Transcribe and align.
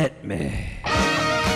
Hit 0.00 0.24
me. 0.24 0.66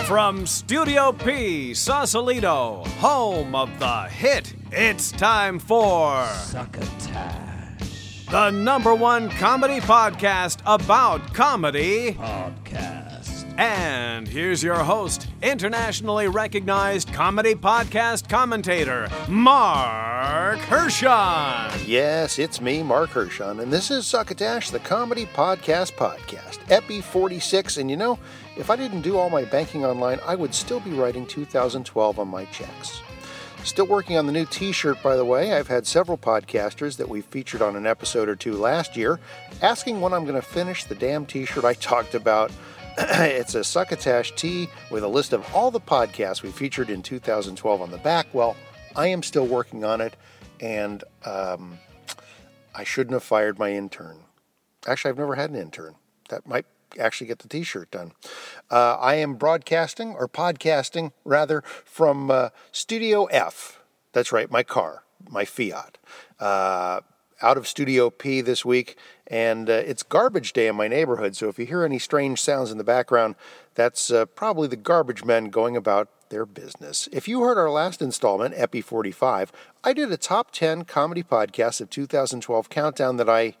From 0.05 0.45
Studio 0.45 1.11
P, 1.11 1.73
Sausalito, 1.73 2.83
home 2.99 3.55
of 3.55 3.71
the 3.79 4.03
hit, 4.03 4.53
it's 4.71 5.11
time 5.11 5.57
for 5.57 6.23
Succotash 6.27 8.27
the 8.29 8.51
number 8.51 8.93
one 8.93 9.31
comedy 9.31 9.79
podcast 9.79 10.59
about 10.67 11.33
comedy. 11.33 12.11
Podcast. 12.11 12.94
And 13.57 14.27
here's 14.27 14.61
your 14.61 14.75
host, 14.75 15.27
internationally 15.41 16.27
recognized 16.27 17.13
comedy 17.13 17.55
podcast 17.55 18.27
commentator, 18.27 19.07
Mark 19.29 20.59
Hershon. 20.59 21.79
Yes, 21.87 22.37
it's 22.37 22.59
me, 22.59 22.83
Mark 22.83 23.11
Hershon, 23.11 23.61
and 23.61 23.71
this 23.71 23.91
is 23.91 24.05
Succotash, 24.05 24.71
the 24.71 24.79
comedy 24.79 25.25
podcast 25.27 25.93
podcast, 25.93 26.59
Epi 26.69 26.99
46. 26.99 27.77
And 27.77 27.89
you 27.89 27.95
know, 27.95 28.19
if 28.57 28.69
I 28.69 28.75
didn't 28.75 29.01
do 29.01 29.17
all 29.17 29.29
my 29.29 29.45
banking 29.45 29.85
online, 29.85 30.19
I 30.25 30.35
would 30.35 30.53
still 30.53 30.81
be 30.81 30.91
writing 30.91 31.25
2012 31.25 32.19
on 32.19 32.27
my 32.27 32.43
checks. 32.45 33.01
Still 33.63 33.87
working 33.87 34.17
on 34.17 34.25
the 34.25 34.33
new 34.33 34.45
t 34.45 34.73
shirt, 34.73 35.01
by 35.01 35.15
the 35.15 35.25
way. 35.25 35.53
I've 35.53 35.69
had 35.69 35.87
several 35.87 36.17
podcasters 36.17 36.97
that 36.97 37.07
we 37.07 37.21
featured 37.21 37.61
on 37.61 37.77
an 37.77 37.87
episode 37.87 38.27
or 38.27 38.35
two 38.35 38.53
last 38.53 38.97
year 38.97 39.19
asking 39.61 40.01
when 40.01 40.13
I'm 40.13 40.25
going 40.25 40.39
to 40.39 40.47
finish 40.47 40.83
the 40.83 40.93
damn 40.93 41.25
t 41.25 41.45
shirt 41.45 41.63
I 41.63 41.73
talked 41.73 42.15
about. 42.15 42.51
it's 42.97 43.55
a 43.55 43.63
Succotash 43.63 44.33
tee 44.35 44.69
with 44.89 45.03
a 45.03 45.07
list 45.07 45.33
of 45.33 45.45
all 45.53 45.69
the 45.69 45.81
podcasts 45.81 46.41
we 46.41 46.49
featured 46.49 46.89
in 46.89 47.01
2012 47.01 47.81
on 47.81 47.91
the 47.91 47.97
back. 47.97 48.25
Well, 48.31 48.55
I 48.95 49.07
am 49.07 49.21
still 49.21 49.45
working 49.45 49.83
on 49.83 49.99
it, 49.99 50.15
and 50.61 51.03
um, 51.25 51.77
I 52.73 52.85
shouldn't 52.85 53.11
have 53.11 53.23
fired 53.23 53.59
my 53.59 53.73
intern. 53.73 54.19
Actually, 54.87 55.09
I've 55.09 55.17
never 55.17 55.35
had 55.35 55.49
an 55.49 55.57
intern. 55.57 55.95
That 56.29 56.47
might 56.47 56.65
actually 56.97 57.27
get 57.27 57.39
the 57.39 57.49
t 57.49 57.63
shirt 57.63 57.91
done. 57.91 58.13
Uh, 58.71 58.95
I 58.95 59.15
am 59.15 59.35
broadcasting, 59.35 60.15
or 60.15 60.29
podcasting 60.29 61.11
rather, 61.25 61.63
from 61.83 62.31
uh, 62.31 62.49
Studio 62.71 63.25
F. 63.25 63.81
That's 64.13 64.31
right, 64.31 64.49
my 64.49 64.63
car, 64.63 65.03
my 65.29 65.43
Fiat. 65.43 65.97
Uh, 66.39 67.01
out 67.41 67.57
of 67.57 67.67
Studio 67.67 68.09
P 68.09 68.41
this 68.41 68.63
week, 68.63 68.97
and 69.27 69.69
uh, 69.69 69.73
it's 69.73 70.03
garbage 70.03 70.53
day 70.53 70.67
in 70.67 70.75
my 70.75 70.87
neighborhood. 70.87 71.35
So 71.35 71.49
if 71.49 71.59
you 71.59 71.65
hear 71.65 71.83
any 71.83 71.99
strange 71.99 72.41
sounds 72.41 72.71
in 72.71 72.77
the 72.77 72.83
background, 72.83 73.35
that's 73.73 74.11
uh, 74.11 74.25
probably 74.25 74.67
the 74.67 74.75
garbage 74.75 75.23
men 75.23 75.49
going 75.49 75.75
about 75.75 76.09
their 76.29 76.45
business. 76.45 77.07
If 77.11 77.27
you 77.27 77.41
heard 77.41 77.57
our 77.57 77.69
last 77.69 78.01
installment, 78.01 78.55
Epi 78.57 78.81
45, 78.81 79.51
I 79.83 79.93
did 79.93 80.11
a 80.11 80.17
top 80.17 80.51
10 80.51 80.85
comedy 80.85 81.23
podcast 81.23 81.81
of 81.81 81.89
2012 81.89 82.69
countdown 82.69 83.17
that 83.17 83.29
I 83.29 83.55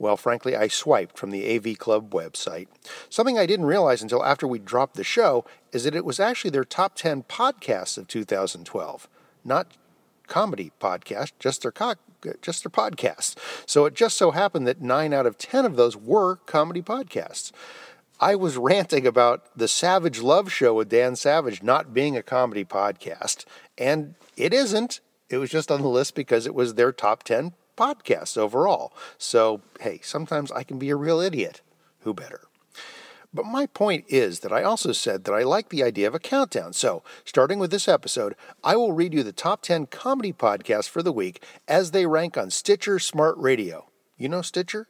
well, 0.00 0.16
frankly, 0.16 0.56
I 0.56 0.68
swiped 0.68 1.18
from 1.18 1.30
the 1.30 1.54
AV 1.54 1.78
Club 1.78 2.10
website. 2.10 2.68
Something 3.10 3.38
I 3.38 3.44
didn't 3.44 3.66
realize 3.66 4.00
until 4.00 4.24
after 4.24 4.48
we 4.48 4.58
dropped 4.58 4.96
the 4.96 5.04
show 5.04 5.44
is 5.72 5.84
that 5.84 5.94
it 5.94 6.06
was 6.06 6.18
actually 6.18 6.52
their 6.52 6.64
top 6.64 6.94
10 6.94 7.24
podcasts 7.24 7.98
of 7.98 8.08
2012, 8.08 9.08
not 9.44 9.76
comedy 10.26 10.72
podcast, 10.80 11.32
just 11.38 11.60
their 11.60 11.70
co- 11.70 11.96
just 12.42 12.64
their 12.64 12.70
podcasts. 12.70 13.36
So 13.66 13.84
it 13.86 13.94
just 13.94 14.16
so 14.16 14.30
happened 14.30 14.66
that 14.66 14.80
9 14.80 15.12
out 15.12 15.26
of 15.26 15.38
10 15.38 15.64
of 15.64 15.76
those 15.76 15.96
were 15.96 16.36
comedy 16.36 16.82
podcasts. 16.82 17.52
I 18.20 18.34
was 18.34 18.58
ranting 18.58 19.06
about 19.06 19.46
the 19.56 19.68
Savage 19.68 20.20
Love 20.20 20.52
Show 20.52 20.74
with 20.74 20.90
Dan 20.90 21.16
Savage 21.16 21.62
not 21.62 21.94
being 21.94 22.16
a 22.16 22.22
comedy 22.22 22.64
podcast, 22.66 23.46
and 23.78 24.14
it 24.36 24.52
isn't. 24.52 25.00
It 25.30 25.38
was 25.38 25.48
just 25.48 25.70
on 25.70 25.80
the 25.80 25.88
list 25.88 26.14
because 26.14 26.46
it 26.46 26.54
was 26.54 26.74
their 26.74 26.92
top 26.92 27.22
10 27.22 27.54
podcasts 27.78 28.36
overall. 28.36 28.92
So, 29.16 29.62
hey, 29.80 30.00
sometimes 30.02 30.52
I 30.52 30.64
can 30.64 30.78
be 30.78 30.90
a 30.90 30.96
real 30.96 31.20
idiot. 31.20 31.62
Who 32.00 32.12
better? 32.12 32.49
But 33.32 33.46
my 33.46 33.66
point 33.66 34.06
is 34.08 34.40
that 34.40 34.52
I 34.52 34.64
also 34.64 34.92
said 34.92 35.24
that 35.24 35.32
I 35.32 35.44
like 35.44 35.68
the 35.68 35.84
idea 35.84 36.08
of 36.08 36.14
a 36.14 36.18
countdown. 36.18 36.72
So, 36.72 37.04
starting 37.24 37.60
with 37.60 37.70
this 37.70 37.86
episode, 37.86 38.34
I 38.64 38.74
will 38.74 38.92
read 38.92 39.14
you 39.14 39.22
the 39.22 39.32
top 39.32 39.62
10 39.62 39.86
comedy 39.86 40.32
podcasts 40.32 40.88
for 40.88 41.02
the 41.02 41.12
week 41.12 41.42
as 41.68 41.92
they 41.92 42.06
rank 42.06 42.36
on 42.36 42.50
Stitcher 42.50 42.98
Smart 42.98 43.36
Radio. 43.38 43.88
You 44.16 44.28
know 44.28 44.42
Stitcher? 44.42 44.88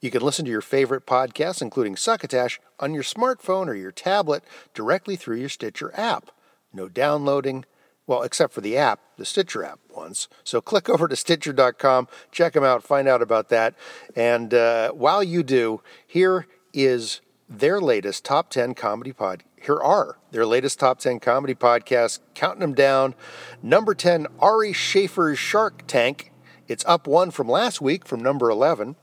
You 0.00 0.10
can 0.10 0.22
listen 0.22 0.44
to 0.44 0.50
your 0.50 0.60
favorite 0.60 1.06
podcasts, 1.06 1.62
including 1.62 1.96
Succotash, 1.96 2.60
on 2.78 2.94
your 2.94 3.02
smartphone 3.02 3.66
or 3.66 3.74
your 3.74 3.92
tablet 3.92 4.44
directly 4.72 5.16
through 5.16 5.36
your 5.36 5.48
Stitcher 5.48 5.92
app. 5.94 6.30
No 6.72 6.88
downloading, 6.88 7.64
well, 8.06 8.22
except 8.22 8.52
for 8.52 8.60
the 8.60 8.76
app, 8.76 9.00
the 9.16 9.24
Stitcher 9.24 9.64
app 9.64 9.80
ones. 9.94 10.28
So 10.44 10.60
click 10.60 10.88
over 10.88 11.08
to 11.08 11.16
Stitcher.com, 11.16 12.08
check 12.30 12.52
them 12.52 12.64
out, 12.64 12.84
find 12.84 13.08
out 13.08 13.22
about 13.22 13.48
that. 13.48 13.74
And 14.14 14.54
uh, 14.54 14.92
while 14.92 15.22
you 15.22 15.42
do, 15.42 15.82
here 16.06 16.46
is 16.72 17.20
their 17.50 17.80
latest 17.80 18.24
top 18.24 18.48
10 18.48 18.74
comedy 18.74 19.12
pod. 19.12 19.42
Here 19.60 19.78
are 19.78 20.18
their 20.30 20.46
latest 20.46 20.78
top 20.78 21.00
10 21.00 21.18
comedy 21.18 21.54
podcasts, 21.54 22.20
counting 22.34 22.60
them 22.60 22.74
down. 22.74 23.14
Number 23.60 23.92
10, 23.92 24.28
Ari 24.38 24.72
Shaffir's 24.72 25.38
Shark 25.38 25.82
Tank. 25.88 26.32
It's 26.68 26.84
up 26.86 27.08
one 27.08 27.32
from 27.32 27.48
last 27.48 27.80
week 27.80 28.06
from 28.06 28.20
number 28.20 28.48
11. 28.48 28.94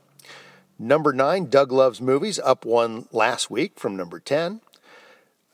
Number 0.78 1.12
9, 1.12 1.46
Doug 1.46 1.70
Loves 1.70 2.00
Movies, 2.00 2.38
up 2.38 2.64
one 2.64 3.06
last 3.12 3.50
week 3.50 3.78
from 3.78 3.96
number 3.96 4.18
10. 4.18 4.62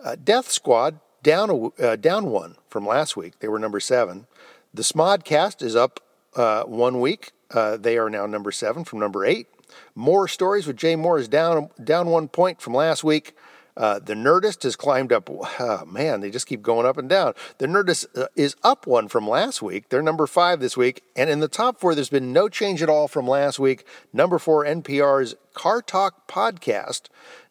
Uh, 0.03 0.17
Death 0.23 0.51
Squad, 0.51 1.01
down, 1.23 1.51
a, 1.51 1.83
uh, 1.83 1.97
down 1.97 2.27
one 2.27 2.57
from 2.69 2.87
last 2.87 3.17
week. 3.17 3.41
They 3.41 3.49
were 3.49 3.59
number 3.59 3.81
7. 3.81 4.27
The 4.73 4.83
Smodcast 4.83 5.63
is 5.63 5.75
up 5.75 6.01
uh, 6.37 6.65
one 6.65 7.01
week. 7.01 7.33
Uh, 7.51 7.77
they 7.77 7.99
are 7.99 8.11
now 8.11 8.27
number 8.27 8.53
7 8.53 8.85
from 8.85 9.01
number 9.01 9.25
8. 9.25 9.49
Mohr 9.97 10.29
stories 10.29 10.67
with 10.67 10.77
Jay 10.77 10.95
Mohr 10.95 11.19
is 11.19 11.29
down 11.29 11.71
down 11.83 12.09
one 12.09 12.29
point 12.29 12.61
from 12.61 12.75
last 12.75 13.05
week. 13.05 13.37
Uh, 13.77 13.99
the 13.99 14.15
Nerdist 14.15 14.63
has 14.63 14.77
climbed 14.77 15.13
up. 15.13 15.29
Oh, 15.57 15.85
man, 15.87 16.21
they 16.21 16.31
just 16.31 16.47
keep 16.47 16.63
going 16.63 16.85
up 16.85 16.99
and 16.99 17.09
down. 17.09 17.33
The 17.59 17.67
Nerdist 17.67 18.07
uh, 18.17 18.27
is 18.37 18.57
up 18.63 18.87
one 18.87 19.09
from 19.09 19.27
last 19.27 19.63
week. 19.63 19.89
They're 19.89 20.03
number 20.03 20.27
five 20.27 20.61
this 20.61 20.77
week. 20.77 21.03
And 21.17 21.31
in 21.31 21.41
the 21.41 21.49
top 21.49 21.79
four, 21.79 21.95
there's 21.95 22.11
been 22.11 22.33
no 22.33 22.49
change 22.49 22.83
at 22.83 22.89
all 22.89 23.09
from 23.09 23.27
last 23.27 23.59
week. 23.59 23.87
Number 24.13 24.39
four, 24.39 24.65
NPR's 24.65 25.37
Car 25.55 25.81
Talk 25.81 26.27
podcast. 26.29 27.03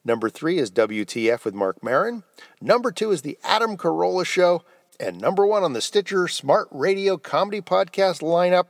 Number 0.06 0.30
three 0.30 0.60
is 0.60 0.70
WTF 0.70 1.46
with 1.46 1.54
Marc 1.54 1.82
Maron. 1.82 2.24
Number 2.62 2.92
two 2.92 3.12
is 3.12 3.22
The 3.22 3.40
Adam 3.44 3.78
Carolla 3.78 4.26
Show. 4.26 4.64
And 5.00 5.20
number 5.20 5.48
one 5.48 5.64
on 5.64 5.74
the 5.74 5.82
Stitcher 5.82 6.28
Smart 6.28 6.68
Radio 6.72 7.18
Comedy 7.18 7.62
Podcast 7.62 8.22
lineup 8.22 8.66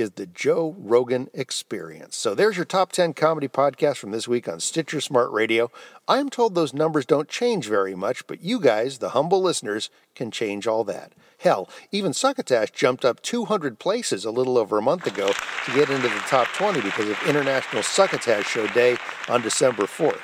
is 0.00 0.12
the 0.12 0.26
Joe 0.26 0.74
Rogan 0.78 1.28
Experience. 1.34 2.16
So 2.16 2.34
there's 2.34 2.56
your 2.56 2.64
top 2.64 2.90
10 2.90 3.12
comedy 3.12 3.46
podcast 3.46 3.98
from 3.98 4.10
this 4.10 4.26
week 4.26 4.48
on 4.48 4.58
Stitcher 4.58 5.00
Smart 5.00 5.30
Radio. 5.30 5.70
I'm 6.08 6.30
told 6.30 6.54
those 6.54 6.74
numbers 6.74 7.06
don't 7.06 7.28
change 7.28 7.68
very 7.68 7.94
much, 7.94 8.26
but 8.26 8.42
you 8.42 8.58
guys, 8.58 8.98
the 8.98 9.10
humble 9.10 9.42
listeners, 9.42 9.90
can 10.14 10.30
change 10.30 10.66
all 10.66 10.82
that. 10.84 11.12
Hell, 11.38 11.68
even 11.92 12.12
Succotash 12.12 12.70
jumped 12.72 13.04
up 13.04 13.20
200 13.22 13.78
places 13.78 14.24
a 14.24 14.30
little 14.30 14.58
over 14.58 14.78
a 14.78 14.82
month 14.82 15.06
ago 15.06 15.30
to 15.66 15.72
get 15.72 15.90
into 15.90 16.08
the 16.08 16.24
top 16.26 16.48
20 16.48 16.80
because 16.80 17.08
of 17.08 17.28
International 17.28 17.82
Succotash 17.82 18.46
Show 18.46 18.66
Day 18.68 18.96
on 19.28 19.42
December 19.42 19.84
4th. 19.84 20.20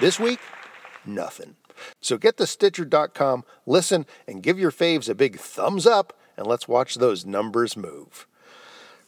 This 0.00 0.20
week, 0.20 0.38
nothing. 1.06 1.56
So 2.00 2.18
get 2.18 2.36
to 2.36 2.46
Stitcher.com, 2.46 3.44
listen, 3.66 4.06
and 4.28 4.42
give 4.42 4.58
your 4.58 4.70
faves 4.70 5.08
a 5.08 5.14
big 5.14 5.38
thumbs 5.38 5.86
up, 5.86 6.12
and 6.36 6.46
let's 6.46 6.68
watch 6.68 6.96
those 6.96 7.24
numbers 7.24 7.76
move. 7.76 8.26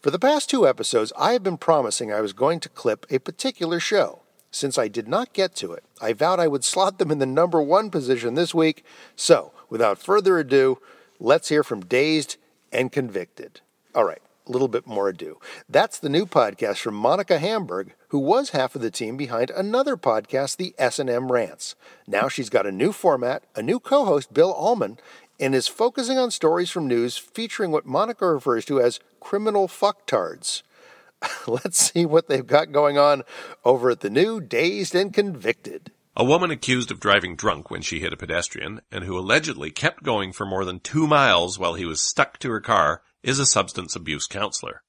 For 0.02 0.10
the 0.10 0.18
past 0.18 0.50
two 0.50 0.68
episodes, 0.68 1.12
I 1.18 1.32
have 1.32 1.42
been 1.42 1.56
promising 1.56 2.12
I 2.12 2.20
was 2.20 2.32
going 2.32 2.60
to 2.60 2.68
clip 2.68 3.06
a 3.10 3.18
particular 3.18 3.80
show. 3.80 4.20
Since 4.50 4.78
I 4.78 4.88
did 4.88 5.08
not 5.08 5.32
get 5.32 5.54
to 5.56 5.72
it, 5.72 5.84
I 6.00 6.12
vowed 6.12 6.38
I 6.38 6.48
would 6.48 6.64
slot 6.64 6.98
them 6.98 7.10
in 7.10 7.18
the 7.18 7.26
number 7.26 7.60
one 7.60 7.90
position 7.90 8.34
this 8.34 8.54
week. 8.54 8.84
So, 9.16 9.52
without 9.68 9.98
further 9.98 10.38
ado, 10.38 10.78
let's 11.18 11.48
hear 11.48 11.64
from 11.64 11.80
Dazed 11.80 12.36
and 12.70 12.92
Convicted. 12.92 13.60
All 13.94 14.04
right, 14.04 14.22
a 14.46 14.52
little 14.52 14.68
bit 14.68 14.86
more 14.86 15.08
ado. 15.08 15.40
That's 15.68 15.98
the 15.98 16.08
new 16.08 16.26
podcast 16.26 16.78
from 16.78 16.94
Monica 16.94 17.38
Hamburg, 17.38 17.94
who 18.08 18.18
was 18.18 18.50
half 18.50 18.76
of 18.76 18.82
the 18.82 18.90
team 18.90 19.16
behind 19.16 19.50
another 19.50 19.96
podcast, 19.96 20.56
the 20.56 20.74
S&M 20.78 21.32
Rants. 21.32 21.74
Now 22.06 22.28
she's 22.28 22.50
got 22.50 22.66
a 22.66 22.72
new 22.72 22.92
format, 22.92 23.44
a 23.56 23.62
new 23.62 23.80
co-host, 23.80 24.32
Bill 24.32 24.52
Allman, 24.52 24.98
and 25.38 25.54
is 25.54 25.68
focusing 25.68 26.16
on 26.16 26.30
stories 26.30 26.70
from 26.70 26.86
news 26.86 27.18
featuring 27.18 27.70
what 27.70 27.86
Monica 27.86 28.26
refers 28.26 28.64
to 28.66 28.80
as 28.80 29.00
criminal 29.26 29.66
fucktards. 29.66 30.62
Let's 31.48 31.90
see 31.90 32.06
what 32.06 32.28
they've 32.28 32.46
got 32.46 32.70
going 32.70 32.96
on 32.96 33.24
over 33.64 33.90
at 33.90 33.98
the 33.98 34.08
new 34.08 34.40
Dazed 34.40 34.94
and 34.94 35.12
Convicted. 35.12 35.90
A 36.14 36.24
woman 36.24 36.52
accused 36.52 36.92
of 36.92 37.00
driving 37.00 37.34
drunk 37.34 37.68
when 37.68 37.82
she 37.82 37.98
hit 37.98 38.12
a 38.12 38.16
pedestrian 38.16 38.82
and 38.92 39.02
who 39.02 39.18
allegedly 39.18 39.72
kept 39.72 40.04
going 40.04 40.32
for 40.32 40.46
more 40.46 40.64
than 40.64 40.78
two 40.78 41.08
miles 41.08 41.58
while 41.58 41.74
he 41.74 41.84
was 41.84 42.00
stuck 42.00 42.38
to 42.38 42.50
her 42.52 42.60
car 42.60 43.02
is 43.24 43.40
a 43.40 43.46
substance 43.46 43.96
abuse 43.96 44.28
counselor. 44.28 44.84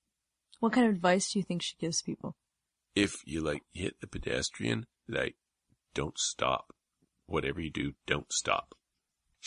What 0.60 0.72
kind 0.72 0.86
of 0.86 0.94
advice 0.94 1.32
do 1.34 1.40
you 1.40 1.44
think 1.44 1.64
she 1.64 1.76
gives 1.80 2.04
people? 2.04 2.36
If 2.94 3.16
you 3.26 3.42
like 3.42 3.64
hit 3.74 3.96
a 4.04 4.08
pedestrian, 4.08 4.86
like, 5.10 5.36
don't 5.96 6.20
stop. 6.20 6.76
Whatever 7.26 7.60
you 7.60 7.72
do, 7.72 7.94
don't 8.06 8.32
stop. 8.32 8.76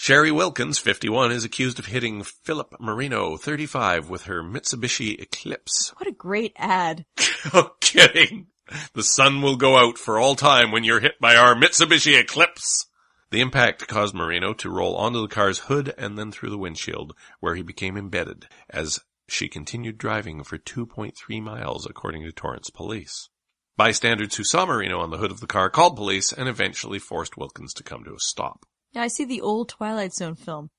Sherry 0.02 0.32
Wilkins, 0.32 0.78
51, 0.78 1.30
is 1.30 1.44
accused 1.44 1.78
of 1.78 1.84
hitting 1.84 2.22
Philip 2.22 2.74
Marino, 2.80 3.36
35, 3.36 4.08
with 4.08 4.22
her 4.22 4.42
Mitsubishi 4.42 5.20
Eclipse. 5.20 5.92
What 5.98 6.08
a 6.08 6.12
great 6.12 6.54
ad. 6.56 7.04
oh, 7.52 7.72
kidding. 7.82 8.46
The 8.94 9.02
sun 9.02 9.42
will 9.42 9.56
go 9.56 9.76
out 9.76 9.98
for 9.98 10.18
all 10.18 10.36
time 10.36 10.72
when 10.72 10.84
you're 10.84 11.00
hit 11.00 11.20
by 11.20 11.36
our 11.36 11.54
Mitsubishi 11.54 12.18
Eclipse. 12.18 12.86
The 13.30 13.42
impact 13.42 13.88
caused 13.88 14.14
Marino 14.14 14.54
to 14.54 14.70
roll 14.70 14.96
onto 14.96 15.20
the 15.20 15.28
car's 15.28 15.58
hood 15.58 15.92
and 15.98 16.16
then 16.16 16.32
through 16.32 16.48
the 16.48 16.56
windshield, 16.56 17.14
where 17.40 17.54
he 17.54 17.62
became 17.62 17.98
embedded 17.98 18.46
as 18.70 19.00
she 19.28 19.48
continued 19.48 19.98
driving 19.98 20.42
for 20.44 20.56
2.3 20.56 21.42
miles, 21.42 21.84
according 21.84 22.22
to 22.22 22.32
Torrance 22.32 22.70
police. 22.70 23.28
Bystanders 23.76 24.36
who 24.36 24.44
saw 24.44 24.64
Marino 24.64 25.00
on 25.00 25.10
the 25.10 25.18
hood 25.18 25.30
of 25.30 25.40
the 25.40 25.46
car 25.46 25.68
called 25.68 25.94
police 25.94 26.32
and 26.32 26.48
eventually 26.48 26.98
forced 26.98 27.36
Wilkins 27.36 27.74
to 27.74 27.82
come 27.82 28.02
to 28.04 28.14
a 28.14 28.18
stop. 28.18 28.64
Yeah, 28.92 29.02
I 29.02 29.08
see 29.08 29.24
the 29.24 29.40
old 29.40 29.68
Twilight 29.68 30.12
Zone 30.12 30.34
film. 30.34 30.70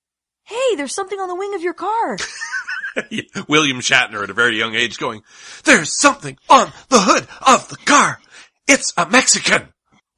Hey, 0.43 0.75
there's 0.75 0.93
something 0.93 1.19
on 1.19 1.29
the 1.29 1.35
wing 1.35 1.55
of 1.55 1.61
your 1.61 1.73
car. 1.73 2.17
William 3.47 3.79
Shatner 3.79 4.23
at 4.23 4.29
a 4.29 4.33
very 4.33 4.57
young 4.57 4.75
age 4.75 4.97
going, 4.97 5.21
There's 5.63 5.97
something 5.97 6.37
on 6.49 6.73
the 6.89 6.99
hood 6.99 7.27
of 7.47 7.69
the 7.69 7.77
car! 7.77 8.19
It's 8.67 8.93
a 8.97 9.09
Mexican! 9.09 9.69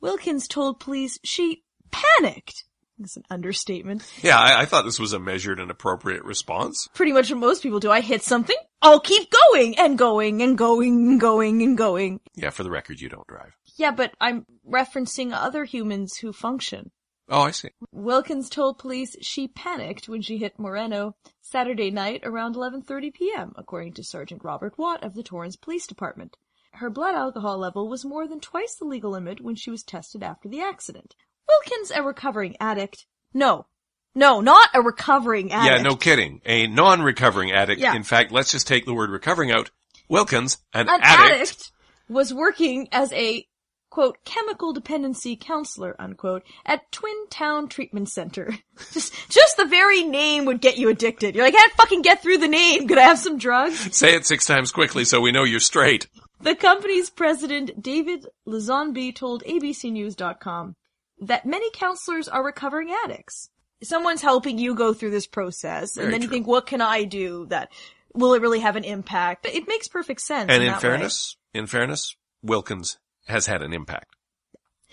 Wilkins 0.01 0.47
told 0.47 0.79
police 0.79 1.19
she 1.23 1.63
panicked. 1.91 2.63
That's 2.97 3.17
an 3.17 3.23
understatement. 3.29 4.11
Yeah, 4.21 4.39
I, 4.39 4.61
I 4.61 4.65
thought 4.65 4.85
this 4.85 4.99
was 4.99 5.13
a 5.13 5.19
measured 5.19 5.59
and 5.59 5.69
appropriate 5.69 6.23
response. 6.23 6.87
Pretty 6.93 7.11
much 7.11 7.29
what 7.29 7.39
most 7.39 7.63
people 7.63 7.79
do. 7.79 7.91
I 7.91 8.01
hit 8.01 8.23
something, 8.23 8.55
I'll 8.81 8.99
keep 8.99 9.31
going 9.51 9.77
and 9.77 9.97
going 9.97 10.41
and 10.41 10.57
going 10.57 11.09
and 11.09 11.19
going 11.19 11.61
and 11.61 11.77
going. 11.77 12.19
Yeah, 12.35 12.49
for 12.49 12.63
the 12.63 12.71
record, 12.71 13.01
you 13.01 13.09
don't 13.09 13.27
drive. 13.27 13.53
Yeah, 13.77 13.91
but 13.91 14.13
I'm 14.19 14.45
referencing 14.69 15.31
other 15.33 15.63
humans 15.63 16.17
who 16.17 16.33
function. 16.33 16.91
Oh, 17.33 17.41
I 17.41 17.51
see. 17.51 17.69
Wilkins 17.91 18.47
told 18.47 18.77
police 18.77 19.15
she 19.21 19.47
panicked 19.47 20.07
when 20.07 20.21
she 20.21 20.37
hit 20.37 20.59
Moreno 20.59 21.15
Saturday 21.41 21.89
night 21.89 22.21
around 22.23 22.55
11:30 22.55 23.11
p.m., 23.11 23.53
according 23.57 23.93
to 23.93 24.03
Sergeant 24.03 24.43
Robert 24.43 24.77
Watt 24.77 25.03
of 25.03 25.15
the 25.15 25.23
Torrance 25.23 25.55
Police 25.55 25.87
Department. 25.87 26.37
Her 26.73 26.91
blood 26.91 27.15
alcohol 27.15 27.57
level 27.57 27.89
was 27.89 28.05
more 28.05 28.27
than 28.27 28.39
twice 28.39 28.75
the 28.75 28.85
legal 28.85 29.11
limit 29.11 29.41
when 29.41 29.55
she 29.55 29.71
was 29.71 29.81
tested 29.83 30.21
after 30.21 30.47
the 30.47 30.61
accident. 30.61 31.15
Wilkins, 31.47 31.91
a 31.91 32.03
recovering 32.03 32.55
addict. 32.59 33.07
No. 33.33 33.65
No, 34.13 34.39
not 34.41 34.69
a 34.75 34.81
recovering 34.81 35.51
addict. 35.51 35.77
Yeah, 35.77 35.81
no 35.81 35.95
kidding. 35.95 36.39
A 36.45 36.67
non-recovering 36.67 37.51
addict. 37.51 37.81
Yeah. 37.81 37.95
In 37.95 38.03
fact, 38.03 38.31
let's 38.31 38.51
just 38.51 38.67
take 38.67 38.85
the 38.85 38.93
word 38.93 39.09
recovering 39.09 39.51
out. 39.51 39.71
Wilkins, 40.07 40.59
an, 40.71 40.87
An 40.87 40.99
addict. 41.01 41.31
addict 41.31 41.71
was 42.09 42.31
working 42.31 42.89
as 42.91 43.11
a 43.13 43.47
quote 43.93 44.25
chemical 44.25 44.73
dependency 44.73 45.35
counselor 45.35 45.95
unquote 45.99 46.41
at 46.65 46.91
Twin 46.91 47.27
Town 47.29 47.67
Treatment 47.67 48.09
Center. 48.09 48.57
just 48.91 49.13
just 49.29 49.55
the 49.55 49.65
very 49.65 50.01
name 50.01 50.45
would 50.45 50.61
get 50.61 50.79
you 50.79 50.89
addicted. 50.89 51.35
You're 51.35 51.45
like, 51.45 51.53
I 51.53 51.57
can't 51.57 51.73
fucking 51.73 52.01
get 52.01 52.19
through 52.19 52.39
the 52.39 52.47
name. 52.47 52.87
Could 52.87 52.97
I 52.97 53.03
have 53.03 53.19
some 53.19 53.37
drugs? 53.37 53.95
Say 53.95 54.15
it 54.15 54.25
six 54.25 54.47
times 54.47 54.71
quickly 54.71 55.05
so 55.05 55.21
we 55.21 55.31
know 55.31 55.43
you're 55.43 55.59
straight. 55.59 56.07
The 56.41 56.55
company's 56.55 57.11
president, 57.11 57.83
David 57.83 58.25
Lazonby, 58.47 59.13
told 59.13 59.43
ABCNews.com 59.43 60.75
that 61.21 61.45
many 61.45 61.69
counselors 61.69 62.27
are 62.27 62.43
recovering 62.43 62.91
addicts. 63.05 63.51
Someone's 63.83 64.23
helping 64.23 64.57
you 64.57 64.73
go 64.73 64.95
through 64.95 65.11
this 65.11 65.27
process, 65.27 65.93
Very 65.93 66.05
and 66.05 66.13
then 66.13 66.23
you 66.23 66.29
think, 66.29 66.47
what 66.47 66.65
can 66.65 66.81
I 66.81 67.03
do 67.03 67.45
that 67.47 67.71
will 68.15 68.33
it 68.33 68.41
really 68.41 68.61
have 68.61 68.75
an 68.75 68.85
impact? 68.85 69.43
But 69.43 69.53
it 69.53 69.67
makes 69.67 69.87
perfect 69.87 70.21
sense. 70.21 70.49
And 70.49 70.63
in 70.63 70.73
way. 70.73 70.79
fairness, 70.79 71.37
in 71.53 71.67
fairness, 71.67 72.15
Wilkins 72.41 72.97
has 73.25 73.45
had 73.45 73.61
an 73.61 73.73
impact. 73.73 74.15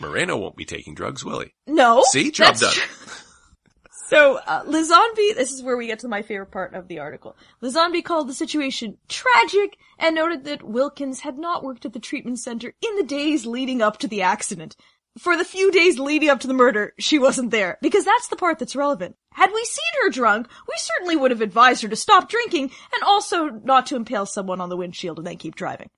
Moreno 0.00 0.36
won't 0.36 0.56
be 0.56 0.64
taking 0.64 0.94
drugs, 0.94 1.24
will 1.24 1.40
he? 1.40 1.52
no. 1.66 2.02
See? 2.10 2.30
Job 2.30 2.56
done. 2.56 2.72
So, 4.10 4.38
uh, 4.38 4.64
Lizonby, 4.64 5.36
this 5.36 5.52
is 5.52 5.62
where 5.62 5.76
we 5.76 5.86
get 5.86 6.00
to 6.00 6.08
my 6.08 6.22
favorite 6.22 6.50
part 6.50 6.74
of 6.74 6.88
the 6.88 6.98
article. 6.98 7.36
Lizonby 7.62 8.02
called 8.02 8.28
the 8.28 8.34
situation 8.34 8.98
tragic 9.08 9.76
and 10.00 10.16
noted 10.16 10.42
that 10.44 10.64
Wilkins 10.64 11.20
had 11.20 11.38
not 11.38 11.62
worked 11.62 11.84
at 11.84 11.92
the 11.92 12.00
treatment 12.00 12.40
center 12.40 12.74
in 12.82 12.96
the 12.96 13.04
days 13.04 13.46
leading 13.46 13.80
up 13.80 13.98
to 13.98 14.08
the 14.08 14.22
accident. 14.22 14.74
For 15.16 15.36
the 15.36 15.44
few 15.44 15.70
days 15.70 16.00
leading 16.00 16.28
up 16.28 16.40
to 16.40 16.48
the 16.48 16.54
murder, 16.54 16.92
she 16.98 17.20
wasn't 17.20 17.52
there, 17.52 17.78
because 17.82 18.04
that's 18.04 18.26
the 18.26 18.36
part 18.36 18.58
that's 18.58 18.74
relevant. 18.74 19.14
Had 19.32 19.52
we 19.52 19.64
seen 19.64 20.02
her 20.02 20.10
drunk, 20.10 20.48
we 20.68 20.74
certainly 20.76 21.14
would 21.14 21.30
have 21.30 21.40
advised 21.40 21.82
her 21.82 21.88
to 21.88 21.96
stop 21.96 22.28
drinking 22.28 22.72
and 22.92 23.02
also 23.04 23.44
not 23.46 23.86
to 23.86 23.96
impale 23.96 24.26
someone 24.26 24.60
on 24.60 24.70
the 24.70 24.76
windshield 24.76 25.18
and 25.18 25.26
then 25.26 25.36
keep 25.36 25.54
driving. 25.54 25.88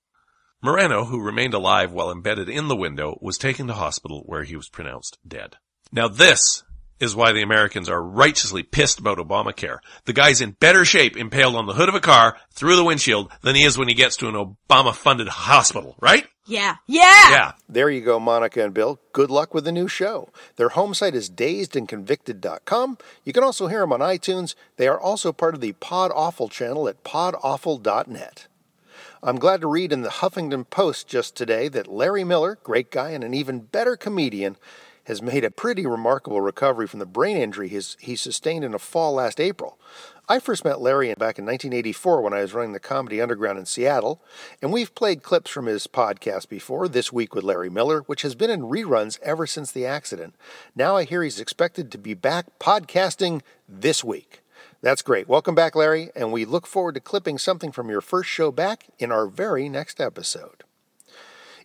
Moreno, 0.62 1.06
who 1.06 1.20
remained 1.20 1.54
alive 1.54 1.90
while 1.90 2.12
embedded 2.12 2.48
in 2.48 2.68
the 2.68 2.76
window, 2.76 3.18
was 3.20 3.36
taken 3.36 3.66
to 3.66 3.72
hospital 3.74 4.22
where 4.26 4.44
he 4.44 4.54
was 4.54 4.68
pronounced 4.68 5.18
dead. 5.26 5.56
Now 5.90 6.06
this 6.06 6.62
is 7.00 7.16
why 7.16 7.32
the 7.32 7.42
Americans 7.42 7.88
are 7.88 8.00
righteously 8.00 8.62
pissed 8.62 9.00
about 9.00 9.18
Obamacare. 9.18 9.78
The 10.04 10.12
guy's 10.12 10.40
in 10.40 10.52
better 10.52 10.84
shape 10.84 11.16
impaled 11.16 11.56
on 11.56 11.66
the 11.66 11.74
hood 11.74 11.88
of 11.88 11.96
a 11.96 12.00
car 12.00 12.36
through 12.52 12.76
the 12.76 12.84
windshield 12.84 13.32
than 13.40 13.56
he 13.56 13.64
is 13.64 13.76
when 13.76 13.88
he 13.88 13.94
gets 13.94 14.16
to 14.18 14.28
an 14.28 14.34
Obama 14.36 14.94
funded 14.94 15.26
hospital, 15.26 15.96
right? 16.00 16.28
Yeah. 16.46 16.76
Yeah! 16.86 17.30
Yeah. 17.30 17.52
There 17.68 17.90
you 17.90 18.00
go, 18.00 18.20
Monica 18.20 18.64
and 18.64 18.72
Bill. 18.72 19.00
Good 19.12 19.32
luck 19.32 19.54
with 19.54 19.64
the 19.64 19.72
new 19.72 19.88
show. 19.88 20.28
Their 20.54 20.70
home 20.70 20.94
site 20.94 21.16
is 21.16 21.28
dazedandconvicted.com. 21.28 22.98
You 23.24 23.32
can 23.32 23.42
also 23.42 23.66
hear 23.66 23.80
them 23.80 23.92
on 23.92 23.98
iTunes. 24.00 24.54
They 24.76 24.86
are 24.86 25.00
also 25.00 25.32
part 25.32 25.54
of 25.54 25.60
the 25.60 25.72
Pod 25.72 26.12
Awful 26.14 26.48
channel 26.48 26.88
at 26.88 27.02
podawful.net. 27.02 28.46
I'm 29.24 29.38
glad 29.38 29.60
to 29.60 29.69
read 29.69 29.92
in 29.92 30.02
the 30.02 30.08
Huffington 30.08 30.69
Post 30.69 31.06
just 31.06 31.36
today 31.36 31.69
that 31.69 31.86
Larry 31.86 32.24
Miller, 32.24 32.58
great 32.64 32.90
guy 32.90 33.10
and 33.10 33.22
an 33.22 33.34
even 33.34 33.60
better 33.60 33.96
comedian, 33.96 34.56
has 35.04 35.22
made 35.22 35.44
a 35.44 35.50
pretty 35.50 35.86
remarkable 35.86 36.40
recovery 36.40 36.88
from 36.88 36.98
the 36.98 37.06
brain 37.06 37.36
injury 37.36 37.69
he 37.69 38.16
sustained 38.16 38.64
in 38.64 38.74
a 38.74 38.80
fall 38.80 39.14
last 39.14 39.38
April. 39.38 39.78
I 40.28 40.40
first 40.40 40.64
met 40.64 40.80
Larry 40.80 41.06
back 41.14 41.38
in 41.38 41.46
1984 41.46 42.20
when 42.20 42.32
I 42.32 42.40
was 42.40 42.52
running 42.52 42.72
the 42.72 42.80
Comedy 42.80 43.20
Underground 43.20 43.60
in 43.60 43.66
Seattle, 43.66 44.20
and 44.60 44.72
we've 44.72 44.92
played 44.92 45.22
clips 45.22 45.52
from 45.52 45.66
his 45.66 45.86
podcast 45.86 46.48
before, 46.48 46.88
This 46.88 47.12
Week 47.12 47.32
with 47.32 47.44
Larry 47.44 47.70
Miller, 47.70 48.00
which 48.02 48.22
has 48.22 48.34
been 48.34 48.50
in 48.50 48.62
reruns 48.62 49.20
ever 49.22 49.46
since 49.46 49.70
the 49.70 49.86
accident. 49.86 50.34
Now 50.74 50.96
I 50.96 51.04
hear 51.04 51.22
he's 51.22 51.38
expected 51.38 51.92
to 51.92 51.98
be 51.98 52.14
back 52.14 52.46
podcasting 52.58 53.42
this 53.69 54.02
week. 54.02 54.41
That's 54.82 55.02
great. 55.02 55.29
Welcome 55.29 55.55
back, 55.55 55.76
Larry, 55.76 56.11
and 56.17 56.32
we 56.32 56.44
look 56.44 56.67
forward 56.67 56.96
to 56.96 57.00
clipping 57.00 57.38
something 57.38 57.70
from 57.70 57.88
your 57.88 58.00
first 58.00 58.29
show 58.29 58.50
back 58.50 58.88
in 58.99 59.12
our 59.12 59.29
very 59.29 59.69
next 59.69 60.00
episode. 60.00 60.64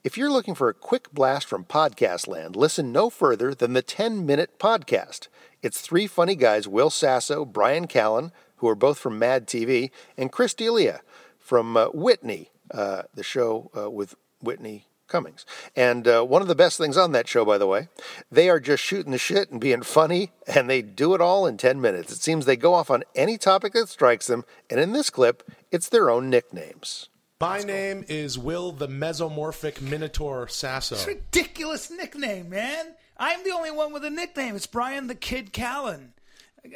If 0.03 0.19
you're 0.19 0.29
looking 0.29 0.53
for 0.53 0.69
a 0.69 0.73
quick 0.75 1.11
blast 1.11 1.47
from 1.47 1.65
podcast 1.65 2.27
land, 2.27 2.55
listen 2.55 2.91
no 2.91 3.09
further 3.09 3.55
than 3.55 3.73
the 3.73 3.81
10 3.81 4.23
Minute 4.23 4.59
Podcast. 4.59 5.29
It's 5.63 5.81
three 5.81 6.05
funny 6.05 6.35
guys, 6.35 6.67
Will 6.67 6.91
Sasso, 6.91 7.43
Bryan 7.43 7.87
Callen, 7.87 8.31
who 8.57 8.69
are 8.69 8.75
both 8.75 8.99
from 8.99 9.17
Mad 9.17 9.47
TV, 9.47 9.89
and 10.15 10.31
Chris 10.31 10.53
D'Elia 10.53 11.01
from 11.39 11.75
uh, 11.75 11.87
Whitney, 11.87 12.51
uh, 12.69 13.03
the 13.15 13.23
show 13.23 13.71
uh, 13.75 13.89
with 13.89 14.13
Whitney 14.43 14.85
Cummings. 15.07 15.45
And 15.75 16.07
uh, 16.07 16.23
one 16.23 16.41
of 16.41 16.47
the 16.47 16.55
best 16.55 16.77
things 16.77 16.97
on 16.97 17.11
that 17.13 17.27
show, 17.27 17.45
by 17.45 17.57
the 17.57 17.67
way, 17.67 17.87
they 18.31 18.49
are 18.49 18.59
just 18.59 18.83
shooting 18.83 19.11
the 19.11 19.17
shit 19.17 19.49
and 19.49 19.61
being 19.61 19.81
funny, 19.81 20.31
and 20.45 20.69
they 20.69 20.81
do 20.81 21.13
it 21.13 21.21
all 21.21 21.45
in 21.47 21.57
10 21.57 21.79
minutes. 21.79 22.11
It 22.11 22.21
seems 22.21 22.45
they 22.45 22.57
go 22.57 22.73
off 22.73 22.91
on 22.91 23.03
any 23.15 23.37
topic 23.37 23.73
that 23.73 23.89
strikes 23.89 24.27
them, 24.27 24.43
and 24.69 24.79
in 24.79 24.91
this 24.91 25.09
clip, 25.09 25.43
it's 25.71 25.89
their 25.89 26.09
own 26.09 26.29
nicknames. 26.29 27.09
My 27.39 27.59
name 27.59 28.03
is 28.07 28.39
Will 28.39 28.71
the 28.71 28.87
Mesomorphic 28.87 29.79
Minotaur 29.79 30.47
Sasso. 30.47 30.95
It's 30.95 31.05
a 31.05 31.09
ridiculous 31.09 31.91
nickname, 31.91 32.49
man. 32.49 32.95
I'm 33.17 33.43
the 33.43 33.51
only 33.51 33.71
one 33.71 33.93
with 33.93 34.03
a 34.03 34.09
nickname. 34.09 34.55
It's 34.55 34.67
Brian 34.67 35.07
the 35.07 35.15
Kid 35.15 35.53
Callen. 35.53 36.13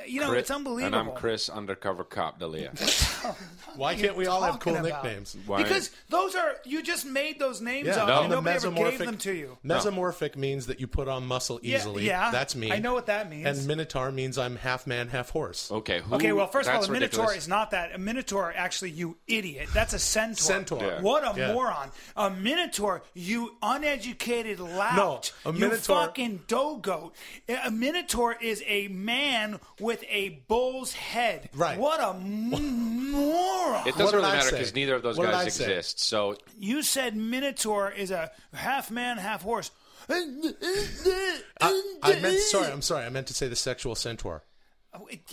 You 0.08 0.22
know, 0.22 0.30
Chris- 0.30 0.42
it's 0.42 0.52
unbelievable. 0.52 0.98
And 1.00 1.10
I'm 1.10 1.16
Chris 1.16 1.50
Undercover 1.50 2.04
Cop 2.04 2.40
D'Elia. 2.40 2.72
Why 3.76 3.96
can't 3.96 4.16
we 4.18 4.28
all 4.28 4.42
have 4.42 4.60
cool 4.60 4.76
about? 4.76 5.04
nicknames? 5.04 5.38
Why- 5.46 5.64
Because 5.64 5.92
those 6.10 6.36
are 6.36 6.56
you 6.66 6.82
just 6.84 7.06
made 7.06 7.40
those 7.40 7.62
names 7.62 7.88
Yeah, 7.88 8.02
up 8.04 8.08
No. 8.08 8.22
and 8.24 8.32
the 8.32 8.36
nobody 8.38 8.56
ever 8.58 8.70
mesomorphic. 8.72 8.90
gave 8.98 9.00
them 9.00 9.18
to 9.18 9.34
you. 9.34 9.58
Mesomorphic 9.66 10.36
means 10.36 10.68
that 10.68 10.80
you 10.80 10.88
put 10.88 11.08
on 11.08 11.26
muscle 11.26 11.60
easily. 11.64 12.06
yeah, 12.06 12.32
that's 12.32 12.56
me. 12.56 12.72
I 12.72 12.80
know 12.80 12.94
what 12.94 13.06
that 13.08 13.30
means. 13.30 13.46
And 13.48 13.68
Minotaur 13.68 14.12
means 14.12 14.38
I'm 14.38 14.56
half 14.58 14.86
man, 14.88 15.08
half 15.08 15.30
horse. 15.30 15.72
Okay. 15.72 16.02
Who, 16.02 16.16
Okay, 16.16 16.32
well, 16.34 16.48
first 16.48 16.68
of 16.70 16.76
all, 16.76 16.84
a 16.84 16.88
minotaur 16.92 17.22
ridiculous. 17.26 17.38
is 17.44 17.48
not 17.48 17.72
that. 17.72 17.94
A 17.96 17.98
minotaur, 17.98 18.54
actually, 18.56 18.92
you 18.92 19.18
idiot. 19.28 19.70
That's 19.74 19.94
a 19.94 20.00
centaur. 20.00 20.36
Centaur. 20.36 20.82
Yeah. 20.84 21.02
What 21.02 21.24
a 21.24 21.40
Yeah. 21.40 21.54
moron. 21.54 21.92
A 22.16 22.30
minotaur, 22.30 23.04
you 23.14 23.56
uneducated 23.62 24.60
lout. 24.60 25.32
No, 25.46 25.52
a 25.52 25.54
You 25.56 25.72
fucking 25.76 26.44
dough 26.48 26.78
goat. 26.78 27.16
A 27.64 27.72
minotaur 27.72 28.36
is 28.42 28.64
a 28.68 28.88
man 28.90 29.60
with 29.82 30.04
a 30.10 30.44
bull's 30.48 30.94
head. 30.94 31.50
Right. 31.54 31.78
What 31.78 32.00
a 32.00 32.10
m- 32.16 33.12
moron. 33.12 33.88
It 33.88 33.96
doesn't 33.98 34.16
really 34.16 34.30
I 34.30 34.36
matter 34.36 34.52
because 34.52 34.74
neither 34.74 34.96
of 34.96 35.04
those 35.04 35.18
What 35.18 35.32
guys 35.32 35.48
exist. 35.48 36.00
So 36.00 36.38
You 36.58 36.84
said 36.84 37.16
Minotaur 37.16 37.92
is 37.92 38.12
a 38.12 38.32
half 38.54 38.92
man, 38.92 39.18
half 39.18 39.42
horse. 39.42 39.72
I, 40.10 41.82
I 42.04 42.20
meant 42.20 42.40
sorry. 42.40 42.72
I'm 42.72 42.82
sorry. 42.82 43.06
I 43.06 43.10
meant 43.10 43.28
to 43.28 43.34
say 43.34 43.48
the 43.48 43.56
sexual 43.56 43.96
centaur. 43.96 44.44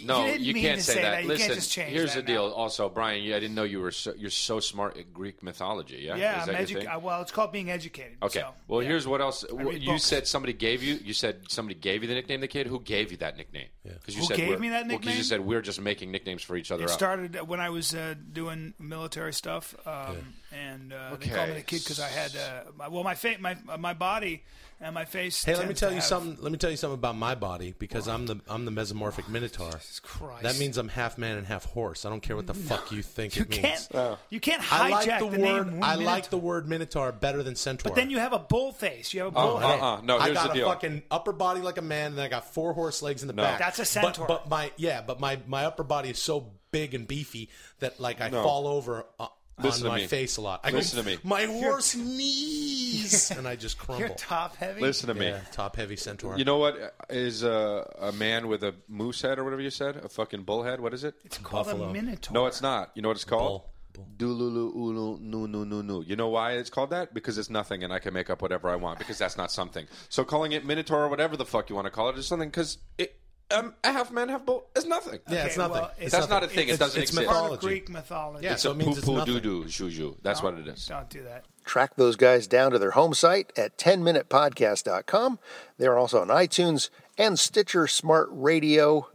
No, 0.04 0.24
didn't 0.26 0.42
you 0.42 0.54
can't 0.54 0.78
to 0.78 0.84
say, 0.84 1.02
that. 1.02 1.22
You 1.24 1.28
Listen, 1.28 1.46
can't 1.48 1.58
just 1.58 1.72
change 1.72 1.92
here's 1.92 2.14
that 2.14 2.24
the 2.26 2.32
deal. 2.32 2.46
now. 2.48 2.54
Also, 2.54 2.88
Brian, 2.88 3.22
I 3.24 3.40
didn't 3.40 3.54
know 3.56 3.64
you 3.64 3.80
were 3.80 3.90
so, 3.90 4.14
you're 4.16 4.30
so 4.30 4.60
smart 4.60 4.96
at 4.96 5.12
Greek 5.12 5.42
mythology. 5.42 6.02
Yeah, 6.04 6.14
Yeah, 6.16 6.42
Is 6.42 6.48
I'm 6.48 6.54
that 6.54 6.70
your 6.70 6.78
edu- 6.78 6.82
thing? 6.84 6.88
uh, 6.94 6.98
well, 7.00 7.22
it's 7.22 7.32
called 7.32 7.50
being 7.50 7.68
educated. 7.70 8.18
Okay. 8.22 8.40
so, 8.40 8.50
well, 8.68 8.82
yeah. 8.82 8.88
here's 8.90 9.06
what 9.08 9.20
else. 9.20 9.44
read 9.52 9.82
you 9.82 9.90
books. 9.90 10.04
said 10.04 10.28
somebody 10.28 10.52
gave 10.52 10.82
you. 10.84 10.94
You 11.02 11.12
said 11.12 11.40
somebody 11.50 11.74
gave 11.78 12.02
you 12.02 12.08
the 12.08 12.14
nickname, 12.14 12.40
the 12.40 12.46
kid. 12.48 12.68
Who 12.68 12.80
gave 12.80 13.10
you 13.10 13.16
that 13.18 13.36
nickname? 13.36 13.66
Because 13.82 14.14
you 14.14 14.20
Who 14.20 14.26
said 14.28 14.36
gave 14.36 14.48
we're- 14.50 14.60
me 14.60 14.68
that 14.68 14.86
Well, 14.86 14.98
'cause 15.00 15.16
you 15.16 15.22
said 15.24 15.40
we're 15.40 15.62
just 15.62 15.80
making 15.80 16.12
nicknames 16.12 16.42
for 16.42 16.56
each 16.56 16.70
other. 16.70 16.84
It 16.84 16.90
up. 16.90 16.96
started 16.96 17.48
when 17.48 17.58
I 17.58 17.70
was 17.70 17.94
uh, 17.94 18.14
doing 18.32 18.74
military 18.78 19.32
stuff, 19.32 19.74
um, 19.86 20.34
and 20.52 20.92
uh, 20.92 21.16
they 21.16 21.28
called 21.28 21.48
me 21.48 21.54
the 21.56 21.62
kid 21.62 21.80
because 21.82 21.98
I 21.98 22.08
had 22.08 22.36
uh, 22.36 22.70
my, 22.76 22.88
well, 22.88 23.02
my, 23.02 23.14
fa- 23.14 23.36
my 23.40 23.56
my 23.78 23.94
body 23.94 24.44
and 24.80 24.94
my 24.94 25.04
face. 25.04 25.44
Hey, 25.44 25.56
let 25.56 25.66
me 25.68 25.74
tell 25.74 25.90
you 25.90 25.96
have- 25.96 26.04
something. 26.04 26.36
Let 26.40 26.52
me 26.52 26.58
tell 26.58 26.70
you 26.70 26.76
something 26.76 26.94
about 26.98 27.16
my 27.16 27.34
body 27.34 27.74
because 27.78 28.06
I'm 28.08 28.26
the 28.26 28.40
I'm 28.48 28.64
the 28.64 28.70
mesomorphic 28.70 29.28
minotaur. 29.28 29.70
Christ. 30.02 30.42
That 30.42 30.58
means 30.58 30.78
I'm 30.78 30.88
half 30.88 31.18
man 31.18 31.36
and 31.38 31.46
half 31.46 31.64
horse. 31.64 32.04
I 32.04 32.10
don't 32.10 32.20
care 32.20 32.36
what 32.36 32.46
the 32.46 32.54
fuck 32.54 32.92
you 32.92 33.02
think 33.02 33.36
You 33.36 33.42
it 33.42 33.50
means. 33.50 33.88
can't. 33.88 34.18
You 34.30 34.40
can't 34.40 34.60
I 34.72 34.90
hijack 34.90 34.90
like 34.90 35.18
the, 35.20 35.28
the, 35.36 35.40
word. 35.42 35.72
name. 35.72 35.82
I 35.82 35.96
Minotaur. 35.96 36.04
like 36.04 36.30
the 36.30 36.38
word 36.38 36.68
minotaur 36.68 37.12
better 37.12 37.42
than 37.42 37.56
centaur. 37.56 37.90
But 37.90 37.96
then 37.96 38.10
you 38.10 38.18
have 38.18 38.32
a 38.32 38.38
bull 38.38 38.72
face. 38.72 39.12
You 39.12 39.22
have 39.24 39.34
a 39.34 39.38
Oh, 39.38 39.46
bull 39.48 39.56
uh, 39.56 39.60
head. 39.60 39.80
uh, 39.80 40.00
no, 40.02 40.18
I 40.18 40.24
here's 40.26 40.34
got 40.36 40.46
the 40.46 40.50
a 40.52 40.54
deal. 40.54 40.68
fucking 40.68 41.02
upper 41.10 41.32
body 41.32 41.60
like 41.60 41.78
a 41.78 41.82
man, 41.82 42.12
and 42.12 42.20
I 42.20 42.28
got 42.28 42.52
four 42.54 42.72
horse 42.72 43.02
legs 43.02 43.22
in 43.22 43.28
the 43.28 43.34
No. 43.34 43.42
back. 43.42 43.58
That's 43.58 43.78
a 43.78 43.82
But- 43.82 43.86
centaur. 43.88 44.26
But, 44.26 44.48
my 44.48 44.70
yeah, 44.76 45.02
but 45.02 45.18
my 45.20 45.38
my 45.46 45.64
upper 45.64 45.84
body 45.84 46.10
is 46.10 46.18
so 46.18 46.52
big 46.70 46.94
and 46.94 47.08
beefy 47.08 47.48
that 47.80 47.98
like 47.98 48.20
I 48.20 48.28
No. 48.28 48.42
fall 48.42 48.66
over 48.68 49.06
uh, 49.18 49.26
Listen 49.60 49.86
on 49.86 49.92
to 49.92 49.96
my 49.96 50.02
me. 50.02 50.06
face 50.06 50.36
a 50.36 50.40
lot. 50.40 50.60
I 50.64 50.70
Listen 50.70 50.98
go, 50.98 51.02
to 51.02 51.16
me. 51.16 51.18
My 51.22 51.44
horse 51.44 51.94
knees, 51.94 53.30
and 53.30 53.46
I 53.46 53.56
just 53.56 53.78
crumble. 53.78 54.06
You're 54.06 54.16
top 54.16 54.56
heavy. 54.56 54.80
Listen 54.80 55.08
to 55.08 55.14
me. 55.14 55.26
Yeah, 55.26 55.40
top 55.52 55.76
heavy 55.76 55.96
centaur. 55.96 56.38
You 56.38 56.44
know 56.44 56.58
what 56.58 56.94
is 57.10 57.44
uh, 57.44 57.84
a 58.00 58.12
man 58.12 58.48
with 58.48 58.62
a 58.62 58.74
moose 58.88 59.20
head 59.22 59.38
or 59.38 59.44
whatever 59.44 59.62
you 59.62 59.70
said? 59.70 59.96
A 59.96 60.08
fucking 60.08 60.42
bull 60.42 60.62
head? 60.62 60.80
What 60.80 60.94
is 60.94 61.04
it? 61.04 61.14
It's 61.24 61.38
called 61.38 61.66
Buffalo. 61.66 61.88
a 61.88 61.92
minotaur. 61.92 62.34
No, 62.34 62.46
it's 62.46 62.62
not. 62.62 62.90
You 62.94 63.02
know 63.02 63.08
what 63.08 63.16
it's 63.16 63.24
called? 63.24 63.62
Bull. 63.62 63.72
Dululu 64.16 64.74
ulu 64.76 65.18
nu 65.20 65.46
nu 65.48 65.64
nu 65.64 65.82
nu. 65.82 66.02
You 66.06 66.14
know 66.14 66.28
why 66.28 66.52
it's 66.52 66.70
called 66.70 66.90
that? 66.90 67.12
Because 67.12 67.36
it's 67.36 67.50
nothing, 67.50 67.82
and 67.82 67.92
I 67.92 67.98
can 67.98 68.14
make 68.14 68.30
up 68.30 68.40
whatever 68.40 68.68
I 68.68 68.76
want. 68.76 68.98
Because 68.98 69.18
that's 69.18 69.36
not 69.36 69.50
something. 69.50 69.88
So 70.08 70.24
calling 70.24 70.52
it 70.52 70.64
minotaur 70.64 71.04
or 71.04 71.08
whatever 71.08 71.36
the 71.36 71.44
fuck 71.44 71.68
you 71.68 71.74
want 71.74 71.86
to 71.86 71.90
call 71.90 72.08
it 72.08 72.16
is 72.16 72.26
something. 72.26 72.48
Because 72.48 72.78
it 72.96 73.18
um, 73.50 73.74
a 73.84 73.92
half 73.92 74.10
man, 74.10 74.28
half 74.28 74.44
bull 74.44 74.66
is 74.76 74.84
nothing. 74.86 75.20
Yeah, 75.28 75.44
it's 75.46 75.56
nothing. 75.56 75.72
well, 75.72 75.90
It's 75.98 76.12
That's 76.12 76.28
nothing. 76.28 76.30
not 76.30 76.44
a 76.44 76.48
thing. 76.48 76.68
It 76.68 76.72
It's- 76.74 76.78
doesn't 76.78 77.02
it's 77.02 77.10
exist. 77.12 77.26
Part 77.26 77.36
of 77.36 77.42
mythology. 77.44 77.66
Greek 77.66 77.88
mythology. 77.88 78.44
Yeah, 78.44 78.52
It's 78.52 78.62
so 78.62 78.70
a 78.70 78.74
it 78.74 78.76
means 78.76 78.90
poo 78.94 78.98
it's 78.98 79.06
poo 79.06 79.16
nothing. 79.16 79.34
doo 79.34 79.40
doo 79.40 79.64
juju. 79.66 80.16
That's 80.22 80.42
what 80.42 80.54
it 80.54 80.68
is. 80.68 80.86
Don't 80.86 81.08
do 81.08 81.22
that. 81.24 81.44
Track 81.64 81.96
those 81.96 82.16
guys 82.16 82.46
down 82.46 82.72
to 82.72 82.78
their 82.78 82.92
home 82.92 83.14
site 83.14 83.52
at 83.56 83.76
10minutepodcast.com. 83.78 85.38
They're 85.78 85.98
also 85.98 86.20
on 86.20 86.28
iTunes 86.28 86.90
and 87.16 87.38
Stitcher 87.38 87.86
Smart 87.86 88.28
Radio. 88.32 89.08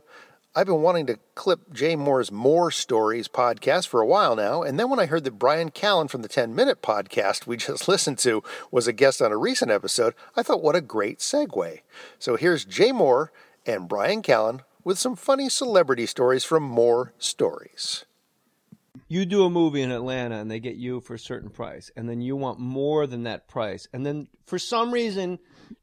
I've 0.55 0.67
been 0.67 0.83
wanting 0.83 1.07
to 1.07 1.17
clip 1.33 1.73
Jay 1.73 1.95
Mohr's 1.95 2.29
Mohr 2.29 2.71
Stories 2.71 3.27
podcast 3.27 3.87
for 3.87 4.01
a 4.01 4.05
while 4.05 4.35
now, 4.35 4.61
and 4.61 4.79
then 4.79 4.87
when 4.87 4.99
I 4.99 5.07
heard 5.07 5.23
that 5.23 5.39
Bryan 5.39 5.71
Callen 5.71 6.07
from 6.07 6.21
the 6.21 6.27
10 6.27 6.53
Minute 6.53 6.83
podcast 6.83 7.47
we 7.47 7.57
just 7.57 7.87
listened 7.87 8.19
to 8.19 8.43
was 8.69 8.85
a 8.87 8.93
guest 8.93 9.19
on 9.19 9.31
a 9.31 9.37
recent 9.37 9.71
episode, 9.71 10.13
I 10.35 10.43
thought, 10.43 10.61
what 10.61 10.75
a 10.75 10.81
great 10.81 11.19
segue. 11.19 11.79
So 12.19 12.35
here's 12.35 12.65
Jay 12.65 12.91
Mohr 12.91 13.29
and 13.65 13.87
Bryan 13.87 14.21
Callen 14.21 14.61
with 14.83 14.97
some 14.99 15.15
funny 15.15 15.49
celebrity 15.49 16.05
stories 16.05 16.43
from 16.43 16.69
Mohr 16.69 17.11
Stories. 17.17 18.05
you 19.07 19.25
do 19.25 19.43
a 19.45 19.49
movie 19.49 19.81
in 19.81 19.91
Atlanta 19.91 20.35
and 20.37 20.49
they 20.51 20.59
get 20.59 20.75
you 20.75 20.99
for 21.01 21.13
a 21.15 21.19
certain 21.19 21.49
price, 21.49 21.89
and 21.95 22.09
then 22.09 22.21
you 22.21 22.35
want 22.35 22.59
more 22.59 23.07
than 23.07 23.23
that 23.23 23.47
price, 23.47 23.87
and 23.93 24.05
then 24.05 24.27
for 24.45 24.59
some 24.59 24.91
reason, 24.91 25.39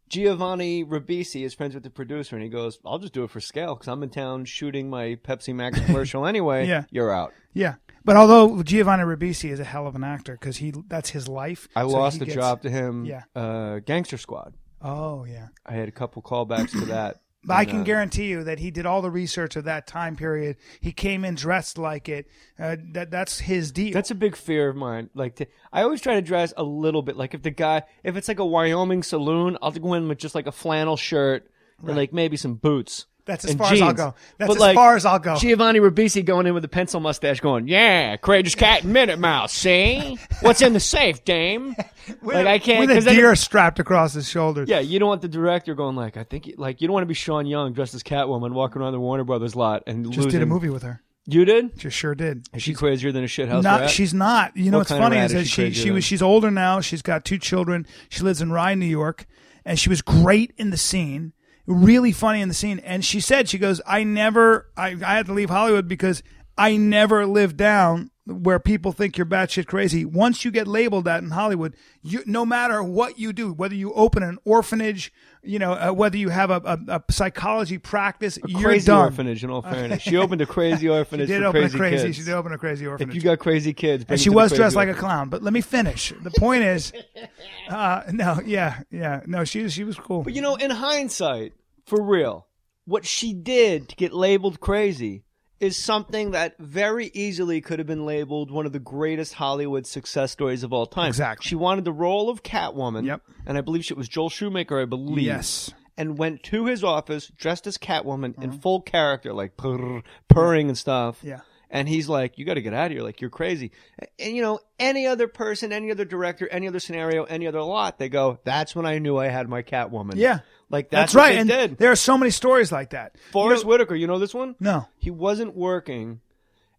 Giovanni 0.08 0.84
Ribisi 0.84 1.44
is 1.44 1.54
friends 1.54 1.74
with 1.74 1.84
the 1.84 1.90
producer, 1.90 2.34
and 2.34 2.42
he 2.42 2.48
goes, 2.48 2.78
"I'll 2.84 2.98
just 2.98 3.12
do 3.12 3.22
it 3.22 3.30
for 3.30 3.40
scale 3.40 3.74
because 3.76 3.86
I'm 3.88 4.02
in 4.02 4.10
town 4.10 4.44
shooting 4.44 4.90
my 4.90 5.14
Pepsi 5.22 5.54
Max 5.54 5.78
commercial 5.86 6.26
anyway. 6.26 6.66
Yeah. 6.66 6.84
you're 6.90 7.12
out." 7.12 7.32
Yeah, 7.54 7.74
but 8.04 8.16
although 8.16 8.62
Giovanni 8.64 9.04
Ribisi 9.04 9.50
is 9.50 9.60
a 9.60 9.64
hell 9.64 9.86
of 9.86 9.94
an 9.94 10.02
actor 10.04 10.32
because 10.32 10.56
he 10.56 10.72
that's 10.88 11.10
his 11.10 11.28
life. 11.28 11.68
I 11.76 11.82
so 11.82 11.88
lost 11.88 12.16
he 12.16 12.22
a 12.22 12.26
gets- 12.26 12.34
job 12.34 12.62
to 12.62 12.70
him. 12.70 13.04
Yeah. 13.04 13.22
uh, 13.36 13.78
Gangster 13.80 14.18
Squad. 14.18 14.54
Oh 14.82 15.24
yeah. 15.24 15.48
I 15.64 15.74
had 15.74 15.88
a 15.88 15.92
couple 15.92 16.22
callbacks 16.22 16.70
to 16.72 16.86
that. 16.86 17.20
But 17.42 17.54
I 17.54 17.64
can 17.64 17.84
guarantee 17.84 18.26
you 18.26 18.44
that 18.44 18.58
he 18.58 18.70
did 18.70 18.84
all 18.84 19.00
the 19.00 19.10
research 19.10 19.56
of 19.56 19.64
that 19.64 19.86
time 19.86 20.14
period. 20.14 20.56
He 20.80 20.92
came 20.92 21.24
in 21.24 21.36
dressed 21.36 21.78
like 21.78 22.08
it. 22.08 22.28
Uh, 22.58 22.76
that 22.92 23.10
that's 23.10 23.40
his 23.40 23.72
deal. 23.72 23.94
That's 23.94 24.10
a 24.10 24.14
big 24.14 24.36
fear 24.36 24.68
of 24.68 24.76
mine. 24.76 25.08
Like, 25.14 25.36
to, 25.36 25.46
I 25.72 25.82
always 25.82 26.02
try 26.02 26.14
to 26.14 26.22
dress 26.22 26.52
a 26.58 26.62
little 26.62 27.00
bit. 27.00 27.16
Like, 27.16 27.32
if 27.32 27.42
the 27.42 27.50
guy, 27.50 27.84
if 28.04 28.16
it's 28.16 28.28
like 28.28 28.40
a 28.40 28.44
Wyoming 28.44 29.02
saloon, 29.02 29.56
I'll 29.62 29.72
go 29.72 29.94
in 29.94 30.06
with 30.06 30.18
just 30.18 30.34
like 30.34 30.46
a 30.46 30.52
flannel 30.52 30.98
shirt 30.98 31.50
and 31.86 31.96
like 31.96 32.12
maybe 32.12 32.36
some 32.36 32.54
boots. 32.56 33.06
That's 33.24 33.44
as 33.44 33.54
far 33.54 33.72
as 33.72 33.82
I'll 33.82 33.92
go. 33.92 34.14
That's 34.38 34.48
But, 34.48 34.54
as 34.54 34.60
like, 34.60 34.74
far 34.74 34.96
as 34.96 35.04
I'll 35.04 35.18
go. 35.18 35.36
Giovanni 35.36 35.78
Ribisi 35.80 36.24
going 36.24 36.46
in 36.46 36.54
with 36.54 36.64
a 36.64 36.68
pencil 36.68 37.00
mustache, 37.00 37.40
going, 37.40 37.68
"Yeah, 37.68 38.16
courageous 38.16 38.54
cat 38.54 38.82
and 38.84 38.92
minute 38.92 39.18
mouse. 39.18 39.52
See 39.52 40.18
what's 40.40 40.62
in 40.62 40.72
the 40.72 40.80
safe, 40.80 41.24
Dame." 41.24 41.74
with 42.22 42.36
like 42.36 42.46
I 42.46 42.58
can't 42.58 42.86
with 42.88 43.06
a 43.06 43.10
deer 43.10 43.34
strapped 43.36 43.78
across 43.78 44.14
his 44.14 44.28
shoulders. 44.28 44.68
Yeah, 44.68 44.80
you 44.80 44.98
don't 44.98 45.08
want 45.08 45.22
the 45.22 45.28
director 45.28 45.74
going 45.74 45.96
like, 45.96 46.16
"I 46.16 46.24
think," 46.24 46.50
like 46.56 46.80
you 46.80 46.88
don't 46.88 46.94
want 46.94 47.02
to 47.02 47.08
be 47.08 47.14
Sean 47.14 47.46
Young 47.46 47.72
dressed 47.72 47.94
as 47.94 48.02
Catwoman 48.02 48.52
walking 48.52 48.82
around 48.82 48.92
the 48.92 49.00
Warner 49.00 49.24
Brothers 49.24 49.54
lot 49.54 49.82
and 49.86 50.04
just 50.06 50.16
losing. 50.16 50.32
did 50.32 50.42
a 50.42 50.46
movie 50.46 50.70
with 50.70 50.82
her. 50.82 51.02
You 51.26 51.44
did? 51.44 51.78
Just 51.78 51.96
sure 51.96 52.14
did. 52.14 52.48
Is 52.54 52.62
she 52.62 52.74
crazier 52.74 53.12
than 53.12 53.22
a 53.22 53.26
shithouse 53.28 53.62
Not, 53.62 53.82
rat? 53.82 53.90
she's 53.90 54.12
not. 54.14 54.56
You 54.56 54.70
know 54.70 54.78
What 54.78 54.90
what's 54.90 55.00
funny 55.00 55.18
is 55.18 55.32
is 55.32 55.42
that 55.42 55.48
she 55.48 55.70
she 55.72 55.82
she 55.82 55.90
was 55.90 56.02
she's 56.02 56.22
older 56.22 56.50
now. 56.50 56.80
She's 56.80 57.02
got 57.02 57.24
two 57.24 57.38
children. 57.38 57.86
She 58.08 58.22
lives 58.22 58.40
in 58.40 58.50
Rye, 58.50 58.74
New 58.74 58.86
York, 58.86 59.26
and 59.64 59.78
she 59.78 59.88
was 59.90 60.02
great 60.02 60.52
in 60.56 60.70
the 60.70 60.76
scene. 60.76 61.32
Really 61.70 62.12
funny 62.12 62.40
in 62.40 62.48
the 62.48 62.54
scene. 62.54 62.80
And 62.80 63.04
she 63.04 63.20
said 63.20 63.48
she 63.48 63.58
goes, 63.58 63.80
I 63.86 64.02
never 64.02 64.68
I, 64.76 64.88
I 64.88 65.14
had 65.14 65.26
to 65.26 65.32
leave 65.32 65.50
Hollywood 65.50 65.86
because 65.86 66.22
I 66.58 66.76
never 66.76 67.26
lived 67.26 67.56
down 67.56 68.10
where 68.26 68.58
people 68.58 68.92
think 68.92 69.16
you're 69.16 69.26
batshit 69.26 69.66
crazy. 69.66 70.04
Once 70.04 70.44
you 70.44 70.50
get 70.50 70.68
labeled 70.68 71.04
that 71.04 71.22
in 71.22 71.30
Hollywood, 71.30 71.74
you 72.02 72.22
no 72.26 72.44
matter 72.44 72.82
what 72.82 73.18
you 73.18 73.32
do, 73.32 73.52
whether 73.52 73.74
you 73.74 73.92
open 73.92 74.22
an 74.22 74.38
orphanage, 74.44 75.12
you 75.42 75.58
know, 75.58 75.72
uh, 75.72 75.90
whether 75.90 76.16
you 76.16 76.28
have 76.28 76.50
a, 76.50 76.60
a, 76.64 76.96
a 76.96 77.02
psychology 77.10 77.78
practice, 77.78 78.36
a 78.36 78.48
you're 78.48 78.62
crazy 78.62 78.86
done. 78.86 79.04
orphanage. 79.06 79.42
In 79.42 79.50
all 79.50 79.62
fairness, 79.76 80.02
she 80.02 80.16
opened 80.16 80.40
a 80.42 80.46
crazy 80.46 80.88
orphanage. 80.88 81.28
She 81.28 81.34
orphanage 81.34 81.40
did 81.40 81.46
open 81.46 81.60
crazy 81.62 81.76
a 81.76 81.78
crazy. 81.78 82.04
kids. 82.04 82.16
She 82.16 82.24
did 82.24 82.34
open 82.34 82.52
a 82.52 82.58
crazy 82.58 82.86
orphanage. 82.86 83.16
If 83.16 83.22
you 83.22 83.28
got 83.28 83.38
crazy 83.38 83.72
kids, 83.72 84.04
and 84.08 84.20
she 84.20 84.30
was 84.30 84.52
dressed 84.52 84.76
like 84.76 84.88
a 84.88 84.94
clown. 84.94 85.28
But 85.28 85.42
let 85.42 85.52
me 85.52 85.60
finish. 85.60 86.12
The 86.22 86.30
point 86.30 86.62
is, 86.62 86.92
uh, 87.68 88.02
no, 88.12 88.40
yeah, 88.44 88.82
yeah, 88.90 89.22
no, 89.26 89.44
she 89.44 89.68
she 89.70 89.84
was 89.84 89.96
cool. 89.96 90.22
But 90.22 90.34
you 90.34 90.42
know, 90.42 90.56
in 90.56 90.70
hindsight, 90.70 91.54
for 91.90 92.02
real, 92.02 92.46
what 92.84 93.04
she 93.04 93.32
did 93.34 93.88
to 93.90 93.96
get 93.96 94.12
labeled 94.12 94.60
crazy 94.60 95.24
is 95.58 95.76
something 95.76 96.30
that 96.30 96.54
very 96.58 97.10
easily 97.12 97.60
could 97.60 97.78
have 97.78 97.86
been 97.86 98.06
labeled 98.06 98.50
one 98.50 98.64
of 98.64 98.72
the 98.72 98.78
greatest 98.78 99.34
Hollywood 99.34 99.86
success 99.86 100.32
stories 100.32 100.62
of 100.62 100.72
all 100.72 100.86
time. 100.86 101.08
Exactly. 101.08 101.46
She 101.46 101.54
wanted 101.54 101.84
the 101.84 101.92
role 101.92 102.30
of 102.30 102.42
Catwoman. 102.42 103.04
Yep. 103.04 103.20
And 103.44 103.58
I 103.58 103.60
believe 103.60 103.84
she, 103.84 103.92
was 103.92 104.08
Joel 104.08 104.30
Schumacher, 104.30 104.80
I 104.80 104.86
believe. 104.86 105.26
Yes. 105.26 105.70
And 105.98 106.16
went 106.16 106.42
to 106.44 106.64
his 106.64 106.82
office 106.82 107.30
dressed 107.36 107.66
as 107.66 107.76
Catwoman 107.76 108.42
in 108.42 108.52
Mhm. 108.52 108.62
full 108.62 108.80
character, 108.80 109.34
like 109.34 109.58
purr, 109.58 110.02
purring 110.28 110.68
and 110.68 110.78
stuff. 110.78 111.18
Yeah. 111.22 111.40
And 111.72 111.88
he's 111.88 112.08
like, 112.08 112.36
"You 112.38 112.44
got 112.46 112.54
to 112.54 112.62
get 112.62 112.72
out 112.74 112.86
of 112.86 112.92
here! 112.92 113.02
Like 113.02 113.20
you're 113.20 113.30
crazy." 113.30 113.70
And 114.18 114.34
you 114.34 114.42
know, 114.42 114.58
any 114.80 115.06
other 115.06 115.28
person, 115.28 115.72
any 115.72 115.90
other 115.92 116.04
director, 116.04 116.48
any 116.48 116.66
other 116.66 116.80
scenario, 116.80 117.24
any 117.24 117.46
other 117.46 117.60
lot, 117.62 117.98
they 117.98 118.08
go, 118.08 118.38
"That's 118.44 118.74
when 118.74 118.86
I 118.86 118.98
knew 118.98 119.18
I 119.18 119.28
had 119.28 119.48
my 119.48 119.62
Catwoman." 119.62 120.14
Yeah. 120.16 120.40
Like 120.70 120.88
That's, 120.90 121.12
that's, 121.12 121.14
right. 121.16 121.32
they 121.32 121.38
And 121.40 121.48
did. 121.48 121.78
there 121.78 121.90
are 121.90 121.96
so 121.96 122.16
many 122.16 122.30
stories 122.30 122.70
like 122.70 122.90
that. 122.90 123.16
Forest 123.32 123.62
You 123.62 123.64
know- 123.64 123.68
Whitaker, 123.70 123.94
you 123.96 124.06
know 124.06 124.18
this 124.20 124.32
one? 124.32 124.54
No. 124.60 124.86
He 124.98 125.10
wasn't 125.10 125.56
working. 125.56 126.20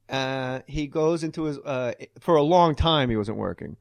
Uh, 0.10 0.60
he 0.68 0.88
goes 0.88 1.24
into 1.24 1.44
his 1.44 1.58
uh, 1.60 1.94
for 2.20 2.36
a 2.36 2.42
long 2.42 2.76
time. 2.76 3.10
He 3.10 3.16
wasn't 3.16 3.38
working. 3.38 3.78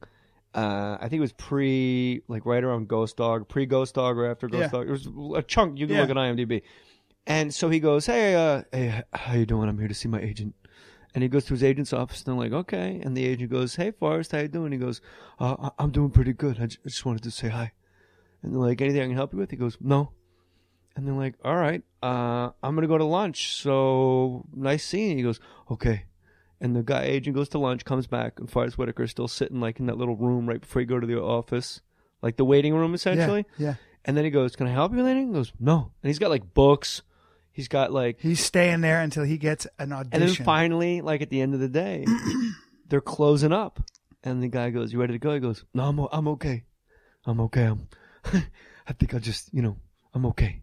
Uh, 0.53 0.97
I 0.99 1.07
think 1.07 1.13
it 1.19 1.21
was 1.21 1.31
pre, 1.33 2.21
like 2.27 2.45
right 2.45 2.63
around 2.63 2.87
Ghost 2.89 3.17
Dog, 3.17 3.47
pre 3.47 3.65
Ghost 3.65 3.95
Dog 3.95 4.17
or 4.17 4.29
after 4.29 4.47
Ghost 4.47 4.61
Yeah. 4.63 4.67
Dog. 4.67 4.87
It 4.87 4.91
was 4.91 5.07
a 5.37 5.41
chunk. 5.41 5.79
You 5.79 5.87
can 5.87 5.95
Yeah. 5.95 6.01
look 6.01 6.09
at 6.11 6.17
IMDb. 6.17 6.61
And 7.27 7.53
so 7.53 7.69
he 7.69 7.79
goes, 7.79 8.05
"Hey, 8.05 8.35
uh, 8.35 8.63
hey, 8.71 9.03
how 9.13 9.33
you 9.33 9.45
doing? 9.45 9.69
I'm 9.69 9.77
here 9.77 9.87
to 9.87 9.93
see 9.93 10.07
my 10.09 10.19
agent." 10.21 10.55
And 11.13 11.21
he 11.21 11.29
goes 11.29 11.45
to 11.45 11.53
his 11.53 11.63
agent's 11.63 11.93
office, 11.93 12.23
and 12.23 12.27
they're 12.27 12.49
like, 12.49 12.53
"Okay." 12.53 12.99
And 13.03 13.15
the 13.15 13.25
agent 13.25 13.51
goes, 13.51 13.75
"Hey, 13.75 13.91
Forest, 13.91 14.31
how 14.31 14.39
you 14.39 14.47
doing?" 14.47 14.71
He 14.71 14.77
goes, 14.77 15.01
uh, 15.39 15.69
"I'm 15.77 15.91
doing 15.91 16.09
pretty 16.09 16.33
good. 16.33 16.59
I 16.61 16.65
ju- 16.67 16.79
I 16.85 16.89
just 16.89 17.05
wanted 17.05 17.23
to 17.23 17.31
say 17.31 17.49
hi." 17.49 17.71
And 18.43 18.51
they're 18.53 18.59
like, 18.59 18.81
"Anything 18.81 19.01
I 19.01 19.05
can 19.07 19.15
help 19.15 19.33
you 19.33 19.39
with?" 19.39 19.51
He 19.51 19.57
goes, 19.57 19.77
"No." 19.81 20.11
And 20.95 21.07
they're 21.07 21.13
like, 21.13 21.35
"All 21.45 21.55
right, 21.55 21.83
uh, 22.03 22.49
I'm 22.61 22.75
gonna 22.75 22.87
go 22.87 22.97
to 22.97 23.05
lunch. 23.05 23.53
So 23.61 24.45
nice 24.53 24.83
seeing 24.83 25.11
you." 25.11 25.17
He 25.17 25.23
goes, 25.23 25.39
"Okay." 25.69 26.05
And 26.59 26.75
the 26.75 26.83
guy 26.83 27.03
agent 27.03 27.35
goes 27.35 27.49
to 27.49 27.57
lunch, 27.59 27.85
comes 27.85 28.05
back, 28.07 28.39
and 28.39 28.49
Forest 28.49 28.77
Whitaker 28.77 29.03
is 29.03 29.11
still 29.11 29.27
sitting 29.27 29.59
like 29.59 29.79
in 29.79 29.87
that 29.87 29.97
little 29.97 30.15
room 30.15 30.47
right 30.47 30.61
before 30.61 30.81
you 30.81 30.87
go 30.87 30.99
to 30.99 31.07
the 31.07 31.19
office, 31.19 31.81
like 32.21 32.37
the 32.37 32.45
waiting 32.45 32.73
room 32.75 32.93
essentially. 32.93 33.45
yeah. 33.57 33.67
yeah. 33.67 33.75
And 34.05 34.17
then 34.17 34.25
he 34.25 34.31
goes, 34.31 34.55
"Can 34.55 34.67
I 34.67 34.71
help 34.71 34.91
you 34.91 34.97
with 34.97 35.07
anything?" 35.07 35.29
He 35.29 35.33
goes, 35.33 35.53
"No." 35.59 35.91
And 36.03 36.09
he's 36.09 36.19
got 36.19 36.29
like 36.29 36.53
books. 36.53 37.03
He's 37.51 37.67
got 37.67 37.91
like 37.91 38.19
He's 38.21 38.43
staying 38.43 38.81
there 38.81 39.01
until 39.01 39.23
he 39.23 39.37
gets 39.37 39.67
an 39.77 39.91
audition. 39.91 40.21
and 40.23 40.29
then 40.37 40.45
finally, 40.45 41.01
like 41.01 41.21
at 41.21 41.29
the 41.29 41.41
end 41.41 41.53
of 41.53 41.59
the 41.59 41.67
day, 41.69 42.05
they're 42.89 43.01
closing 43.01 43.51
up, 43.53 43.79
and 44.23 44.41
the 44.41 44.47
guy 44.47 44.69
goes, 44.71 44.91
"You 44.93 44.99
ready 44.99 45.13
to 45.13 45.19
go?" 45.19 45.33
He 45.33 45.39
goes, 45.39 45.63
"No, 45.73 45.83
I'm 45.83 45.99
I'm 46.11 46.27
okay. 46.29 46.63
I'm 47.25 47.39
okay. 47.41 47.65
I'm. 47.65 47.87
I 48.87 48.93
think 48.93 49.13
I'll 49.13 49.19
just 49.19 49.53
you 49.53 49.61
know 49.61 49.77
I'm 50.13 50.25
okay." 50.27 50.61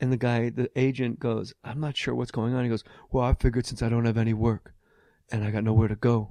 And 0.00 0.12
the 0.12 0.16
guy, 0.16 0.50
the 0.50 0.70
agent, 0.76 1.20
goes, 1.20 1.54
"I'm 1.62 1.80
not 1.80 1.96
sure 1.96 2.14
what's 2.14 2.30
going 2.30 2.54
on." 2.54 2.64
He 2.64 2.70
goes, 2.70 2.84
"Well, 3.10 3.24
I 3.24 3.34
figured 3.34 3.66
since 3.66 3.82
I 3.82 3.88
don't 3.88 4.04
have 4.04 4.18
any 4.18 4.34
work, 4.34 4.74
and 5.30 5.44
I 5.44 5.50
got 5.50 5.64
nowhere 5.64 5.88
to 5.88 5.96
go, 5.96 6.30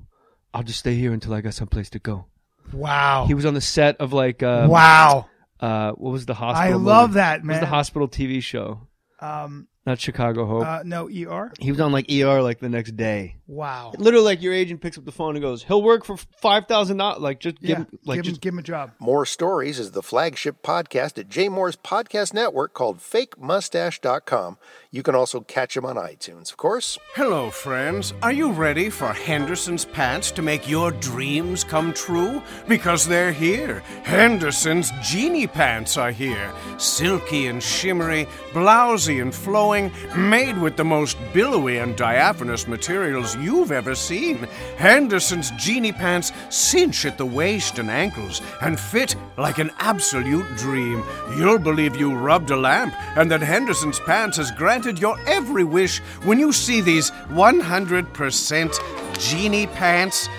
I'll 0.53 0.63
just 0.63 0.79
stay 0.79 0.95
here 0.95 1.13
until 1.13 1.33
I 1.33 1.41
got 1.41 1.53
someplace 1.53 1.89
to 1.91 1.99
go." 1.99 2.25
wow. 2.71 3.25
He 3.25 3.33
was 3.33 3.45
on 3.45 3.53
the 3.53 3.61
set 3.61 3.97
of 3.97 4.13
like 4.13 4.43
um, 4.43 4.69
wow. 4.69 5.29
Uh, 5.59 5.91
what 5.93 6.11
was 6.11 6.25
the 6.25 6.33
hospital? 6.33 6.73
I 6.73 6.75
love 6.75 7.11
movie? 7.11 7.19
that, 7.19 7.41
What 7.41 7.49
was 7.49 7.59
the 7.59 7.65
hospital 7.65 8.07
TV 8.07 8.43
show? 8.43 8.87
Um, 9.19 9.67
not 9.85 9.99
Chicago 9.99 10.45
Hope. 10.45 10.65
Uh, 10.65 10.83
no, 10.83 11.07
ER. 11.07 11.53
he 11.59 11.71
was 11.71 11.79
on 11.79 11.91
like 11.93 12.11
ER 12.11 12.41
like 12.41 12.59
the 12.59 12.69
next 12.69 12.97
day. 12.97 13.37
Wow. 13.53 13.93
Literally, 13.97 14.25
like 14.25 14.41
your 14.41 14.53
agent 14.53 14.81
picks 14.81 14.97
up 14.97 15.05
the 15.05 15.11
phone 15.11 15.35
and 15.35 15.41
goes, 15.43 15.63
"He'll 15.63 15.83
work 15.83 16.05
for 16.05 16.17
five 16.17 16.67
thousand 16.67 16.97
dollars." 16.97 17.21
Like 17.21 17.39
just 17.39 17.59
give 17.61 17.69
Yeah, 17.69 17.75
him, 17.77 17.99
like 18.05 18.17
give, 18.17 18.25
him, 18.25 18.31
just 18.31 18.41
give 18.41 18.53
him 18.53 18.59
a 18.59 18.63
job. 18.63 18.91
Mohr 19.01 19.27
Stories 19.27 19.77
is 19.79 19.91
the 19.91 20.01
flagship 20.01 20.61
podcast 20.63 21.17
at 21.19 21.29
Jay 21.29 21.47
Mohr's 21.49 21.75
podcast 21.75 22.33
network 22.33 22.73
called 22.73 22.99
FakeMustache.com. 22.99 24.57
You 24.91 25.03
can 25.03 25.15
also 25.15 25.41
catch 25.41 25.75
him 25.75 25.85
on 25.85 25.95
iTunes, 25.95 26.51
of 26.51 26.57
course. 26.57 26.97
Hello, 27.15 27.49
friends. 27.49 28.13
Are 28.21 28.31
you 28.31 28.51
ready 28.51 28.89
for 28.89 29.07
Henderson's 29.13 29.85
pants 29.85 30.31
to 30.31 30.41
make 30.41 30.69
your 30.69 30.91
dreams 30.91 31.63
come 31.63 31.93
true? 31.93 32.41
Because 32.67 33.07
they're 33.07 33.31
here. 33.31 33.79
Henderson's 34.03 34.91
Genie 35.01 35.47
Pants 35.47 35.97
are 35.97 36.11
here. 36.11 36.51
Silky 36.77 37.47
and 37.47 37.61
shimmery, 37.61 38.27
blousy 38.53 39.19
and 39.21 39.33
flowing, 39.33 39.91
made 40.15 40.57
with 40.59 40.75
the 40.77 40.85
most 40.85 41.17
billowy 41.33 41.77
and 41.79 41.95
diaphanous 41.95 42.67
materials 42.67 43.35
you've 43.43 43.71
ever 43.71 43.93
seen. 43.93 44.47
Henderson's 44.77 45.51
Genie 45.51 45.91
Pants 45.91 46.31
cinch 46.49 47.05
at 47.05 47.17
the 47.17 47.25
waist 47.25 47.79
and 47.79 47.91
ankles 47.91 48.41
and 48.61 48.79
fit 48.79 49.15
like 49.37 49.59
an 49.59 49.71
absolute 49.79 50.45
dream. 50.55 51.03
You'll 51.37 51.59
believe 51.59 51.95
you 51.95 52.15
rubbed 52.15 52.51
a 52.51 52.57
lamp 52.57 52.93
and 53.17 53.29
that 53.31 53.41
Henderson's 53.41 53.99
Pants 53.99 54.37
has 54.37 54.51
granted 54.51 54.99
your 54.99 55.19
every 55.27 55.63
wish 55.63 55.99
when 56.23 56.39
you 56.39 56.51
see 56.51 56.81
these 56.81 57.11
100% 57.11 59.19
Genie 59.19 59.67
Pants. 59.67 60.29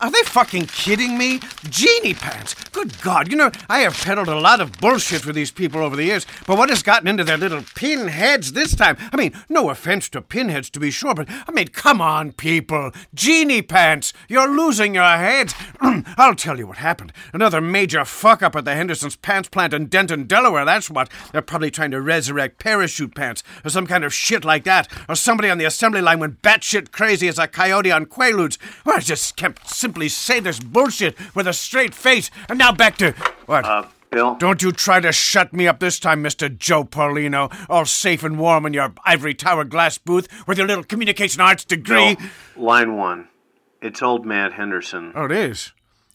Are 0.00 0.10
they 0.10 0.22
fucking 0.24 0.66
kidding 0.66 1.16
me? 1.16 1.40
Genie 1.68 2.14
pants. 2.14 2.54
Good 2.70 3.00
God. 3.00 3.30
You 3.30 3.36
know, 3.36 3.50
I 3.68 3.80
have 3.80 3.96
peddled 3.96 4.28
a 4.28 4.38
lot 4.38 4.60
of 4.60 4.72
bullshit 4.80 5.22
for 5.22 5.32
these 5.32 5.50
people 5.50 5.82
over 5.82 5.96
the 5.96 6.04
years, 6.04 6.26
but 6.46 6.58
what 6.58 6.68
has 6.68 6.82
gotten 6.82 7.08
into 7.08 7.24
their 7.24 7.36
little 7.36 7.62
pinheads 7.74 8.52
this 8.52 8.74
time? 8.74 8.96
I 9.12 9.16
mean, 9.16 9.32
no 9.48 9.70
offense 9.70 10.08
to 10.10 10.20
pinheads 10.20 10.70
to 10.70 10.80
be 10.80 10.90
sure, 10.90 11.14
but 11.14 11.28
I 11.30 11.52
mean, 11.52 11.68
come 11.68 12.00
on, 12.00 12.32
people. 12.32 12.92
Genie 13.14 13.62
pants. 13.62 14.12
You're 14.28 14.48
losing 14.48 14.94
your 14.94 15.16
heads. 15.16 15.54
I'll 15.80 16.34
tell 16.34 16.58
you 16.58 16.66
what 16.66 16.78
happened. 16.78 17.12
Another 17.32 17.60
major 17.60 18.04
fuck 18.04 18.42
up 18.42 18.56
at 18.56 18.64
the 18.64 18.74
Henderson's 18.74 19.16
Pants 19.16 19.48
plant 19.48 19.72
in 19.72 19.86
Denton, 19.86 20.24
Delaware. 20.24 20.64
That's 20.64 20.90
what. 20.90 21.10
They're 21.32 21.42
probably 21.42 21.70
trying 21.70 21.90
to 21.92 22.00
resurrect 22.00 22.58
parachute 22.58 23.14
pants 23.14 23.42
or 23.64 23.70
some 23.70 23.86
kind 23.86 24.04
of 24.04 24.12
shit 24.12 24.44
like 24.44 24.64
that. 24.64 24.88
Or 25.08 25.14
somebody 25.14 25.48
on 25.48 25.58
the 25.58 25.64
assembly 25.64 26.00
line 26.00 26.20
went 26.20 26.42
batshit 26.42 26.92
crazy 26.92 27.28
as 27.28 27.38
a 27.38 27.48
coyote 27.48 27.90
on 27.90 28.06
Quaaludes. 28.06 28.58
Well, 28.84 28.96
I 28.96 29.00
just 29.00 29.36
can't 29.36 29.45
simply 29.64 30.08
say 30.08 30.40
this 30.40 30.60
bullshit 30.60 31.16
with 31.34 31.46
a 31.46 31.52
straight 31.52 31.94
face. 31.94 32.30
And 32.48 32.58
now 32.58 32.72
back 32.72 32.96
to. 32.98 33.12
What? 33.46 33.64
Uh, 33.64 33.84
Bill? 34.10 34.36
Don't 34.36 34.62
you 34.62 34.72
try 34.72 35.00
to 35.00 35.12
shut 35.12 35.52
me 35.52 35.66
up 35.66 35.80
this 35.80 35.98
time, 35.98 36.22
Mr. 36.22 36.56
Joe 36.56 36.84
Paulino, 36.84 37.54
all 37.68 37.84
safe 37.84 38.22
and 38.22 38.38
warm 38.38 38.64
in 38.66 38.72
your 38.72 38.94
ivory 39.04 39.34
tower 39.34 39.64
glass 39.64 39.98
booth 39.98 40.28
with 40.46 40.58
your 40.58 40.66
little 40.66 40.84
communication 40.84 41.40
arts 41.40 41.64
degree. 41.64 42.14
Bill, 42.14 42.64
line 42.64 42.96
one. 42.96 43.28
It's 43.82 44.02
old 44.02 44.24
Matt 44.24 44.54
Henderson. 44.54 45.12
Oh, 45.14 45.26
it 45.26 45.32
is? 45.32 45.72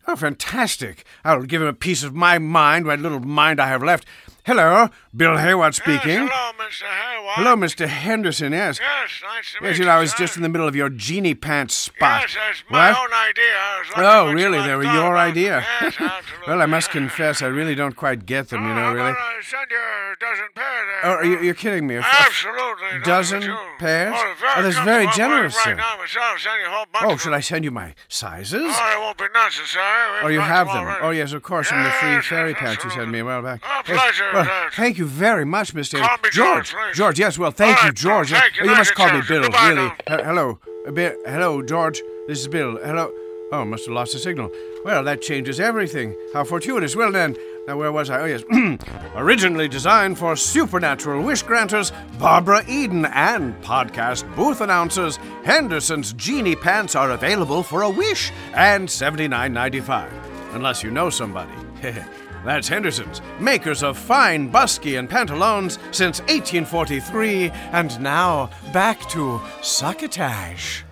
Oh, 0.07 0.15
fantastic. 0.15 1.05
I'll 1.23 1.43
give 1.43 1.61
him 1.61 1.67
a 1.67 1.73
piece 1.73 2.03
of 2.03 2.15
my 2.15 2.39
mind, 2.39 2.85
what 2.85 3.00
little 3.00 3.19
mind 3.19 3.59
I 3.61 3.67
have 3.67 3.83
left. 3.83 4.05
Hello, 4.43 4.89
Bill 5.15 5.38
Hayward 5.38 5.75
speaking. 5.75 6.27
hello, 6.27 6.51
Mr. 6.57 6.81
Hayward. 6.89 7.33
Hello, 7.36 7.55
Mr. 7.55 7.88
Henderson, 7.88 8.53
yes. 8.53 8.79
Yes, 8.81 9.21
nice 9.24 9.51
to 9.51 9.57
Yes, 9.57 9.62
meet 9.62 9.69
you 9.74 9.75
you. 9.81 9.86
know, 9.86 9.91
I 9.91 10.00
was 10.00 10.15
just 10.15 10.36
in 10.36 10.41
the 10.41 10.50
middle 10.50 10.67
of 10.67 10.75
your 10.75 10.89
genie 10.89 11.36
pants 11.36 11.75
spot. 11.75 12.21
Yes, 12.33 12.63
my 12.67 12.89
What? 12.91 13.00
own 13.01 13.13
idea. 13.29 13.43
I 13.53 13.77
was 13.79 13.88
looking 13.89 14.03
Oh, 14.03 14.33
really? 14.33 14.62
They 14.67 14.75
were 14.75 14.83
your 14.83 15.15
idea? 15.15 15.63
Yes, 15.81 15.93
absolutely. 16.00 16.24
well, 16.48 16.60
I 16.62 16.65
must 16.65 16.89
confess, 16.89 17.43
I 17.43 17.48
really 17.48 17.75
don't 17.75 17.95
quite 17.95 18.25
get 18.25 18.50
them, 18.50 18.63
you 18.65 18.71
oh, 18.71 18.75
know, 18.75 18.81
How 18.81 18.93
really. 18.93 19.10
I 19.12 19.41
send 19.43 19.67
you 19.69 19.77
a 19.77 20.15
dozen 20.19 20.45
pairs? 20.55 20.88
Oh, 21.03 21.10
are 21.12 21.25
you, 21.25 21.39
you're 21.41 21.53
kidding 21.53 21.86
me. 21.86 21.95
A- 21.95 22.00
a 22.00 22.03
Absolutely. 22.03 23.00
dozen 23.03 23.41
pairs? 23.77 24.13
Oh, 24.17 24.27
Oh, 24.57 24.63
that's 24.63 24.77
very 24.79 25.05
generous, 25.15 25.55
right 25.55 25.63
sir. 25.65 25.75
now 25.75 25.98
myself, 25.98 26.39
send 26.39 26.60
you 26.62 26.67
a 26.67 26.71
whole 26.71 26.86
bunch 26.91 27.05
Oh, 27.07 27.15
should 27.17 27.33
I 27.33 27.39
send 27.41 27.63
you 27.63 27.69
my 27.71 27.93
sizes? 28.10 28.63
Oh, 28.65 28.91
it 28.95 29.00
won't 29.00 29.17
be 29.19 29.25
necessary. 29.33 30.12
We've 30.15 30.24
Oh, 30.24 30.27
you 30.29 30.39
have 30.41 30.65
them 30.67 30.77
them. 30.77 30.86
already. 30.88 31.01
Oh, 31.05 31.10
yes, 31.12 31.31
of 31.33 31.43
course, 31.43 31.71
in 31.71 31.81
the 31.83 31.89
free 31.91 32.21
fairy 32.21 32.55
pants 32.55 32.83
you 32.83 32.89
sent 32.89 33.10
me 33.12 33.19
a 33.19 33.25
while 33.25 33.43
back. 33.43 33.62
Oh, 33.63 33.81
Yes, 33.88 34.00
pleasure, 34.01 34.31
Well, 34.48 34.69
thank 34.74 34.98
you 34.98 35.05
very 35.05 35.45
much, 35.45 35.74
Mr. 35.74 36.00
Call 36.00 36.17
me 36.24 36.29
George. 36.31 36.71
George. 36.71 36.95
George, 36.95 37.19
yes, 37.19 37.38
well, 37.38 37.51
thank 37.51 37.77
All 37.81 37.88
you, 37.88 37.93
George. 37.93 38.29
thank 38.31 38.55
you. 38.57 38.63
Oh, 38.63 38.65
you 38.71 38.75
must 38.75 38.95
call 38.95 39.12
me 39.12 39.21
Bill, 39.27 39.43
Goodbye 39.43 39.69
really. 39.69 39.91
now. 40.10 40.24
Hello. 40.24 40.60
Uh, 40.87 40.92
Bi- 40.92 41.15
hello, 41.25 41.61
George. 41.61 42.01
This 42.27 42.39
is 42.39 42.48
Bill. 42.48 42.77
Hello. 42.83 43.11
Oh, 43.53 43.65
must 43.65 43.85
have 43.85 43.94
lost 43.94 44.13
the 44.13 44.20
signal. 44.20 44.50
Well, 44.85 45.03
that 45.03 45.22
changes 45.22 45.59
everything. 45.59 46.15
How 46.33 46.46
fortuitous. 46.46 46.96
Well, 46.96 47.11
then, 47.11 47.35
now 47.68 47.77
where 47.77 47.92
was 47.92 48.09
I? 48.09 48.22
Oh, 48.22 48.25
yes. 48.25 48.44
Originally 49.15 49.68
designed 49.68 50.18
for 50.18 50.37
supernatural 50.37 51.22
wish 51.22 51.44
granters, 51.44 51.92
Barbara 52.18 52.63
Eden, 52.68 53.05
and 53.05 53.53
podcast 53.61 54.33
booth 54.37 54.61
announcers, 54.61 55.18
Henderson's 55.44 56.13
Genie 56.13 56.55
Pants 56.55 56.96
are 56.96 57.11
available 57.11 57.61
for 57.61 57.81
a 57.81 57.89
wish 57.89 58.31
and 58.55 58.87
$79.95. 58.87 60.09
Unless 60.53 60.81
you 60.81 60.89
know 60.92 61.09
somebody. 61.09 61.51
That's 62.43 62.67
Henderson's, 62.67 63.21
makers 63.39 63.83
of 63.83 63.97
fine 63.97 64.51
busky 64.51 64.97
and 64.97 65.07
pantaloons 65.07 65.77
since 65.91 66.19
1843, 66.21 67.51
and 67.71 67.99
now 67.99 68.49
back 68.73 69.07
to 69.09 69.39
succotash. 69.61 70.83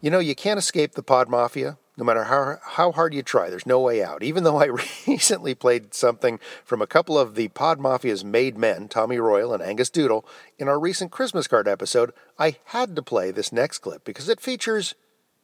You 0.00 0.10
know, 0.10 0.18
you 0.18 0.34
can't 0.34 0.58
escape 0.58 0.92
the 0.92 1.02
Pod 1.02 1.28
Mafia. 1.28 1.76
No 1.96 2.04
matter 2.04 2.24
how, 2.24 2.56
how 2.62 2.92
hard 2.92 3.14
you 3.14 3.22
try, 3.22 3.50
there's 3.50 3.66
no 3.66 3.80
way 3.80 4.02
out. 4.02 4.22
Even 4.22 4.44
though 4.44 4.56
I 4.56 4.64
recently 5.06 5.54
played 5.54 5.94
something 5.94 6.40
from 6.64 6.82
a 6.82 6.86
couple 6.86 7.18
of 7.18 7.34
the 7.34 7.48
Pod 7.48 7.78
Mafia's 7.78 8.24
made 8.24 8.58
men, 8.58 8.88
Tommy 8.88 9.18
Royal 9.18 9.52
and 9.52 9.62
Angus 9.62 9.90
Doodle, 9.90 10.26
in 10.58 10.68
our 10.68 10.80
recent 10.80 11.10
Christmas 11.12 11.46
card 11.46 11.68
episode, 11.68 12.12
I 12.38 12.56
had 12.66 12.96
to 12.96 13.02
play 13.02 13.30
this 13.30 13.52
next 13.52 13.78
clip 13.78 14.04
because 14.04 14.28
it 14.28 14.40
features 14.40 14.94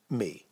me. 0.08 0.46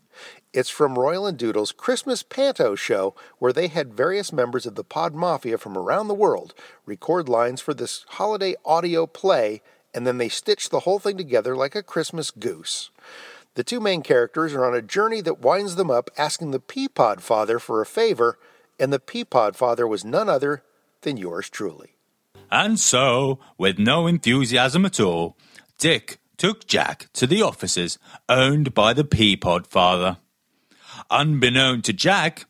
It's 0.54 0.70
from 0.70 0.98
Royal 0.98 1.26
and 1.26 1.36
Doodle's 1.36 1.72
Christmas 1.72 2.22
Panto 2.22 2.74
show, 2.74 3.14
where 3.38 3.52
they 3.52 3.68
had 3.68 3.92
various 3.92 4.32
members 4.32 4.64
of 4.64 4.76
the 4.76 4.84
Pod 4.84 5.14
Mafia 5.14 5.58
from 5.58 5.76
around 5.76 6.08
the 6.08 6.14
world 6.14 6.54
record 6.86 7.28
lines 7.28 7.60
for 7.60 7.74
this 7.74 8.06
holiday 8.08 8.54
audio 8.64 9.06
play, 9.06 9.60
and 9.92 10.06
then 10.06 10.16
they 10.16 10.30
stitched 10.30 10.70
the 10.70 10.80
whole 10.80 10.98
thing 10.98 11.18
together 11.18 11.54
like 11.54 11.74
a 11.74 11.82
Christmas 11.82 12.30
goose. 12.30 12.90
The 13.54 13.64
two 13.64 13.78
main 13.78 14.02
characters 14.02 14.54
are 14.54 14.64
on 14.64 14.74
a 14.74 14.80
journey 14.80 15.20
that 15.20 15.40
winds 15.40 15.76
them 15.76 15.90
up 15.90 16.10
asking 16.16 16.52
the 16.52 16.60
Peapod 16.60 17.20
Father 17.20 17.58
for 17.58 17.82
a 17.82 17.86
favor, 17.86 18.38
and 18.80 18.90
the 18.90 19.00
Peapod 19.00 19.54
Father 19.54 19.86
was 19.86 20.04
none 20.04 20.28
other 20.28 20.62
than 21.02 21.18
yours 21.18 21.50
truly. 21.50 21.96
And 22.50 22.80
so, 22.80 23.38
with 23.58 23.78
no 23.78 24.06
enthusiasm 24.06 24.86
at 24.86 24.98
all, 24.98 25.36
Dick 25.78 26.18
took 26.38 26.66
Jack 26.66 27.08
to 27.12 27.26
the 27.26 27.42
offices 27.42 27.98
owned 28.28 28.72
by 28.72 28.94
the 28.94 29.04
Peapod 29.04 29.66
father. 29.66 30.18
Unbeknown 31.10 31.82
to 31.82 31.92
Jack, 31.92 32.46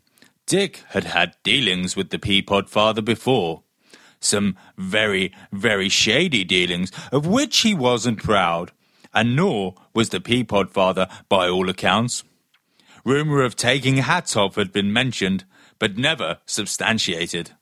Dick 0.47 0.83
had 0.89 1.05
had 1.05 1.37
dealings 1.43 1.95
with 1.95 2.11
the 2.11 2.19
Peapod 2.19 2.69
father 2.69 3.03
before. 3.03 3.63
Some 4.21 4.57
very, 4.77 5.33
very 5.53 5.89
shady 5.89 6.45
dealings 6.45 6.91
of 7.13 7.27
which 7.27 7.59
he 7.59 7.75
wasn't 7.75 8.23
proud, 8.23 8.73
and 9.15 9.37
nor 9.37 9.75
was 9.95 10.09
the 10.09 10.21
Peapod 10.21 10.71
father 10.71 11.09
by 11.29 11.49
all 11.49 11.69
accounts. 11.69 12.25
Rumour 13.05 13.43
of 13.43 13.57
taking 13.57 13.99
hats 13.99 14.37
off 14.37 14.57
had 14.57 14.73
been 14.73 14.93
mentioned, 14.93 15.45
but 15.79 15.97
never 15.97 16.39
substantiated. 16.47 17.53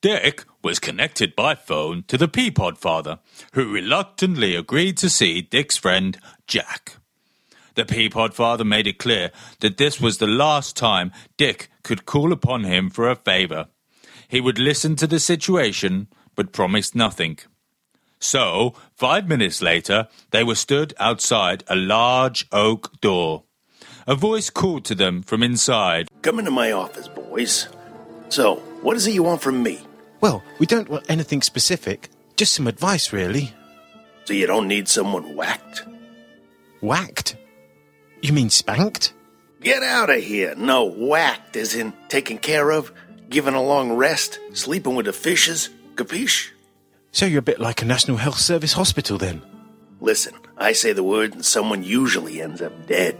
Dick 0.00 0.44
was 0.62 0.78
connected 0.78 1.36
by 1.36 1.54
phone 1.54 2.04
to 2.08 2.18
the 2.18 2.28
Peapod 2.28 2.78
father, 2.78 3.20
who 3.52 3.72
reluctantly 3.72 4.56
agreed 4.56 4.96
to 4.98 5.08
see 5.08 5.42
Dick's 5.42 5.76
friend, 5.76 6.18
Jack. 6.46 6.96
The 7.74 7.84
Peapod 7.84 8.34
father 8.34 8.64
made 8.64 8.86
it 8.86 8.98
clear 8.98 9.30
that 9.60 9.78
this 9.78 10.00
was 10.00 10.18
the 10.18 10.26
last 10.26 10.76
time 10.76 11.12
Dick 11.36 11.68
could 11.82 12.04
call 12.04 12.32
upon 12.32 12.64
him 12.64 12.90
for 12.90 13.08
a 13.08 13.16
favour. 13.16 13.68
He 14.28 14.40
would 14.40 14.58
listen 14.58 14.96
to 14.96 15.06
the 15.06 15.20
situation, 15.20 16.08
but 16.34 16.52
promised 16.52 16.94
nothing. 16.94 17.38
So, 18.18 18.74
five 18.94 19.26
minutes 19.26 19.60
later, 19.60 20.08
they 20.30 20.44
were 20.44 20.54
stood 20.54 20.94
outside 20.98 21.64
a 21.66 21.76
large 21.76 22.46
oak 22.52 23.00
door. 23.00 23.44
A 24.06 24.14
voice 24.14 24.50
called 24.50 24.84
to 24.86 24.94
them 24.94 25.22
from 25.22 25.42
inside. 25.42 26.08
Come 26.22 26.38
into 26.38 26.50
my 26.50 26.72
office, 26.72 27.08
boys. 27.08 27.68
So, 28.28 28.56
what 28.82 28.96
is 28.96 29.06
it 29.06 29.14
you 29.14 29.22
want 29.22 29.42
from 29.42 29.62
me? 29.62 29.80
Well, 30.20 30.42
we 30.58 30.66
don't 30.66 30.88
want 30.88 31.10
anything 31.10 31.42
specific, 31.42 32.10
just 32.36 32.52
some 32.52 32.66
advice, 32.68 33.12
really. 33.12 33.52
So 34.24 34.34
you 34.34 34.46
don't 34.46 34.68
need 34.68 34.86
someone 34.88 35.34
whacked? 35.34 35.84
Whacked? 36.80 37.36
You 38.22 38.32
mean 38.32 38.50
spanked? 38.50 39.12
Get 39.60 39.82
out 39.82 40.08
of 40.08 40.22
here. 40.22 40.54
No, 40.56 40.84
whacked 40.84 41.56
as 41.56 41.74
in 41.74 41.92
taken 42.08 42.38
care 42.38 42.70
of, 42.70 42.92
given 43.28 43.54
a 43.54 43.62
long 43.62 43.92
rest, 43.92 44.38
sleeping 44.54 44.94
with 44.94 45.06
the 45.06 45.12
fishes. 45.12 45.70
Capiche? 45.96 46.50
So 47.10 47.26
you're 47.26 47.40
a 47.40 47.42
bit 47.42 47.60
like 47.60 47.82
a 47.82 47.84
National 47.84 48.16
Health 48.16 48.38
Service 48.38 48.72
hospital 48.72 49.18
then? 49.18 49.42
Listen, 50.00 50.34
I 50.56 50.72
say 50.72 50.92
the 50.92 51.02
word 51.02 51.34
and 51.34 51.44
someone 51.44 51.82
usually 51.82 52.40
ends 52.40 52.62
up 52.62 52.86
dead. 52.86 53.18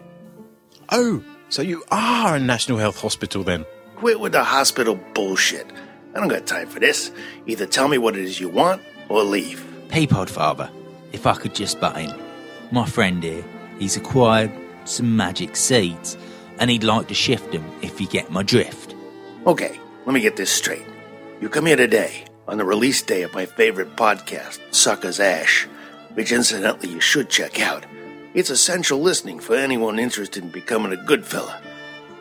Oh, 0.88 1.22
so 1.48 1.62
you 1.62 1.84
are 1.90 2.36
a 2.36 2.40
National 2.40 2.78
Health 2.78 3.00
Hospital 3.00 3.42
then? 3.42 3.66
Quit 3.96 4.20
with 4.20 4.32
the 4.32 4.42
hospital 4.42 4.98
bullshit. 5.14 5.66
I 6.14 6.20
don't 6.20 6.28
got 6.28 6.46
time 6.46 6.68
for 6.68 6.80
this. 6.80 7.10
Either 7.46 7.66
tell 7.66 7.88
me 7.88 7.98
what 7.98 8.16
it 8.16 8.24
is 8.24 8.40
you 8.40 8.48
want 8.48 8.82
or 9.08 9.22
leave. 9.22 9.64
Peapod 9.88 10.30
Father, 10.30 10.70
if 11.12 11.26
I 11.26 11.34
could 11.34 11.54
just 11.54 11.80
butt 11.80 11.98
in. 11.98 12.14
My 12.70 12.86
friend 12.86 13.22
here, 13.22 13.44
he's 13.78 13.96
acquired 13.96 14.50
some 14.88 15.16
magic 15.16 15.56
seeds, 15.56 16.16
and 16.58 16.70
he'd 16.70 16.84
like 16.84 17.08
to 17.08 17.14
shift 17.14 17.52
them 17.52 17.64
if 17.82 18.00
you 18.00 18.06
get 18.06 18.30
my 18.30 18.42
drift. 18.42 18.94
Okay, 19.46 19.78
let 20.06 20.12
me 20.12 20.20
get 20.20 20.36
this 20.36 20.50
straight. 20.50 20.86
You 21.40 21.48
come 21.48 21.66
here 21.66 21.76
today, 21.76 22.24
on 22.46 22.58
the 22.58 22.64
release 22.64 23.02
day 23.02 23.22
of 23.22 23.34
my 23.34 23.46
favorite 23.46 23.96
podcast, 23.96 24.60
Sucker's 24.70 25.20
Ash, 25.20 25.64
which 26.14 26.32
incidentally 26.32 26.90
you 26.90 27.00
should 27.00 27.28
check 27.28 27.60
out. 27.60 27.84
It's 28.34 28.50
essential 28.50 29.00
listening 29.00 29.40
for 29.40 29.56
anyone 29.56 29.98
interested 29.98 30.44
in 30.44 30.50
becoming 30.50 30.92
a 30.92 31.04
good 31.04 31.26
fella. 31.26 31.60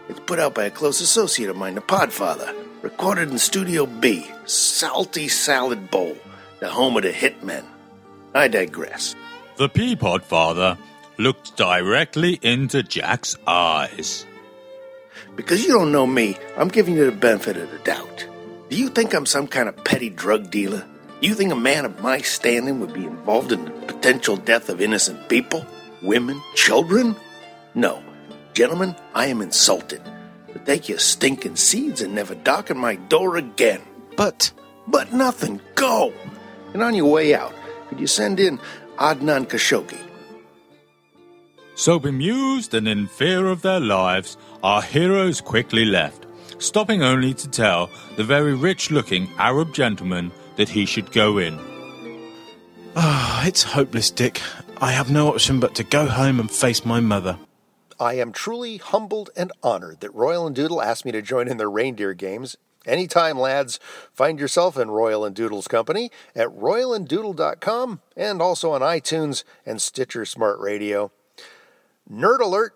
It's 0.10 0.20
put 0.20 0.40
out 0.40 0.56
by 0.56 0.66
a 0.66 0.72
close 0.72 1.00
associate 1.02 1.50
of 1.50 1.56
mine, 1.56 1.76
the 1.76 1.82
Podfather. 1.82 2.56
Recorded 2.82 3.30
in 3.30 3.38
Studio 3.38 3.86
B, 3.86 4.28
Salty 4.46 5.28
Salad 5.28 5.92
Bowl, 5.92 6.18
the 6.60 6.68
home 6.68 6.98
of 6.98 7.04
the 7.04 7.12
Hitmen. 7.12 7.64
I 8.34 8.48
digress. 8.48 9.16
The 9.58 9.70
Peapod 9.70 10.24
Father 10.24 10.78
looked 11.22 11.56
directly 11.56 12.40
into 12.42 12.82
Jack's 12.82 13.38
eyes. 13.46 14.26
Because 15.36 15.64
you 15.64 15.70
don't 15.70 15.92
know 15.92 16.08
me, 16.08 16.36
I'm 16.58 16.68
giving 16.68 16.96
you 16.96 17.06
the 17.06 17.12
benefit 17.12 17.58
of 17.58 17.70
the 17.70 17.78
doubt. 17.80 18.26
Do 18.70 18.76
you 18.76 18.90
think 18.90 19.14
I'm 19.14 19.28
some 19.28 19.48
kind 19.48 19.70
of 19.70 19.84
petty 19.84 20.10
drug 20.10 20.50
dealer? 20.50 20.84
Do 21.22 21.28
you 21.28 21.36
think 21.36 21.52
a 21.52 21.56
man 21.56 21.86
of 21.86 22.02
my 22.02 22.20
standing 22.22 22.80
would 22.80 22.94
be 22.94 23.06
involved 23.06 23.52
in 23.52 23.66
the 23.66 23.72
potential 23.72 24.36
death 24.36 24.70
of 24.70 24.82
innocent 24.82 25.30
people? 25.30 25.66
Women? 26.02 26.42
Children? 26.56 27.16
No. 27.76 28.02
Gentlemen, 28.54 28.96
I 29.14 29.28
am 29.28 29.42
insulted. 29.42 30.02
But 30.52 30.66
take 30.66 30.90
your 30.90 30.98
stinking 30.98 31.56
seeds 31.56 32.02
and 32.02 32.16
never 32.16 32.34
darken 32.34 32.78
my 32.78 32.96
door 32.96 33.38
again. 33.38 33.82
But. 34.18 34.52
But 34.88 35.14
nothing. 35.14 35.62
Go! 35.76 36.14
And 36.74 36.82
on 36.82 36.96
your 36.96 37.12
way 37.12 37.36
out, 37.36 37.54
could 37.90 38.00
you 38.00 38.08
send 38.08 38.40
in 38.40 38.58
Adnan 38.98 39.46
Khashoggi? 39.46 40.11
So 41.82 41.98
bemused 41.98 42.76
and 42.76 42.88
in 42.88 43.08
fear 43.08 43.48
of 43.48 43.64
their 43.64 43.80
lives, 43.80 44.38
our 44.62 44.84
heroes 44.84 45.42
quickly 45.42 45.84
left, 45.84 46.28
stopping 46.60 47.02
only 47.02 47.34
to 47.34 47.50
tell 47.50 47.90
the 48.18 48.24
very 48.24 48.54
rich 48.54 48.92
looking 48.92 49.28
Arab 49.40 49.74
gentleman 49.74 50.32
that 50.58 50.70
he 50.70 50.86
should 50.86 51.12
go 51.12 51.40
in. 51.40 51.58
Ah, 52.96 53.48
it's 53.48 53.64
hopeless, 53.64 54.12
Dick. 54.12 54.40
I 54.78 54.92
have 54.92 55.10
no 55.10 55.30
option 55.30 55.60
but 55.60 55.74
to 55.74 55.84
go 55.84 56.06
home 56.06 56.40
and 56.40 56.52
face 56.52 56.86
my 56.86 57.00
mother. 57.00 57.40
I 58.00 58.14
am 58.14 58.32
truly 58.32 58.78
humbled 58.78 59.32
and 59.36 59.52
honored 59.64 60.02
that 60.02 60.14
Royal 60.14 60.46
and 60.46 60.56
Doodle 60.56 60.84
asked 60.84 61.04
me 61.04 61.12
to 61.14 61.22
join 61.24 61.48
in 61.48 61.58
their 61.58 61.68
reindeer 61.68 62.14
games. 62.14 62.58
Anytime, 62.86 63.40
lads, 63.40 63.80
find 64.14 64.40
yourself 64.40 64.78
in 64.78 64.92
Royal 64.92 65.26
and 65.26 65.36
Doodle's 65.36 65.68
company 65.68 66.12
at 66.36 66.50
royalanddoodle.com 66.50 68.02
and 68.16 68.40
also 68.40 68.70
on 68.70 68.82
iTunes 68.82 69.44
and 69.66 69.82
Stitcher 69.82 70.26
Smart 70.26 70.60
Radio. 70.60 71.12
Nerd 72.12 72.42
alert! 72.42 72.74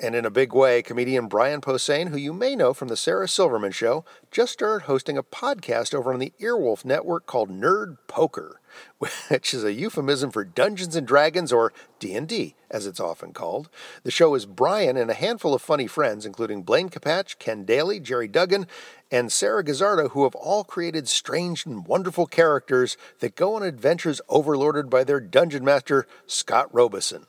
And 0.00 0.14
in 0.14 0.24
a 0.24 0.30
big 0.30 0.54
way, 0.54 0.80
comedian 0.80 1.26
Brian 1.26 1.60
Posehn, 1.60 2.08
who 2.08 2.16
you 2.16 2.32
may 2.32 2.56
know 2.56 2.72
from 2.72 2.88
the 2.88 2.96
Sarah 2.96 3.28
Silverman 3.28 3.72
Show, 3.72 4.02
just 4.30 4.54
started 4.54 4.86
hosting 4.86 5.18
a 5.18 5.22
podcast 5.22 5.92
over 5.92 6.10
on 6.10 6.20
the 6.20 6.32
Earwolf 6.40 6.86
Network 6.86 7.26
called 7.26 7.50
Nerd 7.50 7.98
Poker, 8.06 8.62
which 8.98 9.52
is 9.52 9.62
a 9.62 9.74
euphemism 9.74 10.30
for 10.30 10.42
Dungeons 10.42 10.96
and 10.96 11.06
Dragons 11.06 11.52
or 11.52 11.74
D&D, 11.98 12.54
as 12.70 12.86
it's 12.86 13.00
often 13.00 13.34
called. 13.34 13.68
The 14.04 14.10
show 14.10 14.34
is 14.34 14.46
Brian 14.46 14.96
and 14.96 15.10
a 15.10 15.14
handful 15.14 15.52
of 15.52 15.60
funny 15.60 15.86
friends, 15.86 16.24
including 16.24 16.62
Blaine 16.62 16.88
Capatch, 16.88 17.38
Ken 17.38 17.64
Daly, 17.64 18.00
Jerry 18.00 18.28
Duggan, 18.28 18.66
and 19.10 19.30
Sarah 19.30 19.62
Gazzardo, 19.64 20.12
who 20.12 20.24
have 20.24 20.34
all 20.34 20.64
created 20.64 21.08
strange 21.08 21.66
and 21.66 21.86
wonderful 21.86 22.24
characters 22.24 22.96
that 23.18 23.36
go 23.36 23.54
on 23.54 23.62
adventures 23.62 24.22
overlorded 24.30 24.88
by 24.88 25.04
their 25.04 25.20
dungeon 25.20 25.62
master, 25.62 26.06
Scott 26.26 26.72
Robeson. 26.72 27.26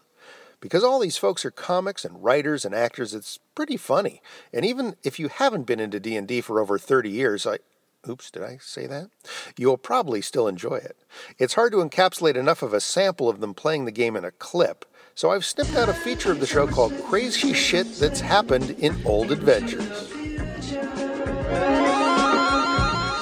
Because 0.62 0.84
all 0.84 1.00
these 1.00 1.18
folks 1.18 1.46
are 1.46 1.52
comics 1.52 2.04
and 2.04 2.24
writers 2.24 2.66
and 2.66 2.76
actors, 2.76 3.14
it's 3.14 3.40
pretty 3.56 3.78
funny. 3.78 4.22
And 4.54 4.66
even 4.66 4.96
if 5.04 5.20
you 5.20 5.30
haven't 5.30 5.68
been 5.68 5.80
into 5.80 6.00
D&D 6.00 6.42
for 6.42 6.60
over 6.60 6.78
30 6.78 7.10
years, 7.10 7.48
I 7.48 7.60
Oops, 8.08 8.32
did 8.32 8.44
I 8.44 8.60
say 8.62 8.88
that? 8.88 9.10
You'll 9.58 9.78
probably 9.78 10.22
still 10.22 10.48
enjoy 10.48 10.76
it. 10.76 10.96
It's 11.38 11.56
hard 11.56 11.74
to 11.74 11.80
encapsulate 11.80 12.36
enough 12.36 12.62
of 12.62 12.74
a 12.74 12.80
sample 12.80 13.28
of 13.28 13.42
them 13.42 13.54
playing 13.54 13.84
the 13.84 13.92
game 13.92 14.16
in 14.16 14.24
a 14.24 14.32
clip, 14.32 14.86
so 15.16 15.32
I've 15.32 15.44
snipped 15.44 15.76
out 15.76 15.90
a 15.90 15.94
feature 15.94 16.32
of 16.32 16.40
the 16.40 16.48
show 16.48 16.66
called 16.66 16.94
Crazy 17.06 17.52
Shit 17.52 17.96
That's 17.96 18.22
Happened 18.22 18.72
in 18.80 19.06
Old 19.06 19.32
Adventures. 19.32 20.19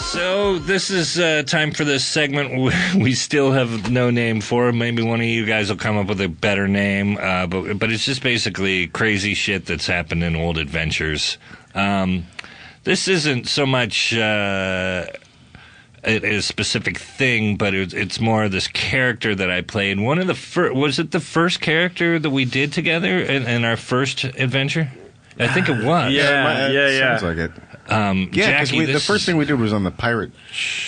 So 0.07 0.57
this 0.57 0.89
is 0.89 1.19
uh, 1.19 1.43
time 1.43 1.73
for 1.73 1.83
this 1.83 2.05
segment 2.05 2.73
we 2.95 3.13
still 3.13 3.51
have 3.51 3.91
no 3.91 4.09
name 4.09 4.39
for. 4.39 4.71
Maybe 4.71 5.03
one 5.03 5.19
of 5.19 5.25
you 5.25 5.45
guys 5.45 5.69
will 5.69 5.75
come 5.75 5.97
up 5.97 6.07
with 6.07 6.21
a 6.21 6.29
better 6.29 6.65
name, 6.65 7.17
uh, 7.19 7.45
but 7.45 7.77
but 7.77 7.91
it's 7.91 8.05
just 8.05 8.23
basically 8.23 8.87
crazy 8.87 9.33
shit 9.33 9.65
that's 9.65 9.85
happened 9.85 10.23
in 10.23 10.33
old 10.37 10.57
adventures. 10.57 11.37
Um, 11.75 12.25
this 12.85 13.09
isn't 13.09 13.49
so 13.49 13.65
much 13.65 14.13
uh, 14.13 15.07
a, 16.05 16.37
a 16.37 16.41
specific 16.41 16.97
thing, 16.97 17.57
but 17.57 17.73
it, 17.73 17.93
it's 17.93 18.21
more 18.21 18.47
this 18.47 18.69
character 18.69 19.35
that 19.35 19.51
I 19.51 19.59
played. 19.59 19.99
One 19.99 20.19
of 20.19 20.27
the 20.27 20.35
first 20.35 20.73
was 20.73 20.99
it 20.99 21.11
the 21.11 21.19
first 21.19 21.59
character 21.59 22.17
that 22.17 22.29
we 22.29 22.45
did 22.45 22.71
together 22.71 23.19
in, 23.19 23.45
in 23.45 23.65
our 23.65 23.75
first 23.75 24.23
adventure? 24.23 24.89
I 25.37 25.49
think 25.49 25.67
it 25.67 25.73
was. 25.83 26.13
Yeah, 26.13 26.69
yeah, 26.69 26.89
yeah. 26.89 27.17
Sounds 27.17 27.23
like 27.23 27.49
it. 27.49 27.51
Um, 27.89 28.29
Yeah, 28.33 28.51
because 28.51 28.69
Jackie, 28.71 28.85
the 28.85 28.99
first 28.99 29.25
thing 29.25 29.37
we 29.37 29.45
did 29.45 29.59
was 29.59 29.73
on 29.73 29.83
the 29.83 29.91
pirate. 29.91 30.31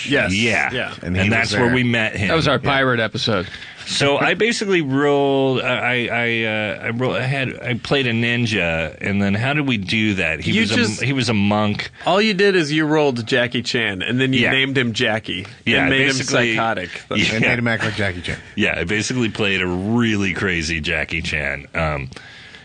Yes. 0.06 0.34
Yeah. 0.34 0.70
Yeah. 0.72 0.94
And, 1.02 1.16
And, 1.16 1.32
that's 1.32 1.52
where 1.54 1.72
we 1.74 1.82
met 1.84 2.14
him. 2.16 2.28
That 2.28 2.34
was 2.34 2.46
our 2.48 2.56
Yeah. 2.62 2.70
pirate 2.70 3.00
episode. 3.00 3.48
So 3.86 4.18
I 4.20 4.34
basically 4.34 4.82
rolled. 4.82 5.62
I 5.62 6.06
I 6.06 6.44
uh, 6.44 6.86
I, 6.86 6.90
rolled, 6.90 7.16
I 7.16 7.22
had 7.22 7.58
I 7.60 7.74
played 7.74 8.06
a 8.06 8.12
ninja, 8.12 8.96
and 9.00 9.20
then 9.20 9.34
how 9.34 9.54
did 9.54 9.66
we 9.66 9.78
do 9.78 10.14
that? 10.14 10.40
He 10.40 10.52
You 10.52 10.60
was 10.60 10.70
just- 10.70 11.02
a, 11.02 11.06
he 11.06 11.12
was 11.12 11.28
a 11.28 11.34
monk. 11.34 11.90
All 12.06 12.20
you 12.20 12.34
did 12.34 12.54
is 12.54 12.70
you 12.70 12.84
rolled 12.86 13.26
Jackie 13.26 13.62
Chan, 13.62 14.02
and 14.02 14.20
then 14.20 14.32
you 14.32 14.40
Yeah. 14.40 14.50
named 14.52 14.76
him 14.78 14.92
Jackie. 14.92 15.46
Yeah, 15.66 15.80
and 15.82 15.90
made 15.90 16.06
him 16.08 16.12
psychotic. 16.12 16.90
Yeah. 17.16 17.32
And 17.34 17.40
made 17.40 17.58
him 17.58 17.66
act 17.68 17.82
like 17.84 17.94
Jackie 17.94 18.20
Chan. 18.20 18.38
Yeah, 18.54 18.78
I 18.78 18.84
basically 18.84 19.30
played 19.30 19.60
a 19.62 19.66
really 19.66 20.34
crazy 20.34 20.80
Jackie 20.80 21.22
Chan. 21.22 21.66
Um, 21.74 22.10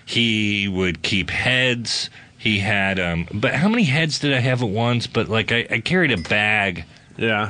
he 0.05 0.67
would 0.67 1.01
keep 1.01 1.29
heads. 1.31 2.09
He 2.45 2.59
had, 2.59 2.99
um, 2.99 3.27
but 3.33 3.55
how 3.55 3.67
many 3.67 3.85
heads 3.85 4.19
did 4.19 4.31
I 4.31 4.39
have 4.39 4.61
at 4.61 4.69
once? 4.69 5.07
But 5.07 5.29
like 5.29 5.51
I, 5.51 5.65
I 5.67 5.79
carried 5.79 6.11
a 6.11 6.17
bag. 6.17 6.85
Yeah. 7.17 7.49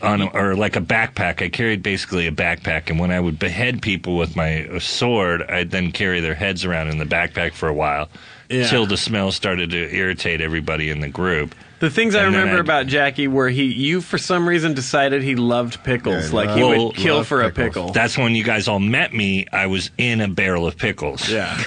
On 0.00 0.22
a, 0.22 0.26
or 0.26 0.54
like 0.54 0.76
a 0.76 0.80
backpack. 0.80 1.42
I 1.42 1.48
carried 1.48 1.82
basically 1.82 2.28
a 2.28 2.30
backpack, 2.30 2.88
and 2.88 3.00
when 3.00 3.10
I 3.10 3.18
would 3.18 3.40
behead 3.40 3.82
people 3.82 4.16
with 4.16 4.36
my 4.36 4.64
uh, 4.68 4.78
sword, 4.78 5.42
I'd 5.50 5.72
then 5.72 5.90
carry 5.90 6.20
their 6.20 6.36
heads 6.36 6.64
around 6.64 6.88
in 6.90 6.98
the 6.98 7.04
backpack 7.06 7.54
for 7.54 7.68
a 7.68 7.74
while, 7.74 8.08
Yeah. 8.48 8.62
until 8.62 8.86
the 8.86 8.96
smell 8.96 9.32
started 9.32 9.70
to 9.70 9.92
irritate 9.92 10.40
everybody 10.40 10.90
in 10.90 11.00
the 11.00 11.08
group. 11.08 11.56
The 11.78 11.90
things 11.90 12.14
I 12.14 12.24
And 12.24 12.34
then 12.34 12.40
remember 12.40 12.60
I'd- 12.60 12.66
about 12.66 12.86
Jackie 12.86 13.28
were 13.28 13.48
he, 13.50 13.64
you 13.64 14.00
for 14.00 14.16
some 14.16 14.48
reason 14.48 14.72
decided 14.72 15.22
he 15.22 15.36
loved 15.36 15.84
pickles. 15.84 16.30
Yeah, 16.30 16.34
like 16.36 16.50
he 16.56 16.62
well, 16.62 16.86
would 16.86 16.96
kill 16.96 17.16
love 17.16 17.26
for 17.26 17.42
a 17.42 17.50
pickles. 17.50 17.74
pickle. 17.86 17.92
That's 17.92 18.16
when 18.16 18.34
you 18.34 18.44
guys 18.44 18.66
all 18.66 18.78
met 18.80 19.12
me. 19.12 19.46
I 19.52 19.66
was 19.66 19.90
in 19.98 20.20
a 20.22 20.28
barrel 20.28 20.66
of 20.66 20.78
pickles. 20.78 21.28
Yeah. 21.28 21.54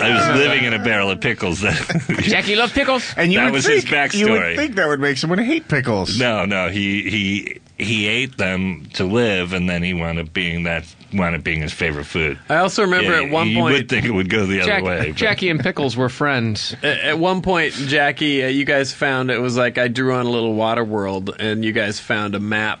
I 0.00 0.10
was 0.30 0.38
living 0.40 0.64
in 0.64 0.72
a 0.74 0.78
barrel 0.82 1.10
of 1.10 1.20
pickles. 1.20 1.60
Jackie 2.20 2.56
loved 2.56 2.72
pickles. 2.74 3.12
And 3.16 3.32
you 3.32 3.38
that 3.38 3.46
would 3.46 3.52
was 3.54 3.66
think, 3.66 3.82
his 3.84 3.90
backstory. 3.92 4.14
You 4.18 4.30
would 4.32 4.56
think 4.56 4.74
that 4.76 4.88
would 4.88 5.00
make 5.00 5.18
someone 5.18 5.38
hate 5.38 5.68
pickles. 5.68 6.18
No, 6.18 6.44
no, 6.46 6.68
he 6.70 7.08
he 7.10 7.60
he 7.78 8.06
ate 8.06 8.36
them 8.38 8.86
to 8.94 9.04
live, 9.04 9.52
and 9.52 9.68
then 9.68 9.82
he 9.82 9.92
wound 9.94 10.18
up 10.18 10.32
being 10.32 10.62
that 10.64 10.84
wound 11.14 11.34
up 11.36 11.42
being 11.44 11.60
his 11.62 11.72
favorite 11.72 12.04
food. 12.04 12.38
I 12.48 12.56
also 12.56 12.82
remember 12.82 13.12
Yeah, 13.12 13.26
at 13.26 13.30
one 13.30 13.48
you 13.48 13.58
point 13.58 13.72
you 13.74 13.78
would 13.80 13.88
think 13.88 14.06
it 14.06 14.10
would 14.10 14.28
go 14.28 14.46
the 14.46 14.60
other 14.60 14.82
way. 14.84 15.06
but- 15.08 15.16
Jackie 15.16 15.48
and 15.48 15.60
Pickles 15.60 15.96
were 15.96 16.08
friends. 16.08 16.74
At, 16.82 16.98
at 17.00 17.18
one 17.18 17.40
point, 17.42 17.72
Jackie, 17.74 18.44
uh, 18.44 18.48
you 18.48 18.64
guys 18.64 18.92
found 18.92 19.30
it 19.30 19.38
was 19.38 19.56
like 19.56 19.78
I 19.78 19.88
drew 19.88 20.14
on 20.14 20.26
a 20.26 20.30
little 20.30 20.54
water 20.54 20.84
world, 20.84 21.34
and 21.38 21.64
you 21.64 21.72
guys 21.72 22.00
found 22.00 22.34
a 22.34 22.40
map. 22.40 22.80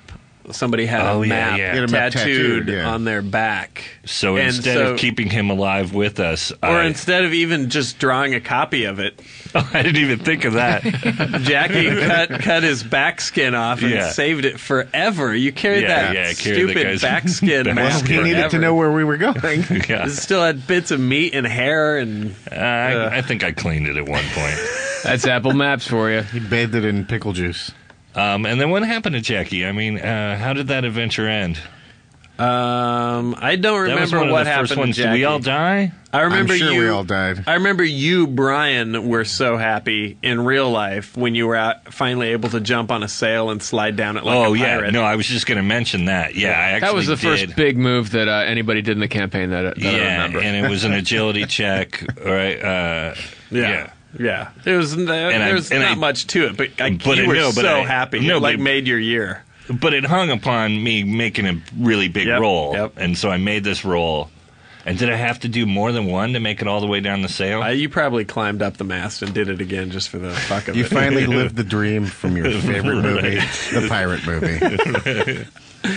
Somebody 0.50 0.84
had 0.86 1.00
Oh, 1.00 1.22
a 1.22 1.26
map, 1.26 1.58
yeah. 1.58 1.72
He 1.72 1.78
had 1.80 1.88
a 1.88 1.92
map 1.92 2.12
tattooed, 2.12 2.66
tattooed, 2.66 2.68
yeah. 2.68 2.88
on 2.90 3.04
their 3.04 3.22
back. 3.22 3.82
So 4.04 4.36
And 4.36 4.48
instead 4.48 4.76
so- 4.76 4.92
of 4.92 4.98
keeping 4.98 5.30
him 5.30 5.48
alive 5.50 5.94
with 5.94 6.20
us, 6.20 6.52
or 6.62 6.68
I, 6.68 6.84
instead 6.86 7.24
of 7.24 7.32
even 7.32 7.70
just 7.70 7.98
drawing 7.98 8.34
a 8.34 8.40
copy 8.40 8.84
of 8.84 8.98
it, 8.98 9.20
I 9.54 9.82
didn't 9.82 10.02
even 10.02 10.18
think 10.18 10.44
of 10.44 10.54
that. 10.54 10.82
Jackie 11.42 11.88
cut 11.88 12.28
cut 12.42 12.62
his 12.62 12.82
back 12.82 13.20
skin 13.20 13.54
off 13.54 13.82
and 13.82 13.90
Yeah. 13.90 14.10
saved 14.10 14.44
it 14.44 14.60
forever. 14.60 15.34
You 15.34 15.52
carried 15.52 15.82
Yeah, 15.82 15.88
that 16.12 16.14
yeah, 16.14 16.32
carried 16.34 16.36
stupid 16.68 16.74
guy's 16.84 17.02
back 17.02 17.28
skin 17.28 17.64
back 17.64 17.74
map. 17.76 18.06
He 18.06 18.20
needed 18.22 18.50
to 18.50 18.58
know 18.58 18.74
where 18.74 18.92
we 18.92 19.04
were 19.04 19.16
going. 19.16 19.36
yeah. 19.88 20.06
It 20.06 20.10
still 20.10 20.42
had 20.42 20.66
bits 20.66 20.90
of 20.90 21.00
meat 21.00 21.34
and 21.34 21.46
hair 21.46 21.96
and. 21.98 22.34
Uh, 22.50 22.54
I, 22.54 22.94
uh, 22.94 23.10
I 23.12 23.22
think 23.22 23.42
I 23.44 23.52
cleaned 23.52 23.86
it 23.86 23.96
at 23.96 24.06
one 24.08 24.24
point. 24.34 24.56
That's 25.04 25.26
Apple 25.26 25.52
Maps 25.54 25.86
for 25.86 26.10
you. 26.10 26.20
He 26.22 26.40
bathed 26.40 26.74
it 26.74 26.84
in 26.84 27.04
pickle 27.06 27.32
juice. 27.32 27.70
Um, 28.14 28.46
and 28.46 28.60
then 28.60 28.70
what 28.70 28.82
happened 28.84 29.14
to 29.14 29.20
Jackie? 29.20 29.66
I 29.66 29.72
mean, 29.72 29.98
uh, 29.98 30.36
how 30.38 30.52
did 30.52 30.68
that 30.68 30.84
adventure 30.84 31.26
end? 31.28 31.58
Um, 32.36 33.36
I 33.38 33.54
don't 33.54 33.86
That 33.86 34.00
was 34.00 34.12
remember 34.12 34.18
one 34.18 34.26
of 34.28 34.32
what 34.32 34.44
the 34.44 34.50
happened. 34.50 34.68
first 34.68 34.74
to 34.74 34.80
ones. 34.80 34.96
Did 34.96 35.12
we 35.12 35.24
all 35.24 35.38
die? 35.38 35.92
I 36.12 36.22
remember 36.22 36.52
I'm 36.54 36.58
sure 36.58 36.72
you. 36.72 36.80
we 36.80 36.88
all 36.88 37.04
died. 37.04 37.44
I 37.46 37.54
remember 37.54 37.84
you, 37.84 38.26
Brian, 38.26 39.06
were 39.08 39.24
so 39.24 39.56
happy 39.56 40.16
in 40.20 40.44
real 40.44 40.68
life 40.68 41.16
when 41.16 41.36
you 41.36 41.46
were 41.46 41.54
out, 41.54 41.92
finally 41.94 42.30
able 42.30 42.48
to 42.50 42.60
jump 42.60 42.90
on 42.90 43.04
a 43.04 43.08
sail 43.08 43.50
and 43.50 43.62
slide 43.62 43.94
down 43.94 44.16
it 44.16 44.24
like 44.24 44.34
a 44.34 44.38
rock. 44.40 44.48
oh 44.48 44.52
yeah, 44.54 44.90
no, 44.90 45.04
I 45.04 45.14
was 45.14 45.28
just 45.28 45.46
going 45.46 45.58
to 45.58 45.62
mention 45.62 46.06
that. 46.06 46.34
Yeah, 46.34 46.50
I 46.50 46.70
actually 46.70 46.80
that 46.88 46.94
was 46.94 47.06
the 47.06 47.16
did. 47.16 47.20
first 47.22 47.56
big 47.56 47.76
move 47.78 48.10
that 48.10 48.26
uh, 48.26 48.32
anybody 48.46 48.82
did 48.82 48.92
in 48.96 49.00
the 49.00 49.06
campaign 49.08 49.50
that, 49.50 49.76
that 49.76 49.86
I 49.86 49.90
yeah, 49.96 50.12
remember. 50.24 50.40
and 50.40 50.56
it 50.66 50.68
was 50.68 50.82
an 50.82 50.92
agility 50.92 51.44
check, 51.46 52.02
right? 52.24 52.60
Uh, 52.60 53.14
Yeah. 53.52 53.60
Yeah, 53.70 53.90
it 54.18 54.76
was. 54.76 54.94
There, 54.96 55.30
And 55.30 55.42
I- 55.42 55.48
there's 55.48 55.70
and 55.70 55.80
not 55.80 55.92
I- 55.92 55.94
much 55.96 56.26
to 56.28 56.46
it, 56.46 56.56
but, 56.56 56.70
like, 56.78 57.02
But 57.04 57.16
you 57.16 57.24
I 57.24 57.26
were 57.26 57.34
know, 57.34 57.52
but 57.54 57.62
so 57.62 57.80
I- 57.80 57.84
happy. 57.86 58.20
no, 58.20 58.36
it, 58.36 58.40
like 58.42 58.56
but- 58.58 58.62
made 58.64 58.86
your 58.86 58.98
year. 58.98 59.42
But 59.70 59.94
it 59.94 60.04
hung 60.04 60.30
upon 60.30 60.82
me 60.82 61.04
making 61.04 61.46
a 61.46 61.54
really 61.78 62.08
big 62.08 62.26
Yep, 62.26 62.40
roll, 62.40 62.90
and 62.98 63.16
so 63.16 63.30
I 63.30 63.38
made 63.38 63.64
this 63.64 63.84
roll. 63.84 64.30
And 64.86 64.98
did 64.98 65.08
I 65.10 65.16
have 65.16 65.40
to 65.40 65.48
do 65.48 65.64
more 65.64 65.92
than 65.92 66.04
one 66.04 66.34
to 66.34 66.40
make 66.40 66.60
it 66.60 66.68
all 66.68 66.80
the 66.82 66.86
way 66.86 67.00
down 67.00 67.22
the 67.22 67.28
sail? 67.30 67.62
Uh, 67.62 67.70
you 67.70 67.88
probably 67.88 68.26
climbed 68.26 68.60
up 68.60 68.76
the 68.76 68.84
mast 68.84 69.22
and 69.22 69.32
did 69.32 69.48
it 69.48 69.62
again 69.62 69.90
just 69.90 70.10
for 70.10 70.18
the 70.18 70.30
fuck 70.32 70.68
of 70.68 70.76
You 70.76 70.84
it. 70.84 70.90
finally 70.90 71.24
lived 71.26 71.56
the 71.56 71.64
dream 71.64 72.04
from 72.04 72.36
your 72.36 72.50
favorite 72.50 72.96
movie, 73.00 73.38
Right. 73.38 73.48
the 73.72 73.86
pirate 73.88 74.26
movie. 74.26 75.46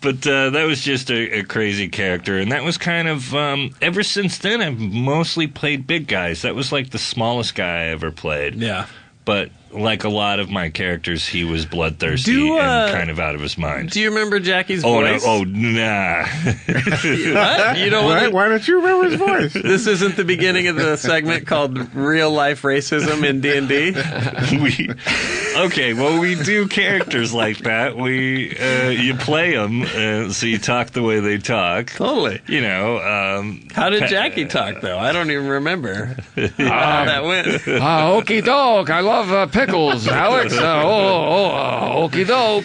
but 0.00 0.26
uh, 0.26 0.50
that 0.50 0.64
was 0.64 0.82
just 0.82 1.10
a, 1.10 1.40
a 1.40 1.42
crazy 1.44 1.88
character, 1.88 2.38
and 2.38 2.52
that 2.52 2.64
was 2.64 2.78
kind 2.78 3.08
of 3.08 3.34
um, 3.34 3.70
ever 3.80 4.02
since 4.02 4.38
then. 4.38 4.60
I've 4.62 4.78
mostly 4.78 5.46
played 5.46 5.86
big 5.86 6.06
guys. 6.06 6.42
That 6.42 6.54
was 6.54 6.72
like 6.72 6.90
the 6.90 6.98
smallest 6.98 7.54
guy 7.54 7.82
I 7.82 7.86
ever 7.88 8.10
played. 8.10 8.54
Yeah, 8.56 8.86
but 9.24 9.50
like 9.70 10.04
a 10.04 10.08
lot 10.08 10.40
of 10.40 10.50
my 10.50 10.70
characters, 10.70 11.26
he 11.26 11.44
was 11.44 11.66
bloodthirsty 11.66 12.32
Do, 12.32 12.58
uh, 12.58 12.62
and 12.62 12.96
kind 12.96 13.10
of 13.10 13.20
out 13.20 13.34
of 13.34 13.40
his 13.40 13.58
mind. 13.58 13.90
Do 13.90 14.00
you 14.00 14.08
remember 14.10 14.40
Jackie's 14.40 14.84
oh 14.84 14.92
voice? 14.92 15.24
no! 15.24 15.30
Oh 15.30 15.44
nah! 15.44 16.24
what? 16.24 17.04
You 17.78 17.90
don't 17.90 18.04
want 18.04 18.32
Why 18.32 18.48
don't 18.48 18.66
you 18.66 18.76
remember 18.80 19.10
his 19.10 19.18
voice? 19.18 19.52
This 19.68 19.86
isn't 19.86 20.16
the 20.16 20.24
beginning 20.24 20.68
of 20.68 20.76
the 20.76 20.96
segment 20.96 21.46
called 21.46 21.94
"Real 21.94 22.30
Life 22.30 22.62
Racism 22.62 23.24
in 23.24 23.40
D 23.40 23.56
and 23.56 23.68
D." 23.68 23.92
we 25.58 25.64
okay 25.66 25.94
well 25.94 26.18
we 26.20 26.34
do 26.34 26.66
characters 26.68 27.32
like 27.34 27.58
that 27.58 27.96
we 27.96 28.56
uh, 28.58 28.88
you 28.88 29.14
play 29.14 29.54
them 29.56 29.82
uh, 29.82 30.30
so 30.32 30.46
you 30.46 30.58
talk 30.58 30.90
the 30.90 31.02
way 31.02 31.20
they 31.20 31.38
talk 31.38 31.88
totally 31.88 32.40
you 32.46 32.60
know 32.60 32.98
um, 32.98 33.66
How 33.74 33.90
did 33.90 34.00
pa- 34.02 34.06
Jackie 34.08 34.44
talk 34.46 34.80
though? 34.80 34.98
I 34.98 35.12
don't 35.12 35.30
even 35.30 35.46
remember 35.48 36.06
how 36.36 37.04
that 37.04 37.24
went. 37.24 37.48
Ah, 37.80 38.10
okie 38.10 38.44
doke. 38.44 38.90
I 38.90 39.00
love 39.00 39.30
uh, 39.30 39.46
pickles, 39.46 40.06
Alex. 40.26 40.52
Uh, 40.56 40.82
oh, 40.84 40.88
oh, 40.88 41.50
uh, 41.50 42.08
okie 42.08 42.26
doke. 42.26 42.64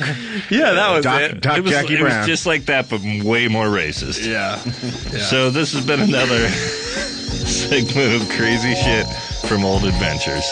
Yeah, 0.49 0.73
that 0.73 0.91
was 0.93 1.03
Doc- 1.03 1.21
it. 1.21 1.41
Doc 1.41 1.57
it 1.57 1.61
was, 1.61 1.71
Jackie 1.71 1.93
it 1.95 2.01
was 2.01 2.13
Brown. 2.13 2.27
just 2.27 2.45
like 2.45 2.65
that 2.65 2.89
but 2.89 3.01
way 3.23 3.47
more 3.47 3.67
racist 3.67 4.25
Yeah. 4.25 4.57
so 4.57 5.49
this 5.49 5.73
has 5.73 5.85
been 5.85 5.99
another 6.01 6.47
segment 6.49 8.21
of 8.21 8.29
crazy 8.29 8.73
shit 8.75 9.05
from 9.47 9.63
old 9.65 9.83
adventures 9.85 10.45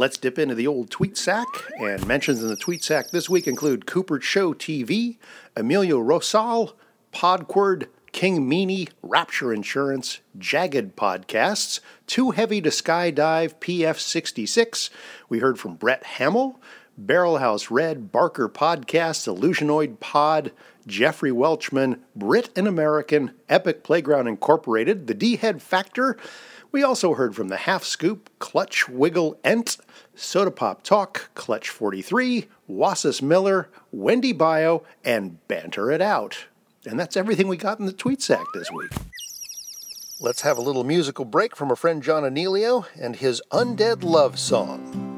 Let's 0.00 0.16
dip 0.16 0.38
into 0.38 0.54
the 0.54 0.66
old 0.66 0.88
tweet 0.88 1.18
sack. 1.18 1.46
And 1.78 2.06
mentions 2.06 2.42
in 2.42 2.48
the 2.48 2.56
tweet 2.56 2.82
sack 2.82 3.10
this 3.10 3.28
week 3.28 3.46
include 3.46 3.84
Cooper 3.84 4.18
Show 4.18 4.54
TV, 4.54 5.18
Emilio 5.54 5.98
Rosal, 5.98 6.74
Podquird, 7.12 7.86
King 8.10 8.48
Meanie, 8.48 8.88
Rapture 9.02 9.52
Insurance, 9.52 10.20
Jagged 10.38 10.96
Podcasts, 10.96 11.80
Too 12.06 12.30
Heavy 12.30 12.62
to 12.62 12.70
Skydive, 12.70 13.56
PF66. 13.56 14.88
We 15.28 15.40
heard 15.40 15.58
from 15.58 15.74
Brett 15.74 16.02
Hamill, 16.04 16.58
Barrelhouse 16.98 17.70
Red, 17.70 18.10
Barker 18.10 18.48
Podcast, 18.48 19.28
Illusionoid 19.28 20.00
Pod, 20.00 20.50
Jeffrey 20.86 21.30
Welchman, 21.30 22.00
Brit 22.16 22.48
and 22.56 22.66
American, 22.66 23.32
Epic 23.50 23.84
Playground 23.84 24.28
Incorporated, 24.28 25.08
The 25.08 25.14
D 25.14 25.36
Head 25.36 25.60
Factor. 25.60 26.16
We 26.72 26.82
also 26.82 27.14
heard 27.14 27.34
from 27.34 27.48
the 27.48 27.56
Half 27.56 27.84
Scoop, 27.84 28.30
Clutch 28.38 28.88
Wiggle 28.88 29.38
Ent, 29.42 29.76
Soda 30.20 30.50
Pop 30.50 30.82
Talk, 30.82 31.30
Clutch 31.34 31.70
43, 31.70 32.46
Wassus 32.68 33.22
Miller, 33.22 33.70
Wendy 33.90 34.32
Bio, 34.32 34.82
and 35.02 35.46
Banter 35.48 35.90
It 35.90 36.02
Out. 36.02 36.44
And 36.84 37.00
that's 37.00 37.16
everything 37.16 37.48
we 37.48 37.56
got 37.56 37.80
in 37.80 37.86
the 37.86 37.92
tweet 37.92 38.20
sack 38.20 38.44
this 38.52 38.70
week. 38.70 38.90
Let's 40.20 40.42
have 40.42 40.58
a 40.58 40.60
little 40.60 40.84
musical 40.84 41.24
break 41.24 41.56
from 41.56 41.70
our 41.70 41.76
friend 41.76 42.02
John 42.02 42.22
Anealio 42.24 42.84
and 43.00 43.16
his 43.16 43.40
Undead 43.50 44.02
Love 44.04 44.38
Song. 44.38 45.08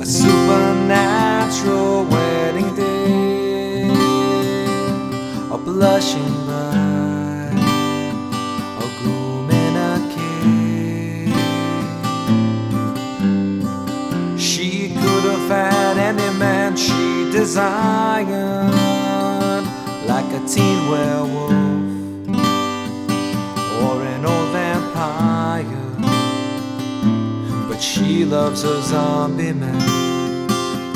A 0.00 0.06
supernatural 0.06 2.04
wedding 2.04 2.74
day, 2.76 3.88
a 5.52 5.58
blushing 5.58 6.39
desired, 17.40 18.74
like 20.06 20.30
a 20.38 20.40
teen 20.46 20.78
werewolf 20.90 21.50
or 23.82 24.02
an 24.14 24.26
old 24.26 24.48
vampire 24.52 25.80
but 27.80 27.80
she 27.80 28.26
loves 28.26 28.62
her 28.62 28.82
zombie 28.82 29.54
man. 29.54 29.80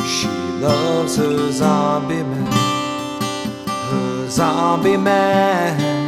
She 0.05 0.29
loves 0.61 1.17
her 1.17 1.51
zombie 1.51 2.23
man. 2.23 2.53
Her 3.91 4.29
zombie 4.29 4.99
man. 4.99 6.05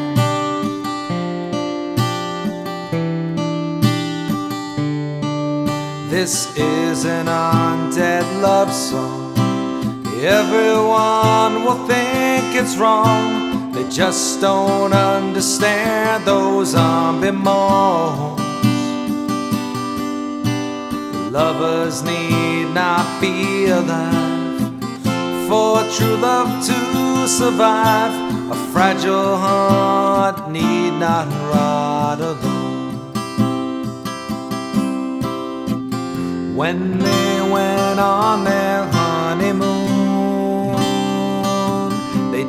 This 6.10 6.54
is 6.58 7.04
an 7.06 7.26
undead 7.26 8.42
love. 8.42 8.65
Everyone 10.26 11.62
will 11.64 11.86
think 11.86 12.56
it's 12.56 12.76
wrong. 12.76 13.70
They 13.70 13.88
just 13.88 14.40
don't 14.40 14.92
understand 14.92 16.24
those 16.24 16.70
zombie 16.70 17.30
moans. 17.30 18.40
Lovers 21.30 22.02
need 22.02 22.74
not 22.74 23.06
be 23.20 23.66
alive 23.66 24.58
for 25.46 25.84
true 25.94 26.16
love 26.16 26.50
to 26.66 27.28
survive. 27.28 28.12
A 28.50 28.56
fragile 28.72 29.36
heart 29.36 30.50
need 30.50 30.94
not 30.98 31.28
rot 31.52 32.18
alone. 32.20 33.14
When 36.56 36.98
they 36.98 37.40
went 37.48 38.00
on 38.00 38.42
their 38.42 38.65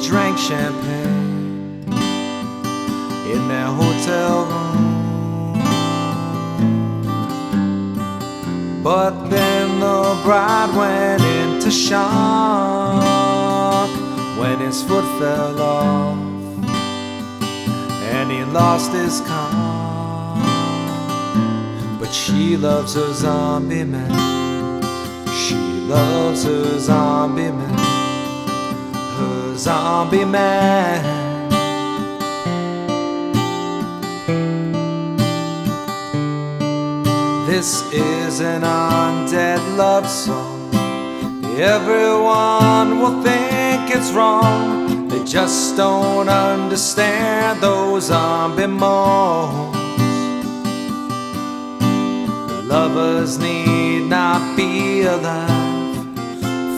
drank 0.07 0.37
champagne 0.37 1.83
in 3.29 3.47
their 3.49 3.67
hotel 3.67 4.45
room. 4.45 5.53
But 8.81 9.27
then 9.27 9.81
the 9.81 10.17
bride 10.23 10.73
went 10.77 11.21
into 11.21 11.69
shock 11.69 11.99
when 14.39 14.59
his 14.59 14.81
foot 14.81 15.03
fell 15.19 15.61
off 15.61 16.17
and 18.13 18.31
he 18.31 18.45
lost 18.45 18.93
his 18.93 19.19
car. 19.21 20.37
But 21.99 22.13
she 22.13 22.55
loves 22.55 22.93
her 22.93 23.11
zombie 23.11 23.83
man. 23.83 24.81
She 25.33 25.55
loves 25.89 26.45
her 26.45 26.79
zombie 26.79 27.51
man. 27.51 27.86
Zombie 29.57 30.23
man. 30.23 31.03
This 37.47 37.91
is 37.91 38.39
an 38.39 38.61
undead 38.61 39.77
love 39.77 40.07
song. 40.07 40.69
Everyone 41.57 42.99
will 42.99 43.23
think 43.23 43.89
it's 43.89 44.11
wrong. 44.11 45.07
They 45.07 45.23
just 45.23 45.75
don't 45.75 46.29
understand 46.29 47.59
those 47.59 48.07
zombie 48.07 48.67
moans. 48.67 49.75
Lovers 52.69 53.39
need 53.39 54.07
not 54.07 54.55
be 54.55 55.01
alive 55.01 55.66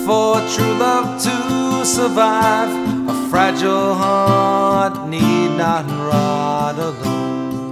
for 0.10 0.41
true 0.56 0.74
love 0.80 1.22
to 1.22 1.86
survive, 1.86 2.72
a 3.08 3.30
fragile 3.30 3.93
heart 3.93 5.08
need 5.08 5.50
not 5.56 5.86
rot 6.10 6.76
alone. 6.80 7.69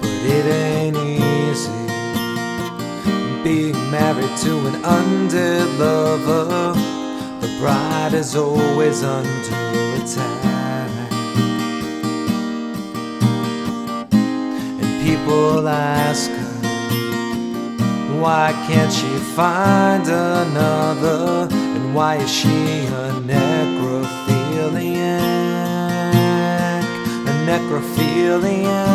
But 0.00 0.20
it 0.36 0.46
ain't 0.46 0.96
easy 0.96 1.84
being 3.44 3.78
married 3.90 4.34
to 4.44 4.52
an 4.68 4.76
undead 4.96 5.68
lover. 5.78 6.72
The 7.42 7.48
bride 7.60 8.14
is 8.14 8.34
always 8.34 9.02
under 9.04 9.58
attack. 9.98 11.12
And 14.80 14.90
people 15.04 15.68
ask 15.68 16.30
why 18.22 18.52
can't 18.68 18.92
she 18.92 19.08
find 19.34 20.06
another? 20.06 21.48
And 21.50 21.92
why 21.92 22.16
is 22.18 22.30
she 22.30 22.86
a 22.86 23.10
necrophiliac? 23.26 24.04
A 27.26 27.34
necrophiliac. 27.48 28.88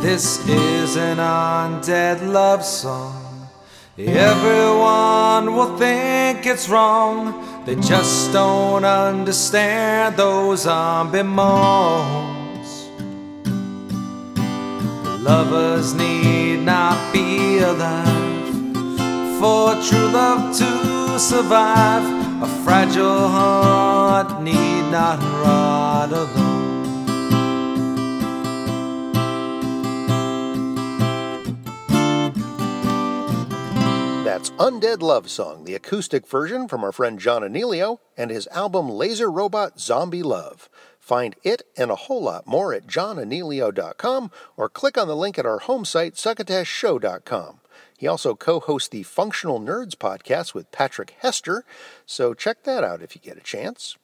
This 0.00 0.48
is 0.48 0.96
an 0.96 1.18
undead 1.18 2.26
love 2.32 2.64
song. 2.64 3.48
Everyone 3.98 5.54
will 5.54 5.76
think 5.76 6.46
it's 6.46 6.68
wrong. 6.70 7.44
They 7.66 7.74
just 7.76 8.32
don't 8.32 8.84
understand 8.86 10.16
those 10.16 10.62
zombie 10.62 11.22
moans. 11.22 12.35
Lovers 15.26 15.92
need 15.92 16.58
not 16.58 17.12
be 17.12 17.58
alive 17.58 18.46
for 19.40 19.74
true 19.82 20.08
love 20.12 20.56
to 20.56 21.18
survive. 21.18 22.04
A 22.44 22.46
fragile 22.62 23.26
heart 23.26 24.40
need 24.40 24.82
not 24.92 25.18
rot 25.42 26.12
alone. 26.12 26.46
That's 34.22 34.50
Undead 34.50 35.02
Love 35.02 35.28
Song, 35.28 35.64
the 35.64 35.74
acoustic 35.74 36.28
version 36.28 36.68
from 36.68 36.84
our 36.84 36.92
friend 36.92 37.18
John 37.18 37.42
Anealio 37.42 37.98
and 38.16 38.30
his 38.30 38.46
album 38.52 38.88
Laser 38.88 39.28
Robot 39.28 39.80
Zombie 39.80 40.22
Love. 40.22 40.68
Find 41.06 41.36
it 41.44 41.62
and 41.76 41.92
a 41.92 41.94
whole 41.94 42.24
lot 42.24 42.48
more 42.48 42.74
at 42.74 42.88
johnanealio.com 42.88 44.30
or 44.56 44.68
click 44.68 44.98
on 44.98 45.06
the 45.06 45.14
link 45.14 45.38
at 45.38 45.46
our 45.46 45.60
home 45.60 45.84
site, 45.84 46.14
succotashshow.com. 46.14 47.60
He 47.96 48.08
also 48.08 48.34
co 48.34 48.58
hosts 48.58 48.88
the 48.88 49.04
Functional 49.04 49.60
Nerds 49.60 49.94
podcast 49.94 50.52
with 50.52 50.72
Patrick 50.72 51.14
Hester, 51.20 51.64
so 52.06 52.34
check 52.34 52.64
that 52.64 52.82
out 52.82 53.02
if 53.02 53.14
you 53.14 53.20
get 53.20 53.36
a 53.36 53.40
chance. 53.40 53.96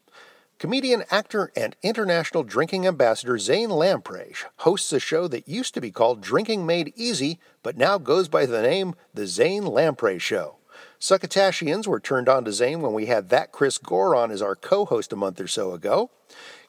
Comedian, 0.61 1.03
actor, 1.11 1.51
and 1.57 1.75
international 1.83 2.45
drinking 2.45 2.87
ambassador 2.87 3.37
Zane 3.37 3.71
Lamprey 3.71 4.33
hosts 4.59 4.93
a 4.93 5.01
show 5.01 5.27
that 5.27 5.49
used 5.49 5.75
to 5.75 5.81
be 5.81 5.91
called 5.91 6.21
Drinking 6.21 6.65
Made 6.65 6.93
Easy, 6.95 7.41
but 7.65 7.77
now 7.77 7.99
goes 7.99 8.29
by 8.29 8.47
the 8.47 8.63
name 8.63 8.95
The 9.13 9.27
Zane 9.27 9.67
Lamprey 9.67 10.21
Show. 10.21 10.59
Succotashians 11.01 11.89
were 11.89 11.99
turned 11.99 12.29
on 12.29 12.45
to 12.45 12.53
Zane 12.53 12.81
when 12.81 12.93
we 12.93 13.07
had 13.07 13.29
that 13.31 13.51
Chris 13.51 13.77
Gore 13.77 14.15
on 14.15 14.31
as 14.31 14.41
our 14.41 14.55
co 14.55 14.85
host 14.85 15.13
a 15.13 15.17
month 15.17 15.41
or 15.41 15.49
so 15.49 15.73
ago. 15.73 16.13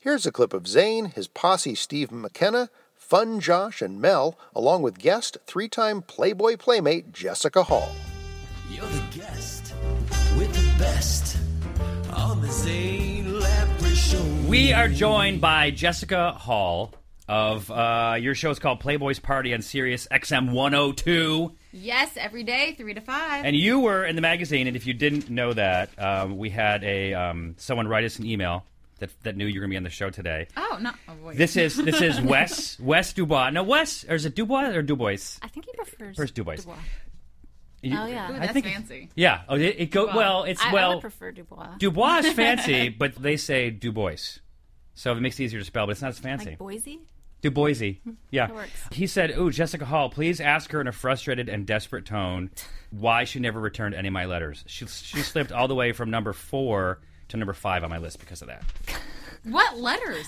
Here's 0.03 0.25
a 0.25 0.33
clip 0.33 0.53
of 0.53 0.67
Zane, 0.67 1.13
his 1.15 1.29
posse 1.29 1.75
Steve 1.75 2.11
McKenna, 2.11 2.69
Fun 2.93 3.39
Josh, 3.39 3.81
and 3.81 4.01
Mel, 4.01 4.37
along 4.53 4.81
with 4.81 4.99
guest 4.99 5.37
three 5.47 5.69
time 5.69 6.01
Playboy 6.01 6.57
Playmate 6.57 7.13
Jessica 7.13 7.63
Hall. 7.63 7.89
You're 8.69 8.85
the 8.85 9.17
guest 9.17 9.73
with 10.37 10.51
the 10.51 10.83
best 10.83 11.37
on 12.11 12.41
the 12.41 12.51
Zane 12.51 13.39
Lamprey 13.39 13.95
Show. 13.95 14.21
We 14.45 14.73
are 14.73 14.89
joined 14.89 15.39
by 15.39 15.71
Jessica 15.71 16.33
Hall 16.33 16.93
of 17.29 17.71
uh, 17.71 18.17
your 18.19 18.35
show 18.35 18.51
is 18.51 18.59
called 18.59 18.81
Playboy's 18.81 19.19
Party 19.19 19.53
on 19.53 19.61
Sirius 19.61 20.05
XM 20.11 20.51
102. 20.51 21.53
Yes, 21.71 22.11
every 22.17 22.43
day, 22.43 22.75
three 22.77 22.93
to 22.93 22.99
five. 22.99 23.45
And 23.45 23.55
you 23.55 23.79
were 23.79 24.03
in 24.03 24.17
the 24.17 24.21
magazine, 24.21 24.67
and 24.67 24.75
if 24.75 24.85
you 24.85 24.93
didn't 24.93 25.29
know 25.29 25.53
that, 25.53 25.97
um, 25.97 26.37
we 26.37 26.49
had 26.49 26.83
a 26.83 27.13
um, 27.13 27.55
someone 27.57 27.87
write 27.87 28.03
us 28.03 28.19
an 28.19 28.25
email 28.25 28.65
that, 29.03 29.23
that 29.23 29.37
knew 29.37 29.45
you 29.45 29.59
were 29.59 29.65
going 29.67 29.69
to 29.69 29.73
be 29.73 29.77
on 29.77 29.83
the 29.83 29.89
show 29.89 30.09
today. 30.09 30.47
oh 30.57 30.79
no! 30.81 30.91
Oh, 31.07 31.13
boy. 31.15 31.35
This 31.35 31.55
is 31.57 31.75
this 31.77 32.01
is 32.01 32.19
Wes 32.33 32.79
Wes 32.79 33.13
Dubois. 33.13 33.49
No, 33.51 33.63
Wes, 33.63 34.03
or 34.09 34.15
is 34.15 34.25
it 34.25 34.35
Dubois 34.35 34.69
or 34.75 34.81
Dubois? 34.81 35.37
I 35.41 35.47
think 35.47 35.65
he 35.65 35.71
prefers 35.73 36.17
First 36.17 36.33
Dubois. 36.35 36.55
Dubois. 36.57 36.75
You- 37.81 37.97
Oh, 37.99 38.05
yeah. 38.05 38.31
Ooh, 38.31 38.35
I 38.35 38.39
that's 38.39 38.53
think 38.53 38.65
fancy. 38.65 39.09
Yeah. 39.13 39.41
Oh, 39.49 39.55
it, 39.55 39.75
it 39.77 39.91
go 39.91 40.05
Dubois. 40.07 40.15
well. 40.17 40.43
It's 40.45 40.61
I- 40.63 40.71
I 40.73 40.87
would 40.87 41.01
prefer 41.01 41.31
Dubois. 41.31 41.75
Dubois 41.77 42.19
is 42.19 42.31
fancy, 42.33 42.87
but 42.97 43.15
they 43.15 43.35
say 43.37 43.69
Dubois, 43.71 44.39
so 44.95 45.11
it 45.11 45.19
makes 45.19 45.37
it 45.39 45.43
easier 45.43 45.59
to 45.59 45.65
spell. 45.65 45.85
But 45.85 45.91
it's 45.93 46.01
not 46.01 46.09
as 46.11 46.19
fancy. 46.19 46.51
Like 46.51 46.59
Boise. 46.59 46.99
Du 47.41 47.51
Boise. 47.51 47.99
Yeah. 48.31 48.51
Works. 48.53 48.71
He 48.91 49.05
said, 49.05 49.37
Ooh, 49.37 49.51
Jessica 49.51 49.83
Hall, 49.85 50.09
please 50.09 50.39
ask 50.39 50.71
her 50.71 50.79
in 50.79 50.87
a 50.87 50.91
frustrated 50.93 51.49
and 51.49 51.67
desperate 51.67 52.05
tone 52.05 52.49
why 52.89 53.25
she 53.25 53.39
never 53.39 53.59
returned 53.59 53.93
any 53.95 54.07
of 54.07 54.13
my 54.13 54.25
letters. 54.25 54.63
She, 54.65 54.87
she 54.87 55.17
slipped 55.19 55.51
all 55.51 55.67
the 55.67 55.75
way 55.75 55.91
from 55.91 56.09
number 56.09 56.31
four 56.33 57.01
to 57.29 57.37
number 57.37 57.53
five 57.53 57.83
on 57.83 57.89
my 57.89 57.97
list 57.97 58.19
because 58.19 58.41
of 58.41 58.47
that. 58.49 58.63
What 59.43 59.77
letters? 59.77 60.27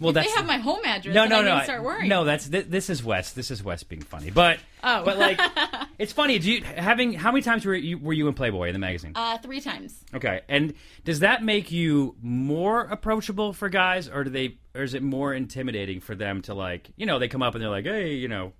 Well, 0.00 0.14
that's 0.14 0.28
they 0.28 0.32
have 0.34 0.46
my 0.46 0.56
home 0.56 0.80
address. 0.86 1.14
no, 1.14 1.26
no, 1.26 1.42
no. 1.42 1.52
I- 1.56 1.64
start 1.64 1.82
worrying. 1.82 2.08
No, 2.08 2.24
that's 2.24 2.48
th- 2.48 2.66
this 2.68 2.88
is 2.88 3.04
Wes. 3.04 3.32
This 3.32 3.50
is 3.50 3.62
Wes 3.62 3.82
being 3.82 4.00
funny, 4.00 4.30
but 4.30 4.58
Oh. 4.82 5.04
but 5.04 5.18
like 5.18 5.38
it's 5.98 6.14
funny. 6.14 6.38
Do 6.38 6.50
you 6.50 6.64
having 6.64 7.12
how 7.12 7.30
many 7.32 7.42
times 7.42 7.66
were 7.66 7.74
you 7.74 7.98
were 7.98 8.14
you 8.14 8.26
in 8.26 8.32
Playboy 8.32 8.68
in 8.68 8.72
the 8.72 8.78
magazine? 8.78 9.12
Uh, 9.14 9.36
three 9.36 9.60
times. 9.60 10.02
Okay, 10.14 10.40
and 10.48 10.72
does 11.04 11.20
that 11.20 11.44
make 11.44 11.70
you 11.70 12.16
more 12.22 12.80
approachable 12.80 13.52
for 13.52 13.68
guys, 13.68 14.08
or 14.08 14.24
do 14.24 14.30
they, 14.30 14.56
or 14.74 14.82
is 14.84 14.94
it 14.94 15.02
more 15.02 15.34
intimidating 15.34 16.00
for 16.00 16.14
them 16.14 16.40
to 16.42 16.54
like, 16.54 16.88
you 16.96 17.04
know, 17.04 17.18
they 17.18 17.28
come 17.28 17.42
up 17.42 17.54
and 17.54 17.62
they're 17.62 17.68
like, 17.70 17.84
hey, 17.84 18.14
you 18.14 18.28
know, 18.28 18.54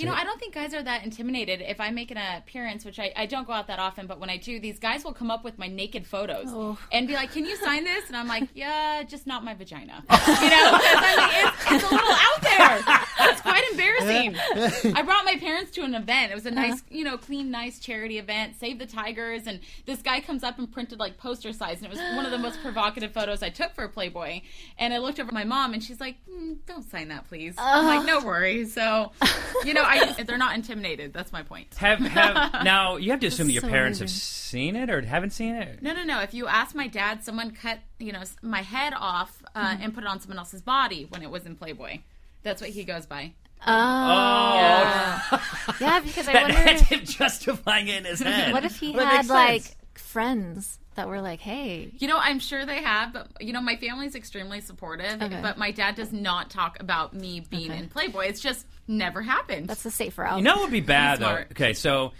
You 0.00 0.06
know, 0.06 0.14
I 0.14 0.24
don't 0.24 0.38
think 0.40 0.54
guys 0.54 0.72
are 0.74 0.82
that 0.82 1.04
intimidated. 1.04 1.60
If 1.60 1.80
I 1.80 1.90
make 1.90 2.10
an 2.10 2.16
appearance, 2.16 2.84
which 2.84 2.98
I, 2.98 3.12
I 3.16 3.26
don't 3.26 3.46
go 3.46 3.52
out 3.52 3.66
that 3.66 3.78
often, 3.78 4.06
but 4.06 4.18
when 4.18 4.30
I 4.30 4.36
do, 4.38 4.58
these 4.58 4.78
guys 4.78 5.04
will 5.04 5.12
come 5.12 5.30
up 5.30 5.44
with 5.44 5.58
my 5.58 5.66
naked 5.68 6.06
photos 6.06 6.46
Oh. 6.48 6.78
and 6.90 7.06
be 7.06 7.14
like, 7.14 7.32
"Can 7.32 7.44
you 7.44 7.56
sign 7.56 7.84
this?" 7.84 8.08
And 8.08 8.16
I'm 8.16 8.26
like, 8.26 8.48
"Yeah, 8.54 9.02
just 9.02 9.26
not 9.26 9.44
my 9.44 9.54
vagina." 9.54 10.02
You 10.10 10.50
know, 10.50 10.70
I 10.72 11.16
mean, 11.16 11.46
it's, 11.46 11.84
it's 11.84 11.90
a 11.90 11.94
little 11.94 12.16
out 12.28 12.40
there. 12.40 13.00
It's 13.22 13.40
quite 13.40 13.62
embarrassing. 13.70 14.36
I 14.96 15.02
brought 15.02 15.24
my 15.24 15.36
parents 15.38 15.70
to 15.72 15.82
an 15.82 15.94
event. 15.94 16.32
It 16.32 16.34
was 16.34 16.46
a 16.46 16.50
nice, 16.50 16.82
you 16.90 17.04
know, 17.04 17.16
clean, 17.18 17.50
nice 17.50 17.78
charity 17.78 18.18
event. 18.18 18.56
Save 18.58 18.78
the 18.78 18.86
tigers, 18.86 19.46
and 19.46 19.60
this 19.86 20.02
guy 20.02 20.20
comes 20.20 20.42
up 20.42 20.58
and 20.58 20.70
printed 20.70 20.98
like 20.98 21.18
poster 21.18 21.52
size, 21.52 21.78
and 21.78 21.86
it 21.86 21.90
was 21.90 21.98
one 22.16 22.24
of 22.24 22.30
the 22.30 22.38
most 22.38 22.60
provocative 22.62 23.12
photos 23.12 23.42
I 23.42 23.50
took 23.50 23.74
for 23.74 23.86
Playboy. 23.88 24.40
And 24.78 24.92
I 24.94 24.98
looked 24.98 25.20
over 25.20 25.28
at 25.28 25.34
my 25.34 25.44
mom, 25.44 25.72
and 25.74 25.82
she's 25.82 26.00
like, 26.00 26.16
mm, 26.30 26.56
"Don't 26.66 26.88
sign 26.90 27.08
that, 27.08 27.28
please." 27.28 27.54
I'm 27.58 27.86
like, 27.86 28.06
"No 28.06 28.24
worries." 28.24 28.72
So, 28.74 29.12
you 29.64 29.74
know, 29.74 29.82
I 29.84 30.22
they're 30.24 30.38
not 30.38 30.54
intimidated. 30.54 31.12
That's 31.12 31.32
my 31.32 31.42
point. 31.42 31.74
have 31.76 31.98
have 32.00 32.64
now 32.64 32.96
you 32.96 33.10
have 33.10 33.20
to 33.20 33.26
assume 33.26 33.46
that 33.48 33.52
your 33.52 33.62
so 33.62 33.68
parents 33.68 33.98
have 34.00 34.10
seen 34.10 34.76
it 34.76 34.90
or 34.90 35.00
haven't 35.02 35.30
seen 35.30 35.54
it. 35.54 35.82
No, 35.82 35.92
no, 35.92 36.02
no. 36.04 36.20
If 36.20 36.34
you 36.34 36.46
ask 36.46 36.74
my 36.74 36.86
dad, 36.88 37.24
someone 37.24 37.50
cut, 37.52 37.78
you 37.98 38.12
know, 38.12 38.22
my 38.42 38.62
head 38.62 38.92
off 38.96 39.42
uh, 39.54 39.76
Hmm. 39.76 39.82
and 39.82 39.94
put 39.94 40.04
it 40.04 40.06
on 40.08 40.20
someone 40.20 40.38
else's 40.38 40.62
body 40.62 41.06
when 41.10 41.22
it 41.22 41.30
was 41.30 41.44
in 41.46 41.56
Playboy. 41.56 41.98
That's 42.42 42.60
what 42.60 42.70
he 42.70 42.84
goes 42.84 43.06
by. 43.06 43.32
Oh. 43.66 43.72
oh. 43.72 44.54
Yeah. 44.56 45.40
Yeah, 45.80 46.00
because 46.00 46.28
I 46.28 46.32
That- 46.32 46.42
wonder. 46.44 46.56
that's 46.64 46.82
him 46.82 47.04
justifying 47.04 47.88
it 47.88 47.98
in 47.98 48.04
his 48.04 48.20
head. 48.22 48.52
What 48.52 48.64
if 48.64 48.76
he 48.76 48.92
Well, 48.92 49.04
that 49.04 49.10
had 49.10 49.16
makes 49.18 49.28
like 49.28 49.62
sense. 49.62 49.76
friends 49.96 50.78
that 50.94 51.08
were 51.08 51.20
like, 51.20 51.40
"Hey, 51.40 51.90
You 51.98 52.08
know, 52.08 52.18
I'm 52.18 52.38
sure 52.40 52.66
they 52.66 52.82
have, 52.82 53.12
but 53.12 53.28
you 53.40 53.52
know, 53.52 53.60
my 53.60 53.76
family's 53.76 54.14
extremely 54.14 54.60
supportive. 54.60 55.20
Okay. 55.22 55.38
But 55.40 55.56
my 55.58 55.70
dad 55.70 55.94
does 55.94 56.12
not 56.12 56.50
talk 56.50 56.80
about 56.80 57.14
me 57.14 57.40
being 57.40 57.70
in 57.72 57.88
Playboy. 57.88 58.26
It's 58.26 58.40
just 58.40 58.66
never 58.88 59.22
happened. 59.22 59.68
That's 59.68 59.82
the 59.82 59.90
safer 59.90 60.22
route. 60.22 60.38
You 60.38 60.44
know 60.44 60.54
what 60.56 60.62
would 60.62 60.72
be 60.72 60.80
bad 60.80 61.20
though? 61.20 61.26
Smart. 61.26 61.48
Okay, 61.52 61.74
so 61.74 62.12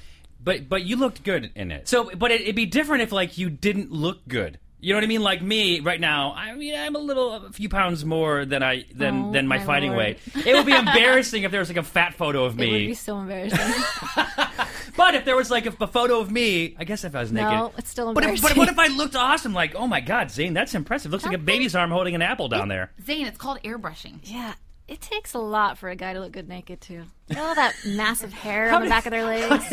but 0.43 0.69
but 0.69 0.85
you 0.85 0.97
looked 0.97 1.23
good 1.25 1.51
in 1.57 1.71
it. 1.73 1.89
So 1.89 2.11
but 2.17 2.31
it, 2.31 2.43
it'd 2.43 2.55
be 2.57 2.67
different 2.67 3.03
if 3.03 3.13
like 3.13 3.39
you 3.39 3.51
didn't 3.51 3.91
look 3.91 4.27
good. 4.29 4.59
You 4.83 4.93
know 4.93 4.97
what 4.99 5.05
I 5.05 5.09
mean? 5.09 5.23
Like 5.23 5.43
me 5.43 5.81
right 5.81 6.01
now, 6.01 6.33
I 6.37 6.55
mean 6.55 6.75
I'm 6.75 6.95
a 6.97 6.99
little 6.99 7.33
a 7.33 7.53
few 7.53 7.69
pounds 7.69 8.05
more 8.05 8.45
than 8.45 8.63
I 8.63 8.85
than 8.95 9.25
Oh, 9.27 9.33
than 9.33 9.47
my, 9.47 9.59
my 9.59 9.65
fighting 9.65 9.91
Lord. 9.91 9.99
weight. 10.35 10.47
It 10.47 10.55
would 10.55 10.67
be 10.67 10.73
embarrassing 10.77 11.43
if 11.43 11.51
there 11.51 11.61
was 11.61 11.69
like 11.69 11.77
a 11.79 11.83
fat 11.83 12.15
photo 12.15 12.45
of 12.45 12.57
me. 12.57 12.69
it 12.69 12.73
would 12.73 12.87
be 12.89 12.95
so 12.95 13.19
embarrassing." 13.19 13.59
But 14.97 15.15
if 15.15 15.25
there 15.25 15.37
was 15.37 15.51
like 15.51 15.67
a, 15.67 15.73
a 15.81 15.87
photo 15.87 16.19
of 16.21 16.31
me, 16.31 16.75
I 16.79 16.85
guess 16.85 17.05
if 17.05 17.15
I 17.15 17.21
was 17.21 17.33
naked. 17.33 17.51
no, 17.51 17.73
it's 17.79 17.89
still 17.89 18.13
But, 18.13 18.25
if, 18.25 18.31
embarrassing. 18.31 18.49
but 18.49 18.57
what 18.59 18.69
if 18.69 18.79
I 18.79 18.89
looked 18.89 19.17
awesome? 19.17 19.55
Like, 19.55 19.75
oh 19.75 19.87
my 19.87 20.01
god, 20.01 20.31
Zane, 20.31 20.53
that's 20.53 20.75
impressive. 20.75 21.11
Looks 21.13 21.25
like 21.25 21.35
a 21.35 21.39
baby's 21.39 21.75
arm 21.75 21.91
holding 21.91 22.15
an 22.15 22.21
apple 22.23 22.49
down 22.49 22.69
there. 22.69 22.91
Zane, 23.07 23.25
it's 23.27 23.39
called 23.39 23.61
airbrushing. 23.63 24.19
Yeah, 24.25 24.55
it 24.91 25.01
takes 25.01 25.33
a 25.35 25.39
lot 25.39 25.79
for 25.79 25.89
a 25.89 25.97
guy 25.97 26.13
to 26.13 26.21
look 26.21 26.33
good 26.33 26.49
naked 26.49 26.81
too. 26.81 27.05
You 27.29 27.37
know 27.37 27.45
all 27.45 27.55
that 27.55 27.75
massive 27.87 28.33
hair 28.33 28.73
on 28.75 28.81
the 28.83 28.87
did- 28.87 28.91
back 28.91 29.07
of 29.07 29.13
their 29.13 29.25
legs. 29.25 29.65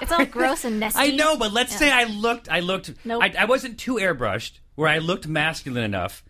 it's 0.00 0.12
all 0.12 0.24
gross 0.24 0.64
and 0.64 0.80
nesty. 0.80 0.98
I 0.98 1.10
know, 1.16 1.36
but 1.36 1.52
let's 1.52 1.72
Yeah. 1.72 1.78
say 1.78 1.90
I 1.92 2.04
looked, 2.04 2.48
I 2.50 2.60
looked, 2.60 2.92
Nope. 3.04 3.22
I, 3.22 3.34
I 3.40 3.44
wasn't 3.44 3.78
too 3.78 3.96
airbrushed, 3.96 4.60
where 4.76 4.88
I 4.88 4.98
looked 4.98 5.26
masculine 5.26 5.84
enough, 5.84 6.24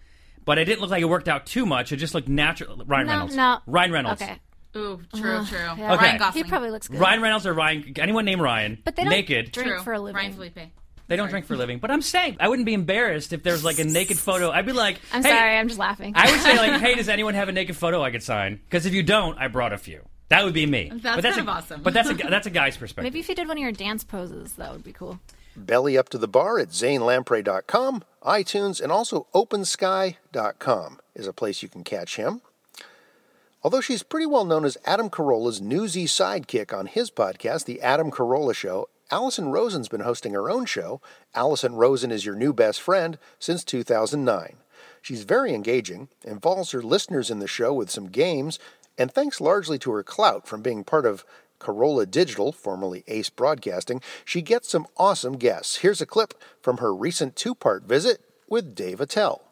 but 0.44 0.58
I 0.58 0.64
didn't 0.64 0.80
look 0.80 0.90
like 0.90 1.02
it 1.02 1.06
worked 1.08 1.28
out 1.28 1.46
too 1.46 1.66
much. 1.66 1.92
It 1.92 1.96
just 1.96 2.14
looked 2.14 2.28
natural. 2.28 2.82
Ryan 2.86 3.06
No, 3.06 3.12
Reynolds. 3.12 3.36
no. 3.36 3.58
Ryan 3.66 3.92
Reynolds. 3.92 4.22
Okay. 4.22 4.38
Ooh, 4.76 5.00
true, 5.14 5.36
Ugh, 5.38 5.46
true. 5.48 5.58
yeah. 5.58 5.72
Okay. 5.94 6.04
Ryan 6.06 6.18
Gosling. 6.18 6.44
He 6.44 6.48
probably 6.50 6.70
looks 6.70 6.88
good. 6.88 7.00
Ryan 7.00 7.22
Reynolds 7.22 7.46
or 7.46 7.54
Ryan, 7.54 7.92
anyone 7.96 8.24
named 8.26 8.42
Ryan, 8.42 8.78
But 8.84 8.94
they 8.96 9.04
don't 9.04 9.10
naked. 9.10 9.52
drink 9.52 9.70
True. 9.70 9.82
for 9.82 9.92
a 9.94 9.98
living. 9.98 10.16
Ryan 10.16 10.32
Phillippe. 10.34 10.70
They 11.08 11.16
don't 11.16 11.28
drink 11.28 11.46
for 11.46 11.54
a 11.54 11.56
living. 11.56 11.78
But 11.78 11.90
I'm 11.90 12.02
saying, 12.02 12.36
I 12.40 12.48
wouldn't 12.48 12.66
be 12.66 12.74
embarrassed 12.74 13.32
if 13.32 13.42
there's 13.42 13.64
like 13.64 13.78
a 13.78 13.84
naked 13.84 14.18
photo. 14.18 14.50
I'd 14.50 14.66
be 14.66 14.72
like, 14.72 15.00
I'm 15.12 15.22
hey, 15.22 15.30
sorry, 15.30 15.56
I'm 15.56 15.68
just 15.68 15.78
laughing. 15.78 16.12
I 16.16 16.30
would 16.30 16.40
say 16.40 16.56
like, 16.56 16.80
hey, 16.80 16.94
does 16.94 17.08
anyone 17.08 17.34
have 17.34 17.48
a 17.48 17.52
naked 17.52 17.76
photo 17.76 18.02
I 18.02 18.10
could 18.10 18.22
sign? 18.22 18.60
Because 18.64 18.86
if 18.86 18.94
you 18.94 19.02
don't, 19.02 19.38
I 19.38 19.48
brought 19.48 19.72
a 19.72 19.78
few. 19.78 20.02
That 20.28 20.44
would 20.44 20.54
be 20.54 20.66
me. 20.66 20.90
That's 20.92 21.02
but 21.02 21.22
that's 21.22 21.36
kind 21.36 21.48
a, 21.48 21.50
of 21.50 21.56
awesome. 21.56 21.82
But 21.82 21.94
that's 21.94 22.10
a 22.10 22.14
that's 22.30 22.46
a 22.46 22.50
guy's 22.50 22.76
perspective. 22.76 23.04
Maybe 23.04 23.20
if 23.20 23.28
you 23.28 23.34
did 23.34 23.46
one 23.46 23.56
of 23.56 23.62
your 23.62 23.72
dance 23.72 24.02
poses, 24.02 24.54
that 24.54 24.72
would 24.72 24.82
be 24.82 24.92
cool. 24.92 25.20
Belly 25.56 25.96
Up 25.96 26.08
to 26.10 26.18
the 26.18 26.28
Bar 26.28 26.58
at 26.58 26.68
zanelamprey.com, 26.68 28.04
iTunes, 28.22 28.80
and 28.80 28.92
also 28.92 29.26
opensky.com 29.34 30.98
is 31.14 31.26
a 31.26 31.32
place 31.32 31.62
you 31.62 31.68
can 31.68 31.82
catch 31.82 32.16
him. 32.16 32.42
Although 33.62 33.80
she's 33.80 34.02
pretty 34.02 34.26
well 34.26 34.44
known 34.44 34.64
as 34.64 34.76
Adam 34.84 35.08
Carolla's 35.08 35.60
newsy 35.60 36.04
sidekick 36.04 36.76
on 36.76 36.86
his 36.86 37.10
podcast, 37.10 37.64
The 37.64 37.80
Adam 37.80 38.10
Carolla 38.10 38.54
Show, 38.54 38.88
Allison 39.10 39.48
Rosen's 39.50 39.88
been 39.88 40.00
hosting 40.00 40.32
her 40.32 40.50
own 40.50 40.66
show, 40.66 41.00
Allison 41.34 41.74
Rosen 41.76 42.10
is 42.10 42.24
Your 42.26 42.34
New 42.34 42.52
Best 42.52 42.80
Friend, 42.80 43.18
since 43.38 43.62
2009. 43.64 44.56
She's 45.00 45.22
very 45.22 45.54
engaging, 45.54 46.08
involves 46.24 46.72
her 46.72 46.82
listeners 46.82 47.30
in 47.30 47.38
the 47.38 47.46
show 47.46 47.72
with 47.72 47.88
some 47.90 48.06
games, 48.08 48.58
and 48.98 49.12
thanks 49.12 49.40
largely 49.40 49.78
to 49.80 49.92
her 49.92 50.02
clout 50.02 50.48
from 50.48 50.60
being 50.62 50.82
part 50.82 51.06
of 51.06 51.24
Carolla 51.60 52.10
Digital, 52.10 52.50
formerly 52.52 53.04
Ace 53.06 53.30
Broadcasting, 53.30 54.02
she 54.24 54.42
gets 54.42 54.68
some 54.68 54.86
awesome 54.96 55.38
guests. 55.38 55.76
Here's 55.76 56.00
a 56.00 56.06
clip 56.06 56.34
from 56.60 56.78
her 56.78 56.94
recent 56.94 57.36
two 57.36 57.54
part 57.54 57.84
visit 57.84 58.20
with 58.48 58.74
Dave 58.74 59.00
Attell. 59.00 59.42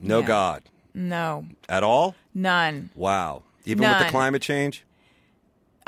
No 0.00 0.22
God 0.22 0.64
No, 0.92 1.46
at 1.68 1.82
all. 1.82 2.16
none. 2.34 2.90
Wow. 2.94 3.44
Even 3.64 3.88
with 3.88 3.98
the 3.98 4.10
climate 4.10 4.42
change. 4.42 4.84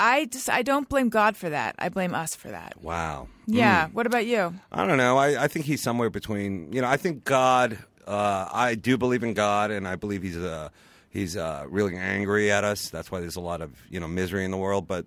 I 0.01 0.25
just 0.25 0.49
I 0.49 0.63
don't 0.63 0.89
blame 0.89 1.11
God 1.11 1.37
for 1.37 1.51
that. 1.51 1.75
I 1.79 1.91
blame 1.91 2.15
us 2.15 2.35
for 2.35 2.49
that. 2.49 2.75
Wow. 2.83 3.29
Yeah. 3.47 3.87
Mm. 3.89 3.93
What 3.93 4.07
about 4.07 4.25
you? 4.27 4.55
I 4.73 4.87
don't 4.87 4.97
know. 4.97 5.19
I, 5.19 5.45
I 5.45 5.49
think 5.49 5.67
he's 5.67 5.83
somewhere 5.83 6.11
between. 6.11 6.73
You 6.73 6.81
know, 6.81 6.89
I 6.89 6.97
think 6.97 7.25
God. 7.25 7.79
Uh, 8.07 8.49
I 8.51 8.75
do 8.75 8.97
believe 8.99 9.23
in 9.23 9.35
God, 9.35 9.71
and 9.71 9.87
I 9.87 9.95
believe 9.97 10.23
he's 10.23 10.37
uh, 10.39 10.71
he's 11.11 11.37
uh, 11.37 11.65
really 11.69 11.97
angry 11.97 12.51
at 12.51 12.65
us. 12.65 12.89
That's 12.89 13.11
why 13.13 13.21
there's 13.21 13.37
a 13.37 13.41
lot 13.41 13.61
of 13.61 13.71
you 13.91 14.01
know 14.01 14.09
misery 14.09 14.45
in 14.45 14.51
the 14.51 14.57
world. 14.57 14.89
But 14.89 15.05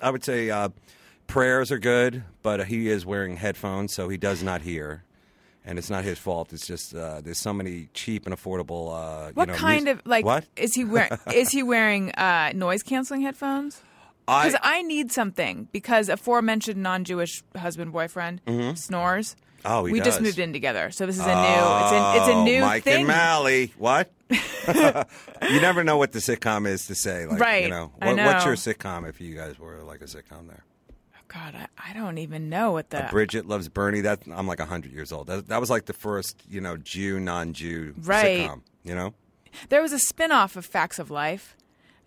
I 0.00 0.10
would 0.10 0.24
say 0.24 0.48
uh, 0.48 0.70
prayers 1.26 1.70
are 1.72 1.78
good, 1.78 2.22
but 2.42 2.66
he 2.68 2.88
is 2.88 3.04
wearing 3.04 3.36
headphones, 3.36 3.92
so 3.92 4.08
he 4.08 4.16
does 4.16 4.42
not 4.42 4.62
hear. 4.62 5.02
And 5.66 5.78
it's 5.78 5.90
not 5.90 6.04
his 6.04 6.18
fault. 6.18 6.54
It's 6.54 6.66
just 6.66 6.94
uh, 6.94 7.20
there's 7.20 7.38
so 7.38 7.52
many 7.52 7.88
cheap 7.92 8.24
and 8.26 8.34
affordable. 8.34 8.88
Uh, 8.94 9.32
What 9.34 9.48
you 9.48 9.52
know, 9.52 9.58
kind 9.58 9.84
mus- 9.84 9.94
of 9.98 10.06
like 10.06 10.24
what? 10.24 10.46
is 10.56 10.74
he 10.74 10.84
wearing? 10.84 11.10
is 11.34 11.50
he 11.50 11.62
wearing 11.62 12.12
uh, 12.12 12.52
noise 12.54 12.82
canceling 12.82 13.20
headphones? 13.22 13.82
I- 14.30 14.46
Because 14.46 14.60
I, 14.62 14.82
need 14.82 15.12
something 15.12 15.68
because 15.72 16.08
aforementioned 16.08 16.82
non-Jewish 16.82 17.42
husband 17.56 17.92
boyfriend 17.92 18.40
Mhm. 18.46 18.78
snores. 18.78 19.36
Oh, 19.64 19.82
we 19.82 20.00
just 20.00 20.22
moved 20.22 20.38
in 20.38 20.52
together, 20.54 20.90
so 20.90 21.04
this 21.04 21.16
is 21.18 21.24
a 21.26 21.26
new. 21.26 21.32
It's 21.34 21.92
a, 21.92 22.14
it's 22.16 22.28
a 22.28 22.44
new 22.44 22.62
Oh, 22.62 22.66
Mike 22.66 22.84
thing. 22.84 22.98
and 23.00 23.06
Mally. 23.08 23.74
What? 23.76 24.10
you 24.30 25.60
never 25.60 25.84
know 25.84 25.96
what 25.96 26.12
the 26.12 26.18
sitcom 26.18 26.66
is 26.66 26.86
to 26.86 26.94
say. 26.94 27.26
Like, 27.26 27.40
Right. 27.40 27.64
You 27.64 27.70
know, 27.70 27.92
I 28.00 28.12
What, 28.14 28.24
What's 28.24 28.44
your 28.46 28.54
sitcom 28.54 29.08
if 29.08 29.20
you 29.20 29.34
guys 29.34 29.58
were 29.58 29.82
like 29.82 30.00
a 30.00 30.04
sitcom 30.04 30.48
there? 30.48 30.64
God, 31.28 31.54
I, 31.54 31.90
I 31.90 31.92
don't 31.92 32.18
even 32.18 32.48
know 32.48 32.72
what 32.72 32.90
the. 32.90 33.06
Bridget 33.10 33.46
loves 33.46 33.68
Bernie. 33.68 34.00
That 34.00 34.20
I'm 34.32 34.46
like 34.46 34.60
hundred 34.60 34.92
years 34.92 35.12
old. 35.12 35.26
That, 35.28 35.48
that 35.48 35.60
was 35.60 35.70
like 35.70 35.84
the 35.86 35.92
first, 35.92 36.42
you 36.48 36.60
know, 36.60 36.76
Jew 36.76 37.20
non-Jew 37.20 37.94
Right. 38.02 38.48
sitcom. 38.48 38.62
You 38.82 38.94
know, 38.94 39.14
There 39.68 39.82
was 39.82 39.92
a 39.92 39.98
spin-off 39.98 40.56
of 40.56 40.64
Facts 40.64 40.98
of 40.98 41.10
Life. 41.10 41.54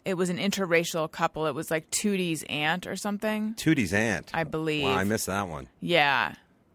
It 0.06 0.16
was 0.16 0.30
an 0.30 0.38
interracial 0.38 1.10
couple. 1.12 1.46
It 1.48 1.56
was 1.56 1.72
like 1.72 1.90
Tootie's 1.90 2.44
aunt 2.50 2.88
or 2.88 2.96
something. 2.96 3.54
Tootie's 3.56 3.94
aunt. 3.94 4.30
I 4.34 4.44
believe. 4.44 4.84
Wow, 4.84 4.96
I 4.96 5.04
missed 5.06 5.28
that 5.28 5.48
one. 5.48 5.68
Yeah, 5.80 6.34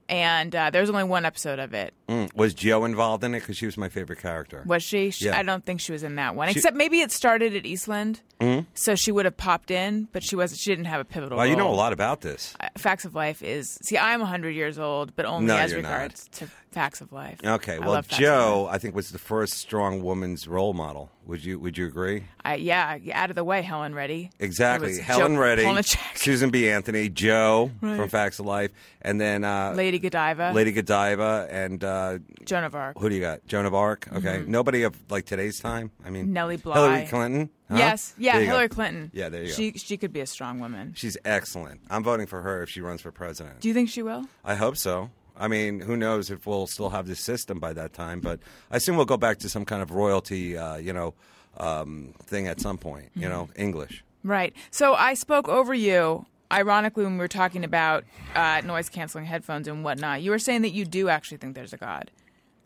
and 0.08 0.54
uh, 0.54 0.70
was 0.72 0.88
only 0.88 1.04
one 1.04 1.26
episode 1.26 1.58
of 1.58 1.74
it. 1.74 1.92
Mm. 2.08 2.32
Was 2.34 2.54
Jo 2.54 2.84
involved 2.86 3.22
in 3.24 3.34
it? 3.34 3.40
Because 3.40 3.58
she 3.58 3.66
was 3.66 3.76
my 3.76 3.90
favorite 3.90 4.20
character. 4.20 4.62
Was 4.64 4.82
she? 4.82 5.10
She- 5.10 5.26
Yeah. 5.26 5.38
I 5.38 5.42
don't 5.42 5.62
think 5.62 5.80
she 5.80 5.92
was 5.92 6.02
in 6.02 6.14
that 6.14 6.34
one. 6.34 6.48
She- 6.48 6.58
Except 6.58 6.74
maybe 6.76 7.00
it 7.00 7.12
started 7.12 7.54
at 7.54 7.66
Eastland, 7.66 8.22
Mhm. 8.40 8.64
so 8.72 8.94
she 8.94 9.12
would 9.12 9.26
have 9.26 9.36
popped 9.36 9.70
in, 9.70 10.08
but 10.12 10.22
she 10.22 10.34
was 10.34 10.58
She 10.58 10.70
didn't 10.70 10.86
have 10.86 11.00
a 11.00 11.04
pivotal. 11.04 11.36
Well, 11.36 11.46
you 11.46 11.56
know 11.56 11.68
a 11.68 11.74
lot 11.74 11.92
about 11.92 12.22
this. 12.22 12.54
Uh, 12.58 12.68
Facts 12.78 13.04
of 13.04 13.14
Life 13.14 13.42
is. 13.42 13.78
See, 13.82 13.98
I'm 13.98 14.20
100 14.20 14.50
years 14.50 14.78
old, 14.78 15.14
but 15.14 15.26
only 15.26 15.48
No, 15.48 15.56
as 15.58 15.74
regards 15.74 16.28
to 16.38 16.48
Facts 16.70 17.00
of 17.00 17.12
Life. 17.12 17.38
Okay, 17.44 17.78
well, 17.78 18.02
Jo, 18.02 18.68
I 18.70 18.78
think 18.78 18.94
was 18.94 19.10
the 19.10 19.18
first 19.18 19.54
strong 19.54 20.02
woman's 20.02 20.46
role 20.46 20.74
model. 20.74 21.10
Would 21.26 21.44
you 21.44 21.58
Would 21.58 21.76
you 21.76 21.86
agree? 21.86 22.24
Yeah, 22.56 22.96
out 23.12 23.28
of 23.30 23.36
the 23.36 23.44
way, 23.44 23.60
Helen 23.62 23.94
Reddy. 23.94 24.30
Exactly. 24.38 24.98
Helen 25.00 25.34
Joe 25.34 25.40
Reddy, 25.40 25.82
Susan 26.14 26.48
B. 26.50 26.70
Anthony, 26.70 27.08
Jo 27.10 27.70
Right. 27.82 27.96
from 27.98 28.08
Facts 28.08 28.38
of 28.38 28.46
Life, 28.46 28.70
and 29.02 29.20
then 29.20 29.44
uh, 29.44 29.72
Lady 29.76 29.98
Godiva, 29.98 30.52
Lady 30.54 30.72
Godiva, 30.72 31.46
and 31.50 31.84
uh, 31.84 32.18
Joan 32.46 32.64
of 32.64 32.74
Arc. 32.74 32.98
Who 32.98 33.08
do 33.10 33.14
you 33.14 33.20
got? 33.20 33.46
Joan 33.46 33.66
of 33.66 33.74
Arc. 33.74 34.08
Okay, 34.12 34.38
Mhm. 34.38 34.46
nobody 34.48 34.82
of 34.84 34.94
like 35.10 35.26
today's 35.26 35.60
time. 35.60 35.90
I 36.04 36.10
mean, 36.10 36.32
Nellie 36.32 36.56
Bly. 36.56 36.74
Hillary 36.74 37.06
Clinton. 37.06 37.50
Huh? 37.70 37.76
Yes, 37.76 38.14
yeah, 38.16 38.38
you 38.38 38.46
go. 38.46 38.52
Hillary 38.52 38.68
Clinton. 38.70 39.10
Yeah, 39.12 39.28
there 39.28 39.42
you 39.42 39.52
she, 39.52 39.72
go. 39.72 39.76
She 39.78 39.96
could 39.98 40.12
be 40.12 40.20
a 40.20 40.26
strong 40.26 40.58
woman. 40.60 40.94
She's 40.96 41.18
excellent. 41.26 41.82
I'm 41.90 42.02
voting 42.02 42.26
for 42.26 42.40
her 42.40 42.62
if 42.62 42.70
she 42.70 42.80
runs 42.80 43.02
for 43.02 43.12
president. 43.12 43.60
Do 43.60 43.68
you 43.68 43.74
think 43.74 43.90
she 43.90 44.02
will? 44.02 44.24
I 44.42 44.54
hope 44.54 44.78
so. 44.78 45.10
I 45.38 45.48
mean, 45.48 45.80
who 45.80 45.96
knows 45.96 46.30
if 46.30 46.46
we'll 46.46 46.66
still 46.66 46.90
have 46.90 47.06
this 47.06 47.20
system 47.20 47.58
by 47.58 47.72
that 47.74 47.92
time? 47.92 48.20
But 48.20 48.40
I 48.70 48.76
assume 48.76 48.96
we'll 48.96 49.06
go 49.06 49.16
back 49.16 49.38
to 49.38 49.48
some 49.48 49.64
kind 49.64 49.82
of 49.82 49.90
royalty, 49.92 50.56
uh, 50.56 50.76
you 50.76 50.92
know, 50.92 51.14
um, 51.56 52.14
thing 52.24 52.48
at 52.48 52.60
some 52.60 52.78
point. 52.78 53.10
You 53.14 53.28
know, 53.28 53.48
English. 53.56 54.04
Right. 54.24 54.54
So 54.70 54.94
I 54.94 55.14
spoke 55.14 55.48
over 55.48 55.74
you. 55.74 56.26
Ironically, 56.50 57.04
when 57.04 57.12
we 57.14 57.18
were 57.18 57.28
talking 57.28 57.62
about 57.62 58.04
uh, 58.34 58.62
noise 58.64 58.88
canceling 58.88 59.26
headphones 59.26 59.68
and 59.68 59.84
whatnot, 59.84 60.22
you 60.22 60.30
were 60.30 60.38
saying 60.38 60.62
that 60.62 60.70
you 60.70 60.86
do 60.86 61.10
actually 61.10 61.36
think 61.36 61.54
there's 61.54 61.74
a 61.74 61.76
God. 61.76 62.10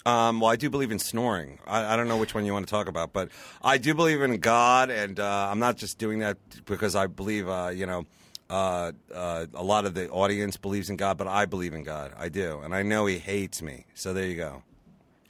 Um, 0.04 0.40
well, 0.40 0.50
I 0.50 0.56
do 0.56 0.70
believe 0.70 0.90
in 0.90 0.98
snoring. 0.98 1.58
I, 1.66 1.94
I 1.94 1.96
don't 1.96 2.08
know 2.08 2.16
which 2.16 2.34
one 2.34 2.44
you 2.44 2.52
want 2.52 2.66
to 2.66 2.70
talk 2.70 2.88
about, 2.88 3.12
but 3.12 3.28
I 3.62 3.78
do 3.78 3.94
believe 3.94 4.20
in 4.22 4.36
God, 4.38 4.90
and 4.90 5.18
uh, 5.20 5.48
I'm 5.50 5.58
not 5.58 5.76
just 5.76 5.98
doing 5.98 6.20
that 6.20 6.38
because 6.64 6.96
I 6.96 7.06
believe, 7.06 7.48
uh, 7.48 7.70
you 7.72 7.86
know, 7.86 8.06
uh, 8.52 8.92
uh, 9.14 9.46
a 9.54 9.62
lot 9.62 9.86
of 9.86 9.94
the 9.94 10.08
audience 10.10 10.56
believes 10.58 10.90
in 10.90 10.96
God, 10.96 11.16
but 11.16 11.26
I 11.26 11.46
believe 11.46 11.72
in 11.72 11.84
God. 11.84 12.12
I 12.18 12.28
do, 12.28 12.60
and 12.60 12.74
I 12.74 12.82
know 12.82 13.06
He 13.06 13.18
hates 13.18 13.62
me. 13.62 13.86
So 13.94 14.12
there 14.12 14.26
you 14.26 14.36
go. 14.36 14.62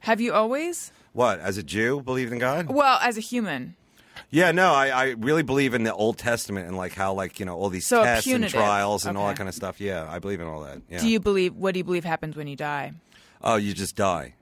Have 0.01 0.19
you 0.19 0.33
always? 0.33 0.91
What, 1.13 1.39
as 1.39 1.57
a 1.57 1.63
Jew, 1.63 2.01
believed 2.01 2.33
in 2.33 2.39
God? 2.39 2.69
Well, 2.69 2.99
as 3.01 3.17
a 3.17 3.21
human. 3.21 3.75
Yeah, 4.29 4.51
no, 4.51 4.73
I, 4.73 4.87
I 4.89 5.09
really 5.11 5.43
believe 5.43 5.73
in 5.73 5.83
the 5.83 5.93
Old 5.93 6.17
Testament 6.17 6.67
and 6.67 6.75
like 6.75 6.93
how 6.93 7.13
like 7.13 7.39
you 7.39 7.45
know 7.45 7.55
all 7.55 7.69
these 7.69 7.87
So 7.87 8.03
tests 8.03 8.27
and 8.27 8.47
trials 8.49 9.05
and 9.05 9.17
all 9.17 9.27
that 9.27 9.37
kind 9.37 9.47
of 9.47 9.55
stuff. 9.55 9.79
Yeah, 9.79 10.05
I 10.09 10.19
believe 10.19 10.41
in 10.41 10.47
all 10.47 10.61
that. 10.63 10.81
Yeah. 10.89 10.99
Do 10.99 11.07
you 11.07 11.19
believe? 11.19 11.55
What 11.55 11.73
do 11.73 11.79
you 11.79 11.83
believe 11.83 12.03
happens 12.03 12.35
when 12.35 12.47
you 12.47 12.55
die? 12.55 12.93
Oh, 13.41 13.55
you 13.55 13.73
just 13.73 13.95
die. 13.95 14.33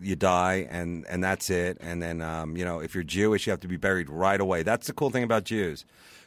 You 0.00 0.16
die, 0.16 0.66
and 0.70 1.04
and 1.08 1.22
that's 1.22 1.50
it. 1.50 1.78
And 1.80 2.00
then, 2.02 2.22
um, 2.22 2.56
you 2.56 2.64
know, 2.64 2.80
if 2.80 2.94
you're 2.94 3.04
Jewish, 3.04 3.46
you 3.46 3.50
have 3.50 3.60
to 3.60 3.68
be 3.68 3.76
buried 3.76 4.08
right 4.08 4.40
away. 4.40 4.62
That's 4.62 4.86
the 4.86 4.92
cool 4.92 5.10
thing 5.10 5.22
about 5.24 5.44
Jews. 5.44 5.84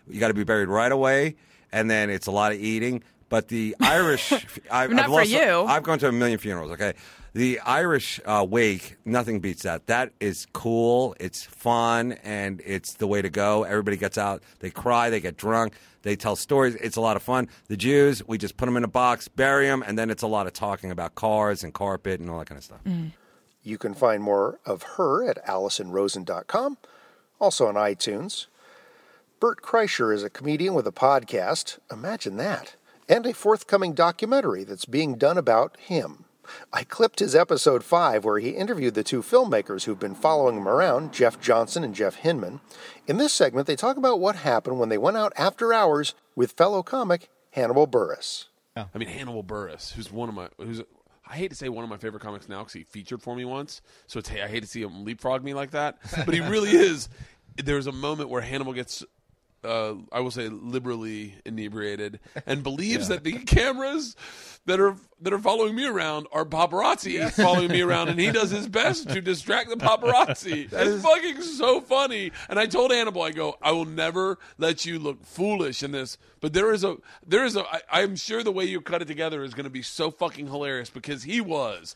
You 0.07 0.19
got 0.19 0.27
to 0.27 0.33
be 0.33 0.43
buried 0.43 0.69
right 0.69 0.91
away, 0.91 1.35
and 1.75 1.91
then 1.91 2.09
it's 2.09 2.25
a 2.27 2.31
lot 2.31 2.51
of 2.53 2.59
eating. 2.59 3.03
But 3.27 3.47
the 3.49 3.75
Irish, 3.79 4.31
I've, 4.71 4.91
Not 4.91 4.99
I've 4.99 5.05
for 5.05 5.11
lost- 5.11 5.29
you. 5.29 5.63
I've 5.67 5.83
gone 5.83 5.99
to 5.99 6.07
a 6.07 6.11
million 6.11 6.37
funerals. 6.39 6.71
Okay, 6.71 6.93
the 7.33 7.59
Irish 7.61 8.19
uh, 8.25 8.45
wake, 8.47 8.97
nothing 9.03 9.39
beats 9.39 9.63
that. 9.63 9.87
That 9.87 10.11
is 10.19 10.45
cool. 10.53 11.15
It's 11.19 11.43
fun, 11.43 12.13
and 12.23 12.61
it's 12.65 12.93
the 12.93 13.07
way 13.07 13.21
to 13.21 13.29
go. 13.29 13.63
Everybody 13.63 13.97
gets 13.97 14.17
out. 14.17 14.41
They 14.59 14.69
cry. 14.69 15.09
They 15.09 15.19
get 15.19 15.37
drunk. 15.37 15.73
They 16.03 16.15
tell 16.15 16.35
stories. 16.35 16.75
It's 16.75 16.97
a 16.97 17.01
lot 17.01 17.15
of 17.17 17.23
fun. 17.23 17.49
The 17.67 17.75
Jews, 17.75 18.21
we 18.27 18.37
just 18.37 18.57
put 18.57 18.67
them 18.67 18.77
in 18.77 18.83
a 18.83 18.87
box, 18.87 19.27
bury 19.27 19.65
them, 19.65 19.83
and 19.85 19.97
then 19.97 20.11
it's 20.11 20.21
a 20.23 20.27
lot 20.27 20.45
of 20.45 20.53
talking 20.53 20.91
about 20.91 21.15
cars 21.15 21.63
and 21.63 21.73
carpet 21.73 22.19
and 22.19 22.29
all 22.29 22.37
that 22.39 22.47
kind 22.47 22.57
of 22.59 22.63
stuff. 22.63 22.81
You 23.63 23.79
can 23.79 23.95
find 23.95 24.21
more 24.21 24.59
of 24.67 24.83
her 24.97 25.27
at 25.27 25.43
AllisonRosen.com, 25.47 26.77
also 27.39 27.65
on 27.67 27.73
iTunes. 27.73 28.45
Bert 29.39 29.61
Kreischer 29.61 30.13
is 30.13 30.23
a 30.23 30.29
comedian 30.29 30.73
with 30.73 30.87
a 30.87 30.91
podcast, 30.91 31.79
imagine 31.91 32.37
that, 32.37 32.75
and 33.09 33.25
a 33.25 33.33
forthcoming 33.33 33.93
documentary 33.93 34.63
that's 34.63 34.85
being 34.85 35.15
done 35.15 35.37
about 35.37 35.77
him. 35.77 36.25
I 36.71 36.83
clipped 36.83 37.19
his 37.19 37.35
episode 37.35 37.83
5 37.83 38.23
where 38.23 38.39
he 38.39 38.51
interviewed 38.51 38.93
the 38.93 39.03
two 39.03 39.21
filmmakers 39.21 39.83
who've 39.83 39.99
been 39.99 40.15
following 40.15 40.57
him 40.57 40.67
around, 40.67 41.11
Jeff 41.11 41.39
Johnson 41.41 41.83
and 41.83 41.95
Jeff 41.95 42.15
Hinman. 42.15 42.61
In 43.07 43.17
this 43.17 43.33
segment, 43.33 43.67
they 43.67 43.75
talk 43.75 43.97
about 43.97 44.19
what 44.19 44.37
happened 44.37 44.79
when 44.79 44.89
they 44.89 44.97
went 44.97 45.17
out 45.17 45.33
after 45.37 45.73
hours 45.73 46.13
with 46.35 46.51
fellow 46.51 46.83
comic 46.83 47.29
Hannibal 47.51 47.87
Buress. 47.87 48.45
I 48.77 48.97
mean 48.97 49.07
Hannibal 49.07 49.43
Buress, 49.43 49.93
who's 49.93 50.11
one 50.11 50.29
of 50.29 50.35
my 50.35 50.49
who's 50.57 50.81
I 51.27 51.35
hate 51.35 51.49
to 51.49 51.55
say 51.55 51.69
one 51.69 51.83
of 51.83 51.89
my 51.89 51.97
favorite 51.97 52.21
comics 52.21 52.47
now 52.47 52.59
because 52.59 52.73
he 52.73 52.83
featured 52.83 53.21
for 53.21 53.35
me 53.35 53.45
once. 53.45 53.81
So 54.05 54.19
it's, 54.19 54.29
I 54.29 54.47
hate 54.47 54.61
to 54.61 54.67
see 54.67 54.81
him 54.81 55.03
leapfrog 55.03 55.43
me 55.43 55.53
like 55.53 55.71
that, 55.71 55.97
but 56.25 56.33
he 56.33 56.41
really 56.41 56.71
is. 56.75 57.09
There's 57.57 57.87
a 57.87 57.91
moment 57.91 58.29
where 58.29 58.41
Hannibal 58.41 58.73
gets. 58.73 59.03
Uh, 59.65 59.95
I 60.11 60.19
will 60.21 60.31
say 60.31 60.47
liberally 60.49 61.35
inebriated 61.45 62.19
and 62.45 62.63
believes 62.63 63.09
Yeah. 63.09 63.15
that 63.15 63.23
the 63.23 63.33
cameras 63.33 64.15
that 64.67 64.79
are 64.79 64.95
that 65.21 65.31
are 65.33 65.39
following 65.39 65.75
me 65.75 65.85
around 65.85 66.27
are 66.31 66.43
paparazzi 66.45 67.31
following 67.31 67.69
me 67.71 67.81
around, 67.81 68.09
and 68.09 68.19
he 68.19 68.31
does 68.31 68.49
his 68.51 68.67
best 68.67 69.09
to 69.09 69.21
distract 69.21 69.69
the 69.69 69.75
paparazzi. 69.77 70.69
It's 70.71 71.03
fucking 71.03 71.41
so 71.41 71.81
funny. 71.81 72.31
And 72.49 72.59
I 72.59 72.65
told 72.65 72.91
Annabelle, 72.91 73.23
I 73.23 73.31
go, 73.31 73.55
I 73.61 73.71
will 73.71 73.85
never 73.85 74.37
let 74.57 74.85
you 74.85 74.99
look 74.99 75.23
foolish 75.25 75.83
in 75.83 75.91
this. 75.91 76.17
But 76.41 76.53
there 76.53 76.73
is 76.73 76.83
a 76.83 76.97
there 77.25 77.45
is 77.45 77.55
a. 77.55 77.61
I, 77.65 77.81
I'm 77.91 78.15
sure 78.15 78.43
the 78.43 78.51
way 78.51 78.65
you 78.65 78.81
cut 78.81 79.01
it 79.01 79.07
together 79.07 79.43
is 79.43 79.53
going 79.53 79.63
to 79.65 79.69
be 79.69 79.81
so 79.81 80.11
fucking 80.11 80.47
hilarious 80.47 80.89
because 80.89 81.23
he 81.23 81.41
was. 81.41 81.95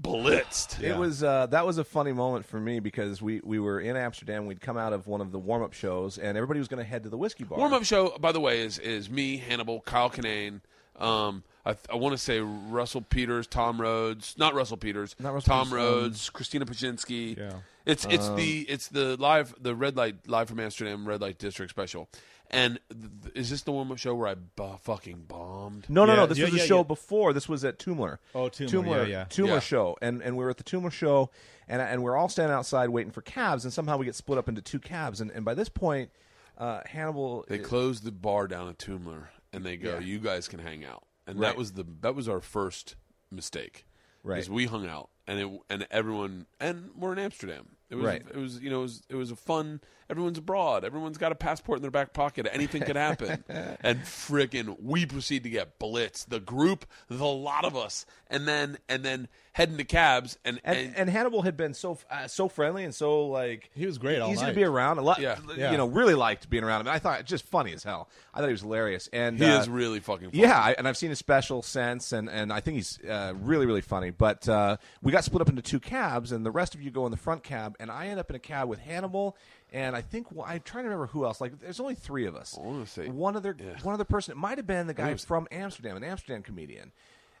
Blitzed. 0.00 0.82
It 0.82 0.96
was 0.96 1.22
uh, 1.22 1.46
that 1.46 1.66
was 1.66 1.78
a 1.78 1.84
funny 1.84 2.12
moment 2.12 2.46
for 2.46 2.58
me 2.60 2.80
because 2.80 3.20
we, 3.22 3.40
we 3.44 3.58
were 3.58 3.80
in 3.80 3.96
Amsterdam. 3.96 4.46
We'd 4.46 4.60
come 4.60 4.76
out 4.76 4.92
of 4.92 5.06
one 5.06 5.20
of 5.20 5.32
the 5.32 5.38
warm 5.38 5.62
up 5.62 5.72
shows, 5.72 6.18
and 6.18 6.36
everybody 6.36 6.58
was 6.58 6.68
going 6.68 6.82
to 6.82 6.88
head 6.88 7.02
to 7.04 7.08
the 7.08 7.16
whiskey 7.18 7.44
bar. 7.44 7.58
Warm 7.58 7.72
up 7.72 7.84
show, 7.84 8.16
by 8.18 8.32
the 8.32 8.40
way, 8.40 8.60
is 8.60 8.78
is 8.78 9.08
me, 9.10 9.36
Hannibal, 9.38 9.80
Kyle 9.82 10.10
Kinane. 10.10 10.60
Um, 10.98 11.42
I, 11.66 11.76
I 11.92 11.96
want 11.96 12.14
to 12.14 12.18
say 12.18 12.40
Russell 12.40 13.02
Peters, 13.02 13.46
Tom 13.46 13.78
Rhodes, 13.80 14.34
not 14.38 14.54
Russell 14.54 14.78
Peters, 14.78 15.14
Not 15.18 15.34
Russell 15.34 15.50
Tom 15.52 15.66
Peters, 15.66 15.72
um, 15.72 15.78
Rhodes, 15.78 16.30
Christina 16.30 16.64
Pazsitzky. 16.64 17.36
Yeah. 17.36 17.52
It's 17.84 18.06
it's 18.06 18.28
Um, 18.28 18.36
the 18.36 18.60
it's 18.62 18.88
the 18.88 19.16
live 19.16 19.54
the 19.60 19.74
red 19.74 19.96
light 19.96 20.16
live 20.26 20.48
from 20.48 20.58
Amsterdam 20.60 21.06
red 21.06 21.20
light 21.20 21.38
district 21.38 21.70
special. 21.70 22.08
And 22.50 22.78
th- 22.90 23.10
th- 23.22 23.34
is 23.34 23.50
this 23.50 23.62
the 23.62 23.72
one 23.72 23.94
show 23.96 24.14
where 24.14 24.28
I 24.28 24.34
bu- 24.34 24.76
fucking 24.82 25.24
bombed? 25.26 25.86
No, 25.88 26.04
no, 26.04 26.12
Yeah, 26.12 26.16
no. 26.20 26.26
This 26.26 26.38
yeah, 26.38 26.44
was 26.46 26.54
a 26.54 26.58
yeah, 26.58 26.64
show 26.64 26.76
yeah. 26.78 26.82
before. 26.84 27.32
This 27.32 27.48
was 27.48 27.64
at 27.64 27.78
Toomler. 27.78 28.18
Oh, 28.34 28.48
Toomler, 28.48 28.68
Toomler, 28.68 28.96
yeah, 29.08 29.12
yeah. 29.12 29.24
Toomler 29.24 29.46
Yeah. 29.48 29.58
show, 29.60 29.96
and 30.00 30.22
and 30.22 30.36
we 30.36 30.44
were 30.44 30.50
at 30.50 30.56
the 30.56 30.64
Toomler 30.64 30.92
show, 30.92 31.30
and 31.66 31.82
and 31.82 32.02
we're 32.02 32.16
all 32.16 32.28
standing 32.28 32.54
outside 32.54 32.90
waiting 32.90 33.10
for 33.12 33.22
cabs, 33.22 33.64
and 33.64 33.72
somehow 33.72 33.96
we 33.96 34.04
get 34.06 34.14
split 34.14 34.38
up 34.38 34.48
into 34.48 34.62
two 34.62 34.78
cabs, 34.78 35.20
and 35.20 35.30
and 35.32 35.44
by 35.44 35.54
this 35.54 35.68
point, 35.68 36.10
uh, 36.58 36.82
Hannibal. 36.86 37.44
They 37.48 37.58
closed 37.58 38.04
the 38.04 38.12
bar 38.12 38.46
down 38.46 38.68
at 38.68 38.78
Toomler, 38.78 39.24
and 39.52 39.64
they 39.64 39.76
go, 39.76 39.94
Yeah. 39.94 40.00
"You 40.00 40.18
guys 40.20 40.46
can 40.48 40.60
hang 40.60 40.84
out." 40.84 41.04
And 41.26 41.40
Right. 41.40 41.48
that 41.48 41.56
was 41.58 41.72
the 41.72 41.84
that 42.02 42.14
was 42.14 42.28
our 42.28 42.40
first 42.40 42.94
mistake. 43.30 43.86
Right. 44.22 44.38
Is 44.38 44.48
we 44.50 44.66
hung 44.66 44.86
out, 44.88 45.10
and 45.26 45.38
it 45.40 45.60
and 45.68 45.86
everyone 45.90 46.46
and 46.60 46.90
we're 46.96 47.12
in 47.12 47.18
Amsterdam. 47.18 47.75
It 47.88 47.94
was 47.94 48.04
Right. 48.04 48.22
it 48.28 48.36
was 48.36 48.60
you 48.60 48.70
know 48.70 48.80
it 48.80 48.82
was 48.82 49.02
it 49.08 49.14
was 49.14 49.30
a 49.30 49.36
fun. 49.36 49.80
Everyone's 50.08 50.38
abroad. 50.38 50.84
Everyone's 50.84 51.18
got 51.18 51.32
a 51.32 51.34
passport 51.36 51.78
in 51.78 51.82
their 51.82 51.90
back 51.90 52.12
pocket. 52.12 52.46
Anything 52.52 52.82
could 52.82 52.96
happen. 52.96 53.44
and 53.80 54.00
frickin' 54.00 54.76
we 54.80 55.04
proceed 55.06 55.42
to 55.44 55.50
get 55.50 55.78
blitzed. 55.78 56.28
The 56.28 56.40
group, 56.40 56.86
the 57.08 57.24
lot 57.24 57.64
of 57.64 57.76
us, 57.76 58.06
and 58.28 58.46
then 58.46 58.78
and 58.88 59.04
then 59.04 59.28
heading 59.56 59.78
to 59.78 59.84
cabs 59.84 60.36
and 60.44 60.60
And, 60.64 60.94
and 60.96 61.08
Hannibal 61.08 61.40
had 61.40 61.56
been 61.56 61.72
so 61.72 61.96
uh, 62.10 62.26
so 62.28 62.46
friendly 62.46 62.84
and 62.84 62.94
so 62.94 63.26
like 63.28 63.70
he 63.74 63.86
was 63.86 63.96
great 63.96 64.20
all 64.20 64.30
easy 64.30 64.42
night. 64.42 64.50
to 64.50 64.54
be 64.54 64.64
around. 64.64 64.98
A 64.98 65.00
lot, 65.02 65.18
Yeah. 65.18 65.38
Yeah. 65.56 65.70
you 65.70 65.78
know, 65.78 65.86
really 65.86 66.14
liked 66.14 66.50
being 66.50 66.62
around 66.62 66.82
him. 66.82 66.88
I 66.88 66.98
thought 66.98 67.24
just 67.24 67.46
funny 67.46 67.72
as 67.72 67.82
hell. 67.82 68.10
I 68.34 68.40
thought 68.40 68.48
he 68.48 68.52
was 68.52 68.60
hilarious, 68.60 69.08
and 69.14 69.38
he 69.38 69.46
uh, 69.46 69.58
is 69.60 69.66
really 69.66 70.00
fucking. 70.00 70.30
Funny. 70.32 70.42
Yeah, 70.42 70.58
I, 70.60 70.74
and 70.76 70.86
I've 70.86 70.98
seen 70.98 71.08
his 71.08 71.18
special 71.18 71.62
since, 71.62 72.12
and, 72.12 72.28
and 72.28 72.52
I 72.52 72.60
think 72.60 72.76
he's 72.76 72.98
uh, 73.02 73.32
really 73.40 73.64
really 73.64 73.80
funny. 73.80 74.10
But 74.10 74.46
uh, 74.46 74.76
we 75.00 75.10
got 75.10 75.24
split 75.24 75.40
up 75.40 75.48
into 75.48 75.62
two 75.62 75.80
cabs, 75.80 76.32
and 76.32 76.44
the 76.44 76.50
rest 76.50 76.74
of 76.74 76.82
you 76.82 76.90
go 76.90 77.06
in 77.06 77.10
the 77.10 77.16
front 77.16 77.42
cab, 77.42 77.76
and 77.80 77.90
I 77.90 78.08
end 78.08 78.20
up 78.20 78.28
in 78.28 78.36
a 78.36 78.38
cab 78.38 78.68
with 78.68 78.78
Hannibal, 78.80 79.38
and 79.72 79.96
I 79.96 80.02
think 80.02 80.30
well, 80.32 80.44
I'm 80.46 80.60
trying 80.60 80.84
to 80.84 80.90
remember 80.90 81.06
who 81.06 81.24
else. 81.24 81.40
Like, 81.40 81.58
there's 81.60 81.80
only 81.80 81.94
three 81.94 82.26
of 82.26 82.36
us. 82.36 82.58
I 82.58 82.62
want 82.66 82.84
to 82.84 82.92
say 82.92 83.08
One 83.08 83.36
other 83.36 83.56
one 83.82 83.94
other 83.94 84.04
person. 84.04 84.32
It 84.32 84.36
might 84.36 84.58
have 84.58 84.66
been 84.66 84.86
the 84.86 84.92
guy 84.92 85.12
was- 85.12 85.24
from 85.24 85.48
Amsterdam, 85.50 85.96
an 85.96 86.04
Amsterdam 86.04 86.42
comedian. 86.42 86.92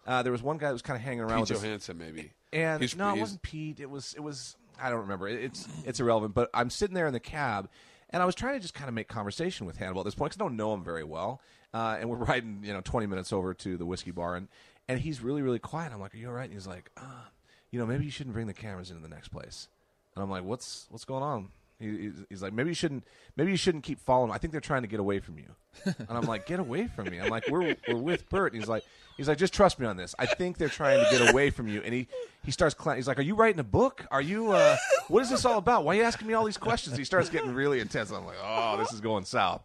Uh, 0.06 0.22
there 0.22 0.32
was 0.32 0.42
one 0.42 0.56
guy 0.58 0.68
that 0.68 0.72
was 0.72 0.82
kind 0.82 0.96
of 0.96 1.02
hanging 1.02 1.20
around 1.20 1.40
Pete 1.46 1.50
with. 1.50 1.62
Johansson 1.62 1.98
maybe. 1.98 2.30
And 2.52 2.80
He's- 2.80 2.94
no, 2.96 3.14
it 3.14 3.18
wasn't 3.20 3.42
Pete. 3.42 3.80
It 3.80 3.90
was 3.90 4.14
it 4.14 4.20
was 4.20 4.56
I 4.80 4.90
don't 4.90 5.00
remember. 5.00 5.26
It- 5.28 5.42
It's 5.42 5.68
it's 5.84 6.00
irrelevant. 6.00 6.34
But 6.34 6.50
I'm 6.54 6.70
sitting 6.70 6.94
there 6.94 7.06
in 7.06 7.12
the 7.12 7.20
cab, 7.20 7.68
and 8.10 8.22
I 8.22 8.26
was 8.26 8.34
trying 8.34 8.54
to 8.54 8.60
just 8.60 8.74
kind 8.74 8.88
of 8.88 8.94
make 8.94 9.08
conversation 9.08 9.66
with 9.66 9.76
Hannibal 9.78 10.00
at 10.02 10.04
this 10.04 10.14
point 10.14 10.30
because 10.32 10.40
I 10.40 10.44
don't 10.48 10.56
know 10.56 10.72
him 10.74 10.84
very 10.84 11.04
well. 11.04 11.40
Uh, 11.74 11.96
and 12.00 12.08
we're 12.08 12.16
riding, 12.24 12.60
you 12.62 12.72
know, 12.72 12.80
20 12.80 13.06
minutes 13.06 13.32
over 13.32 13.52
to 13.54 13.76
the 13.76 13.84
whiskey 13.84 14.10
bar, 14.12 14.36
and 14.36 14.48
and 14.88 15.00
he's 15.00 15.20
really 15.20 15.42
really 15.42 15.58
quiet. 15.58 15.92
I'm 15.92 16.00
like, 16.00 16.14
"Are 16.14 16.18
you 16.18 16.28
all 16.28 16.34
right?" 16.34 16.44
And 16.44 16.52
he's 16.52 16.66
like, 16.68 16.90
uh, 16.96 17.24
"You 17.70 17.78
know, 17.80 17.86
maybe 17.86 18.04
you 18.04 18.10
shouldn't 18.10 18.34
bring 18.34 18.46
the 18.46 18.54
cameras 18.54 18.90
into 18.90 19.02
the 19.02 19.08
next 19.08 19.28
place." 19.28 19.68
And 20.14 20.22
I'm 20.22 20.30
like, 20.30 20.44
"What's 20.44 20.86
what's 20.90 21.04
going 21.04 21.22
on?" 21.24 21.48
He, 21.78 21.88
he's, 21.98 22.24
he's 22.30 22.42
like, 22.42 22.52
"Maybe 22.54 22.70
you 22.70 22.74
shouldn't. 22.74 23.04
Maybe 23.36 23.50
you 23.50 23.56
shouldn't 23.58 23.84
keep 23.84 23.98
following. 24.00 24.30
I 24.30 24.38
think 24.38 24.52
they're 24.52 24.60
trying 24.62 24.82
to 24.82 24.88
get 24.88 25.00
away 25.00 25.18
from 25.18 25.36
you." 25.38 25.54
And 25.84 26.06
I'm 26.08 26.22
like, 26.24 26.46
"Get 26.46 26.60
away 26.60 26.86
from 26.86 27.10
me!" 27.10 27.18
I'm 27.20 27.28
like, 27.28 27.48
"We're 27.50 27.76
we're 27.88 27.96
with 27.96 28.28
Bert." 28.30 28.52
And 28.54 28.62
he's 28.62 28.68
like, 28.68 28.84
"He's 29.16 29.28
like, 29.28 29.38
just 29.38 29.54
trust 29.54 29.78
me 29.78 29.86
on 29.86 29.96
this. 29.96 30.14
I 30.18 30.26
think 30.26 30.58
they're 30.58 30.68
trying 30.68 31.04
to 31.04 31.10
get 31.10 31.30
away 31.32 31.50
from 31.50 31.68
you." 31.68 31.82
And 31.82 31.92
he 31.94 32.08
he 32.44 32.50
starts. 32.50 32.74
He's 32.94 33.08
like, 33.08 33.18
"Are 33.18 33.22
you 33.22 33.34
writing 33.34 33.60
a 33.60 33.64
book? 33.64 34.06
Are 34.10 34.20
you? 34.22 34.52
Uh, 34.52 34.76
what 35.08 35.22
is 35.22 35.30
this 35.30 35.44
all 35.44 35.58
about? 35.58 35.84
Why 35.84 35.94
are 35.94 35.98
you 35.98 36.04
asking 36.04 36.28
me 36.28 36.34
all 36.34 36.44
these 36.44 36.56
questions?" 36.56 36.96
He 36.96 37.04
starts 37.04 37.28
getting 37.28 37.54
really 37.54 37.80
intense. 37.80 38.10
I'm 38.10 38.26
like, 38.26 38.36
"Oh, 38.42 38.76
this 38.78 38.92
is 38.92 39.00
going 39.00 39.24
south." 39.24 39.62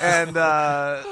And 0.00 0.36
uh, 0.36 1.02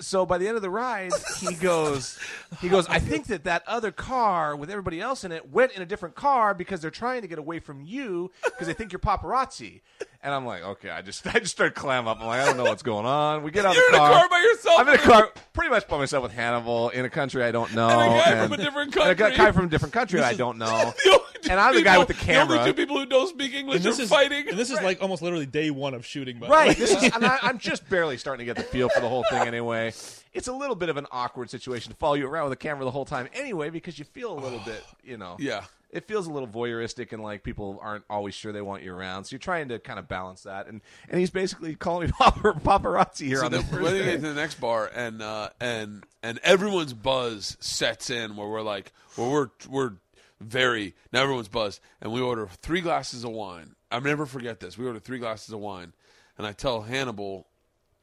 so 0.00 0.24
by 0.26 0.38
the 0.38 0.46
end 0.48 0.56
of 0.56 0.62
the 0.62 0.70
ride, 0.70 1.12
he 1.38 1.54
goes, 1.54 2.18
he 2.60 2.68
goes, 2.68 2.86
I 2.88 2.98
think 2.98 3.26
that 3.26 3.44
that 3.44 3.62
other 3.66 3.90
car 3.92 4.54
with 4.56 4.70
everybody 4.70 5.00
else 5.00 5.24
in 5.24 5.32
it 5.32 5.50
went 5.50 5.72
in 5.72 5.82
a 5.82 5.86
different 5.86 6.14
car 6.14 6.54
because 6.54 6.80
they're 6.80 6.90
trying 6.90 7.22
to 7.22 7.28
get 7.28 7.38
away 7.38 7.60
from 7.60 7.80
you 7.82 8.30
because 8.44 8.66
they 8.66 8.72
think 8.74 8.92
you're 8.92 8.98
paparazzi. 8.98 9.80
And 10.22 10.32
I'm 10.32 10.46
like, 10.46 10.62
okay, 10.62 10.90
I 10.90 11.02
just, 11.02 11.26
I 11.34 11.38
just 11.38 11.52
start 11.52 11.74
clamming 11.74 12.08
up. 12.08 12.20
I'm 12.20 12.26
like, 12.26 12.40
I 12.40 12.46
don't 12.46 12.56
know 12.56 12.64
what's 12.64 12.82
going 12.82 13.06
on. 13.06 13.42
We 13.42 13.50
get 13.50 13.64
out 13.66 13.74
You're 13.74 13.86
of 13.86 13.92
the 13.92 13.96
in 13.98 14.02
a 14.02 14.06
car. 14.08 14.12
car 14.20 14.28
by 14.28 14.38
yourself? 14.40 14.80
I'm 14.80 14.88
in 14.88 14.94
a 14.94 14.98
car 14.98 15.28
pretty 15.52 15.70
much 15.70 15.86
by 15.88 15.98
myself 15.98 16.22
with 16.22 16.32
Hannibal 16.32 16.88
in 16.90 17.04
a 17.04 17.10
country 17.10 17.42
I 17.44 17.50
don't 17.52 17.74
know. 17.74 17.88
And 17.88 18.00
a 18.00 18.16
guy 18.18 18.30
and- 18.32 18.42
from 18.50 18.52
a 18.52 18.62
different 18.64 18.96
and 18.96 19.10
a 19.10 19.14
guy- 19.14 19.30
country. 19.36 19.52
from 19.52 19.64
a 19.66 19.68
different 19.68 19.92
country 19.94 20.20
I 20.20 20.34
don't 20.34 20.58
know. 20.58 20.94
The 21.44 21.52
only 21.52 21.60
two 21.60 21.60
and 21.60 21.60
I'm 21.60 21.74
the 21.74 21.82
guy 21.82 21.98
with 21.98 22.08
the 22.08 22.14
camera. 22.14 22.54
The 22.56 22.60
only 22.60 22.72
two 22.72 22.76
people 22.76 22.98
who 22.98 23.06
don't 23.06 23.28
speak 23.28 23.54
English 23.54 23.76
and 23.76 23.84
this 23.84 23.98
are 23.98 24.02
is 24.02 24.08
fighting. 24.08 24.48
and 24.48 24.58
this 24.58 24.70
is 24.70 24.80
like 24.82 25.02
almost 25.02 25.22
literally 25.22 25.46
day 25.46 25.70
one 25.70 25.94
of 25.94 26.04
shooting. 26.04 26.38
By 26.38 26.48
Right. 26.48 26.76
This 26.76 26.90
is, 26.90 27.02
and 27.14 27.24
I, 27.24 27.38
I'm 27.42 27.58
just 27.70 27.88
barely 27.88 28.16
starting 28.16 28.46
to 28.46 28.54
get 28.54 28.56
the 28.56 28.68
feel 28.68 28.88
for 28.88 29.00
the 29.00 29.08
whole 29.08 29.24
thing 29.30 29.46
anyway. 29.46 29.92
It's 30.32 30.48
a 30.48 30.52
little 30.52 30.74
bit 30.76 30.88
of 30.88 30.96
an 30.96 31.06
awkward 31.12 31.48
situation 31.50 31.92
to 31.92 31.98
follow 31.98 32.14
you 32.14 32.26
around 32.26 32.44
with 32.44 32.54
a 32.54 32.56
camera 32.56 32.84
the 32.84 32.90
whole 32.90 33.04
time 33.04 33.28
anyway 33.34 33.70
because 33.70 33.98
you 33.98 34.04
feel 34.04 34.36
a 34.36 34.40
little 34.40 34.60
bit, 34.60 34.82
you 35.02 35.16
know. 35.16 35.36
Yeah. 35.44 35.64
It 35.90 36.08
feels 36.08 36.26
a 36.26 36.30
little 36.32 36.48
voyeuristic 36.48 37.12
and 37.12 37.22
like 37.22 37.44
people 37.44 37.78
aren't 37.80 38.02
always 38.10 38.34
sure 38.34 38.50
they 38.50 38.60
want 38.60 38.82
you 38.82 38.92
around. 38.92 39.24
So 39.24 39.34
you're 39.34 39.38
trying 39.38 39.68
to 39.68 39.78
kind 39.78 40.00
of 40.00 40.08
balance 40.08 40.42
that. 40.42 40.66
And 40.66 40.80
and 41.08 41.20
he's 41.20 41.30
basically 41.30 41.76
calling 41.76 42.08
me 42.08 42.12
paparazzi 42.18 43.26
here 43.28 43.38
so 43.38 43.44
on 43.44 43.52
then 43.52 43.60
this 43.60 43.70
first 43.70 43.84
to 43.84 43.98
day. 44.00 44.04
get 44.06 44.14
to 44.16 44.20
the 44.22 44.34
next 44.34 44.60
bar, 44.60 44.90
and 44.92 45.22
uh, 45.22 45.50
and 45.60 46.04
and 46.20 46.40
everyone's 46.42 46.92
buzz 46.92 47.56
sets 47.60 48.10
in 48.10 48.34
where 48.34 48.48
we're 48.48 48.62
like, 48.62 48.92
where 49.14 49.30
we're 49.30 49.48
we're 49.68 49.92
very 50.40 50.94
now 51.12 51.22
everyone's 51.22 51.48
buzzed, 51.48 51.80
and 52.00 52.12
we 52.12 52.20
order 52.20 52.48
three 52.62 52.80
glasses 52.80 53.24
of 53.24 53.30
wine. 53.30 53.74
I'll 53.90 54.00
never 54.00 54.26
forget 54.26 54.60
this. 54.60 54.76
We 54.76 54.86
order 54.86 54.98
three 54.98 55.18
glasses 55.18 55.52
of 55.52 55.60
wine, 55.60 55.92
and 56.38 56.46
I 56.46 56.52
tell 56.52 56.82
Hannibal. 56.82 57.46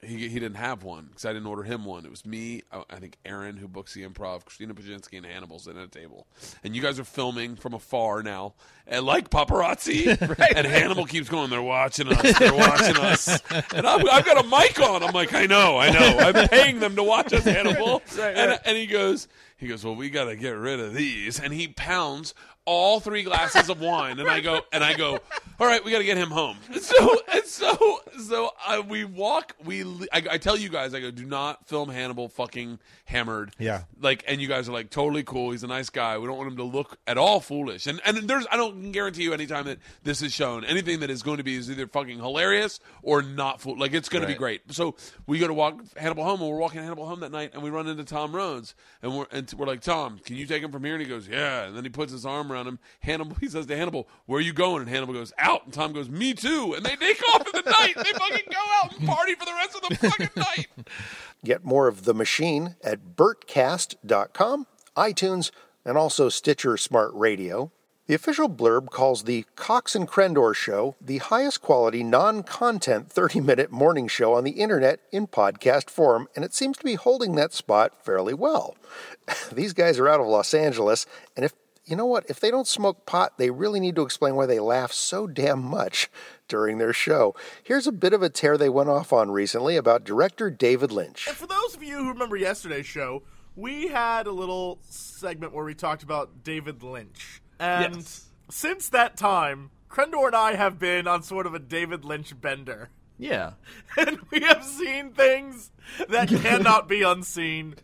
He, 0.03 0.29
he 0.29 0.39
didn't 0.39 0.55
have 0.55 0.81
one 0.81 1.05
because 1.09 1.25
I 1.25 1.31
didn't 1.31 1.45
order 1.45 1.61
him 1.61 1.85
one. 1.85 2.05
It 2.05 2.09
was 2.09 2.25
me, 2.25 2.63
I 2.71 2.81
I 2.89 2.95
think 2.95 3.17
Aaron, 3.23 3.55
who 3.55 3.67
books 3.67 3.93
the 3.93 4.01
improv, 4.03 4.43
Christina 4.45 4.73
Pazsitzky, 4.73 5.17
and 5.17 5.27
Hannibal 5.27 5.59
sitting 5.59 5.79
at 5.79 5.89
a 5.89 5.91
table. 5.91 6.25
And 6.63 6.75
you 6.75 6.81
guys 6.81 6.99
are 6.99 7.03
filming 7.03 7.55
from 7.55 7.75
afar 7.75 8.23
now, 8.23 8.55
and 8.87 9.05
like 9.05 9.29
paparazzi. 9.29 10.07
And 10.55 10.65
Hannibal 10.65 11.05
keeps 11.05 11.29
going, 11.29 11.51
they're 11.51 11.61
watching 11.61 12.07
us, 12.07 12.39
they're 12.39 12.51
watching 12.51 12.97
us. 12.97 13.39
And 13.75 13.85
I've, 13.85 14.03
I've 14.11 14.25
got 14.25 14.43
a 14.43 14.47
mic 14.47 14.79
on. 14.79 15.03
I'm 15.03 15.13
like, 15.13 15.35
I 15.35 15.45
know, 15.45 15.77
I 15.77 15.91
know. 15.91 16.17
I'm 16.17 16.47
paying 16.49 16.79
them 16.79 16.95
to 16.95 17.03
watch 17.03 17.31
us, 17.31 17.43
Hannibal. 17.43 18.01
Right, 18.17 18.35
and, 18.35 18.59
and 18.65 18.77
he 18.77 18.87
goes, 18.87 19.27
he 19.61 19.67
goes, 19.67 19.85
well, 19.85 19.95
we 19.95 20.09
got 20.09 20.25
to 20.25 20.35
get 20.35 20.57
rid 20.57 20.79
of 20.79 20.95
these. 20.95 21.39
And 21.39 21.53
he 21.53 21.67
pounds 21.67 22.33
all 22.65 22.99
three 22.99 23.23
glasses 23.23 23.69
of 23.69 23.81
wine, 23.81 24.19
and 24.19 24.29
I 24.29 24.39
go, 24.39 24.61
and 24.71 24.83
I 24.83 24.93
go, 24.95 25.19
all 25.59 25.67
right, 25.67 25.83
we 25.83 25.91
got 25.91 25.99
to 25.99 26.03
get 26.03 26.17
him 26.17 26.29
home. 26.29 26.57
And 26.71 26.81
so, 26.81 27.19
and 27.31 27.45
so, 27.45 27.99
so 28.25 28.51
uh, 28.65 28.81
we 28.87 29.03
walk. 29.03 29.55
We, 29.63 29.83
I, 30.11 30.23
I 30.31 30.37
tell 30.37 30.57
you 30.57 30.69
guys, 30.69 30.93
I 30.93 30.99
go, 30.99 31.11
do 31.11 31.25
not 31.25 31.67
film 31.67 31.89
Hannibal 31.89 32.29
fucking 32.29 32.79
hammered. 33.05 33.53
Yeah. 33.59 33.83
Like, 33.99 34.23
and 34.27 34.39
you 34.41 34.47
guys 34.47 34.69
are 34.69 34.71
like 34.71 34.89
totally 34.89 35.23
cool. 35.23 35.51
He's 35.51 35.63
a 35.63 35.67
nice 35.67 35.89
guy. 35.89 36.17
We 36.17 36.27
don't 36.27 36.37
want 36.37 36.51
him 36.51 36.57
to 36.57 36.63
look 36.63 36.97
at 37.07 37.17
all 37.17 37.39
foolish. 37.39 37.87
And 37.87 37.99
and 38.05 38.17
there's, 38.17 38.45
I 38.51 38.57
don't 38.57 38.91
guarantee 38.91 39.23
you 39.23 39.33
anytime 39.33 39.65
that 39.65 39.79
this 40.03 40.21
is 40.21 40.31
shown, 40.31 40.63
anything 40.65 40.99
that 41.01 41.09
is 41.09 41.23
going 41.23 41.37
to 41.37 41.43
be 41.43 41.55
is 41.55 41.69
either 41.69 41.87
fucking 41.87 42.19
hilarious 42.19 42.79
or 43.01 43.21
not 43.21 43.61
fool. 43.61 43.77
Like 43.77 43.93
it's 43.93 44.09
going 44.09 44.21
to 44.21 44.27
be 44.27 44.35
great. 44.35 44.61
So 44.71 44.95
we 45.27 45.39
go 45.39 45.47
to 45.47 45.53
walk 45.53 45.79
Hannibal 45.97 46.23
home, 46.23 46.41
and 46.41 46.49
we're 46.49 46.57
walking 46.57 46.81
Hannibal 46.81 47.05
home 47.05 47.21
that 47.21 47.31
night, 47.31 47.51
and 47.53 47.63
we 47.63 47.69
run 47.69 47.87
into 47.87 48.03
Tom 48.03 48.35
Rhodes, 48.35 48.75
and 49.01 49.17
we're 49.17 49.25
and 49.31 49.50
we're 49.53 49.65
like, 49.65 49.81
Tom, 49.81 50.19
can 50.19 50.35
you 50.35 50.45
take 50.45 50.63
him 50.63 50.71
from 50.71 50.83
here? 50.83 50.93
And 50.93 51.01
he 51.01 51.09
goes, 51.09 51.27
Yeah. 51.27 51.63
And 51.63 51.75
then 51.75 51.83
he 51.83 51.89
puts 51.89 52.11
his 52.11 52.25
arm 52.25 52.51
around 52.51 52.67
him. 52.67 52.79
Hannibal, 52.99 53.35
he 53.39 53.47
says 53.47 53.65
to 53.67 53.77
Hannibal, 53.77 54.07
Where 54.25 54.39
are 54.39 54.41
you 54.41 54.53
going? 54.53 54.81
And 54.81 54.89
Hannibal 54.89 55.13
goes, 55.13 55.33
Out. 55.37 55.65
And 55.65 55.73
Tom 55.73 55.93
goes, 55.93 56.09
Me 56.09 56.33
too. 56.33 56.73
And 56.75 56.85
they 56.85 56.95
take 56.95 57.21
off 57.29 57.45
in 57.45 57.61
the 57.63 57.71
night. 57.71 57.95
They 57.95 58.11
fucking 58.17 58.51
go 58.51 58.59
out 58.83 58.97
and 58.97 59.07
party 59.07 59.35
for 59.35 59.45
the 59.45 59.53
rest 59.53 59.75
of 59.75 59.89
the 59.89 59.95
fucking 59.95 60.29
night. 60.35 60.67
Get 61.45 61.65
more 61.65 61.87
of 61.87 62.03
The 62.05 62.13
Machine 62.13 62.75
at 62.83 63.15
BertCast.com, 63.15 64.67
iTunes, 64.95 65.51
and 65.85 65.97
also 65.97 66.29
Stitcher 66.29 66.77
Smart 66.77 67.11
Radio. 67.13 67.71
The 68.07 68.15
official 68.15 68.49
blurb 68.49 68.89
calls 68.89 69.23
the 69.23 69.45
Cox 69.55 69.95
and 69.95 70.07
Crendor 70.07 70.55
Show 70.55 70.95
the 70.99 71.19
highest 71.19 71.61
quality, 71.61 72.03
non 72.03 72.41
content 72.41 73.11
30 73.11 73.41
minute 73.41 73.71
morning 73.71 74.07
show 74.07 74.33
on 74.33 74.43
the 74.43 74.51
internet 74.51 75.01
in 75.11 75.27
podcast 75.27 75.89
form, 75.89 76.27
and 76.35 76.43
it 76.43 76.53
seems 76.53 76.77
to 76.77 76.83
be 76.83 76.95
holding 76.95 77.35
that 77.35 77.53
spot 77.53 78.03
fairly 78.03 78.33
well. 78.33 78.75
These 79.51 79.73
guys 79.73 79.99
are 79.99 80.09
out 80.09 80.19
of 80.19 80.25
Los 80.25 80.53
Angeles, 80.53 81.05
and 81.35 81.45
if 81.45 81.53
you 81.85 81.95
know 81.95 82.05
what, 82.07 82.25
if 82.27 82.39
they 82.39 82.49
don't 82.49 82.67
smoke 82.67 83.05
pot, 83.05 83.37
they 83.37 83.49
really 83.49 83.79
need 83.79 83.95
to 83.95 84.01
explain 84.03 84.35
why 84.35 84.45
they 84.45 84.59
laugh 84.59 84.91
so 84.91 85.27
damn 85.27 85.61
much 85.61 86.09
during 86.47 86.79
their 86.79 86.93
show. 86.93 87.35
Here's 87.63 87.87
a 87.87 87.91
bit 87.91 88.13
of 88.13 88.23
a 88.23 88.29
tear 88.29 88.57
they 88.57 88.69
went 88.69 88.89
off 88.89 89.13
on 89.13 89.31
recently 89.31 89.75
about 89.77 90.03
director 90.03 90.49
David 90.49 90.91
Lynch. 90.91 91.27
And 91.27 91.37
for 91.37 91.47
those 91.47 91.75
of 91.75 91.83
you 91.83 91.97
who 91.97 92.09
remember 92.09 92.35
yesterday's 92.35 92.85
show, 92.85 93.23
we 93.55 93.87
had 93.87 94.27
a 94.27 94.31
little 94.31 94.79
segment 94.89 95.53
where 95.53 95.65
we 95.65 95.75
talked 95.75 96.03
about 96.03 96.43
David 96.43 96.81
Lynch. 96.83 97.41
And 97.61 98.09
since 98.49 98.89
that 98.89 99.17
time, 99.17 99.69
Crendor 99.89 100.27
and 100.27 100.35
I 100.35 100.55
have 100.55 100.79
been 100.79 101.07
on 101.07 101.21
sort 101.21 101.45
of 101.45 101.53
a 101.53 101.59
David 101.59 102.03
Lynch 102.03 102.39
bender. 102.39 102.89
Yeah. 103.17 103.51
And 103.97 104.19
we 104.31 104.39
have 104.39 104.63
seen 104.63 105.11
things 105.11 105.69
that 106.09 106.27
cannot 106.41 106.87
be 106.87 107.03
unseen. 107.03 107.75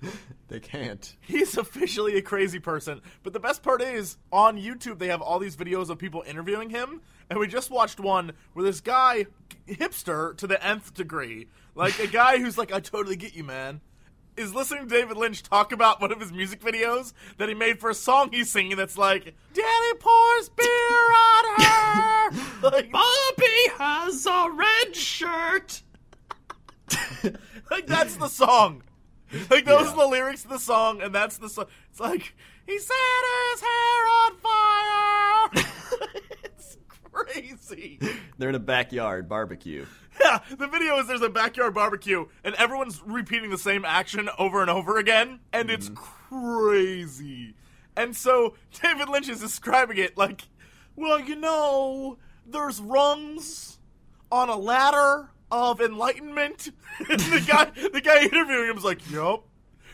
They 0.48 0.60
can't. 0.60 1.16
He's 1.20 1.58
officially 1.58 2.16
a 2.16 2.22
crazy 2.22 2.60
person. 2.60 3.02
But 3.24 3.34
the 3.34 3.40
best 3.40 3.62
part 3.62 3.82
is, 3.82 4.18
on 4.32 4.58
YouTube, 4.58 4.98
they 4.98 5.08
have 5.08 5.22
all 5.22 5.38
these 5.38 5.58
videos 5.58 5.90
of 5.90 5.98
people 6.00 6.24
interviewing 6.26 6.70
him. 6.70 7.02
And 7.30 7.38
we 7.38 7.48
just 7.48 7.70
watched 7.70 8.00
one 8.00 8.32
where 8.54 8.64
this 8.64 8.80
guy, 8.80 9.28
hipster 9.68 10.36
to 10.38 10.48
the 10.48 10.66
nth 10.66 10.94
degree, 10.94 11.50
like 11.76 12.00
a 12.00 12.08
guy 12.08 12.40
who's 12.40 12.58
like, 12.58 12.72
I 12.72 12.80
totally 12.80 13.18
get 13.18 13.36
you, 13.36 13.44
man, 13.44 13.82
is 14.38 14.54
listening 14.54 14.88
to 14.88 14.96
David 14.96 15.18
Lynch 15.18 15.42
talk 15.42 15.72
about 15.72 16.00
one 16.00 16.12
of 16.12 16.20
his 16.22 16.32
music 16.32 16.62
videos 16.62 17.14
that 17.38 17.50
he 17.50 17.56
made 17.56 17.80
for 17.80 17.90
a 17.90 17.96
song 17.96 18.30
he's 18.32 18.52
singing 18.52 18.78
that's 18.78 18.98
like, 18.98 19.36
Daddy 19.54 19.98
pours 20.00 20.50
beer 20.50 20.68
on 20.68 21.44
her! 21.58 22.32
like, 22.70 22.92
Bobby 22.92 23.68
has 23.78 24.26
a 24.28 24.50
red 24.54 24.96
shirt. 24.96 25.82
like, 27.72 27.88
that's 27.88 28.16
the 28.18 28.28
song. 28.28 28.84
Like, 29.50 29.66
those 29.66 29.88
are 29.88 29.96
the 29.96 30.08
lyrics 30.08 30.44
to 30.44 30.50
the 30.50 30.60
song, 30.60 31.02
and 31.02 31.14
that's 31.14 31.38
the 31.38 31.50
song. 31.50 31.66
It's 31.90 32.00
like, 32.00 32.36
he 32.66 32.78
set 32.78 32.96
his 33.52 33.62
hair 33.62 34.08
on 34.08 34.38
fire! 34.38 35.66
it's 36.44 36.78
crazy. 37.12 38.00
They're 38.38 38.50
in 38.50 38.56
a 38.56 38.60
backyard 38.60 39.28
barbecue. 39.28 39.86
Yeah, 40.20 40.40
the 40.58 40.68
video 40.68 40.98
is 41.00 41.08
there's 41.08 41.22
a 41.22 41.30
backyard 41.30 41.74
barbecue, 41.74 42.26
and 42.44 42.56
everyone's 42.56 43.02
repeating 43.06 43.50
the 43.50 43.58
same 43.58 43.86
action 43.86 44.30
over 44.38 44.62
and 44.62 44.70
over 44.70 44.98
again, 44.98 45.40
and 45.54 45.70
it's 45.70 45.90
mm-hmm. 45.90 46.56
crazy. 46.64 47.56
And 47.96 48.16
so 48.16 48.56
David 48.82 49.10
Lynch 49.10 49.28
is 49.28 49.40
describing 49.40 49.98
it 49.98 50.18
like, 50.18 50.44
well, 50.96 51.20
you 51.20 51.36
know, 51.36 52.18
there's 52.46 52.80
rungs 52.80 53.80
on 54.32 54.50
a 54.50 54.56
ladder 54.56 55.30
of 55.52 55.82
enlightenment. 55.82 56.72
and 57.10 57.20
the 57.20 57.44
guy, 57.48 57.66
the 57.94 58.02
guy 58.02 58.24
interviewing 58.24 58.70
him 58.70 58.76
was 58.76 58.84
like, 58.84 59.10
"Yup, 59.12 59.44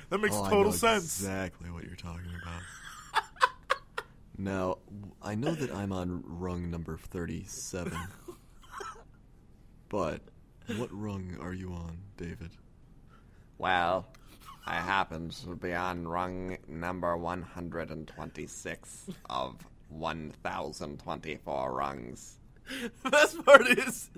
that 0.10 0.20
makes 0.20 0.36
Oh, 0.36 0.50
total 0.50 0.72
sense." 0.72 1.20
Exactly 1.20 1.70
what 1.70 1.84
you're 1.84 1.96
talking 1.96 2.32
about. 2.42 3.24
now, 4.38 4.78
I 5.22 5.36
know 5.36 5.54
that 5.54 5.74
I'm 5.74 5.92
on 5.92 6.24
rung 6.26 6.70
number 6.70 6.98
37. 6.98 7.98
But 9.94 10.20
what 10.78 10.90
rung 10.92 11.38
are 11.40 11.54
you 11.54 11.72
on, 11.72 12.00
David? 12.18 12.50
Well, 13.60 14.08
I 14.66 14.78
happen 14.78 15.30
to 15.30 15.56
be 15.56 15.72
on 15.72 16.08
rung 16.08 16.58
number 16.68 17.16
126 17.16 19.06
of 19.30 19.64
1024 19.90 21.72
rungs. 21.72 22.40
The 22.82 22.92
best 23.12 23.46
part 23.46 23.68
is 23.68 24.10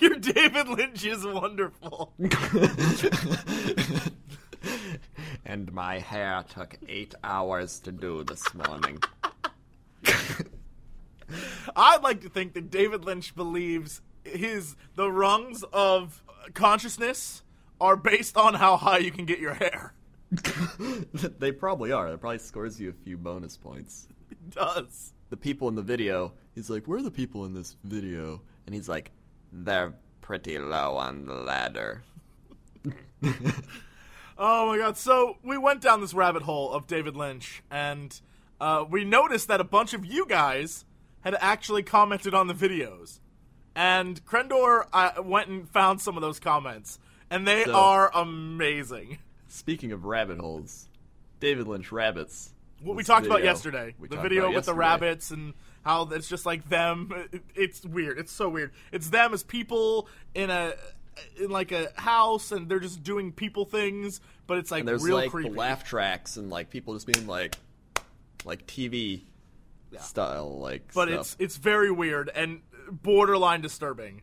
your 0.00 0.16
David 0.16 0.68
Lynch 0.68 1.02
is 1.06 1.24
wonderful. 1.24 2.12
And 5.44 5.72
my 5.72 5.98
hair 5.98 6.44
took 6.48 6.76
eight 6.88 7.14
hours 7.24 7.80
to 7.80 7.90
do 7.90 8.22
this 8.22 8.54
morning. 8.54 9.02
I'd 11.74 12.02
like 12.02 12.20
to 12.20 12.28
think 12.28 12.52
that 12.54 12.70
David 12.70 13.04
Lynch 13.04 13.34
believes 13.34 14.02
his 14.32 14.76
the 14.94 15.10
rungs 15.10 15.64
of 15.72 16.22
consciousness 16.54 17.42
are 17.80 17.96
based 17.96 18.36
on 18.36 18.54
how 18.54 18.76
high 18.76 18.98
you 18.98 19.10
can 19.10 19.24
get 19.24 19.38
your 19.38 19.54
hair. 19.54 19.94
they 21.38 21.52
probably 21.52 21.92
are. 21.92 22.10
That 22.10 22.18
probably 22.18 22.38
scores 22.38 22.80
you 22.80 22.90
a 22.90 23.04
few 23.04 23.18
bonus 23.18 23.56
points. 23.56 24.08
It 24.30 24.50
does. 24.50 25.12
The 25.30 25.36
people 25.36 25.68
in 25.68 25.74
the 25.74 25.82
video, 25.82 26.32
he's 26.54 26.70
like, 26.70 26.86
Where 26.86 26.98
are 26.98 27.02
the 27.02 27.10
people 27.10 27.44
in 27.44 27.54
this 27.54 27.76
video? 27.84 28.40
And 28.66 28.74
he's 28.74 28.88
like, 28.88 29.10
they're 29.52 29.94
pretty 30.20 30.58
low 30.58 30.96
on 30.96 31.26
the 31.26 31.34
ladder. 31.34 32.02
Oh 34.44 34.66
my 34.66 34.78
god! 34.78 34.96
So 34.96 35.36
we 35.44 35.58
went 35.58 35.82
down 35.82 36.00
this 36.00 36.14
rabbit 36.14 36.42
hole 36.42 36.72
of 36.72 36.86
David 36.88 37.14
Lynch, 37.16 37.62
and 37.70 38.18
uh, 38.60 38.84
we 38.88 39.04
noticed 39.04 39.46
that 39.48 39.60
a 39.60 39.64
bunch 39.64 39.94
of 39.94 40.04
you 40.04 40.26
guys 40.26 40.84
had 41.20 41.36
actually 41.40 41.82
commented 41.82 42.34
on 42.34 42.48
the 42.48 42.54
videos. 42.54 43.20
And 43.74 44.24
Crendor 44.26 44.86
uh, 44.92 45.22
went 45.22 45.48
and 45.48 45.68
found 45.68 46.00
some 46.00 46.16
of 46.16 46.20
those 46.20 46.38
comments, 46.38 46.98
and 47.30 47.46
they 47.46 47.64
So- 47.64 47.74
are 47.74 48.10
amazing. 48.14 49.18
Speaking 49.48 49.92
of 49.92 50.04
rabbit 50.04 50.38
holes, 50.38 50.88
David 51.40 51.66
Lynch 51.66 51.92
rabbits. 51.92 52.54
What 52.82 52.96
we 52.96 53.04
talked 53.04 53.26
about 53.26 53.44
yesterday. 53.44 53.94
we 53.98 54.08
the 54.08 54.16
video 54.16 54.50
with 54.52 54.64
the 54.64 54.74
rabbits 54.74 55.30
and 55.30 55.54
how 55.84 56.04
it's 56.10 56.28
just 56.28 56.46
like 56.46 56.68
them. 56.68 57.12
It's 57.54 57.84
weird. 57.84 58.18
It's 58.18 58.32
so 58.32 58.48
weird. 58.48 58.72
It's 58.92 59.10
them 59.10 59.32
as 59.34 59.42
people 59.42 60.08
in 60.34 60.50
a 60.50 60.74
in 61.38 61.50
like 61.50 61.70
a 61.70 61.88
house 61.96 62.50
and 62.50 62.68
they're 62.68 62.80
just 62.80 63.02
doing 63.02 63.30
people 63.32 63.64
things, 63.66 64.20
but 64.46 64.58
it's 64.58 64.70
like 64.70 64.80
and 64.80 64.88
there's 64.88 65.04
real 65.04 65.16
like 65.16 65.30
creepy. 65.30 65.50
the 65.50 65.56
laugh 65.56 65.84
tracks 65.84 66.36
and 66.36 66.50
like 66.50 66.70
people 66.70 66.94
just 66.94 67.06
being 67.06 67.26
like, 67.26 67.54
like 68.44 68.66
TV 68.66 69.22
style, 70.00 70.58
like. 70.58 70.92
but 70.94 71.08
stuff. 71.08 71.20
it's 71.20 71.36
it's 71.38 71.56
very 71.56 71.90
weird 71.90 72.30
and 72.34 72.62
borderline 72.92 73.60
disturbing. 73.60 74.22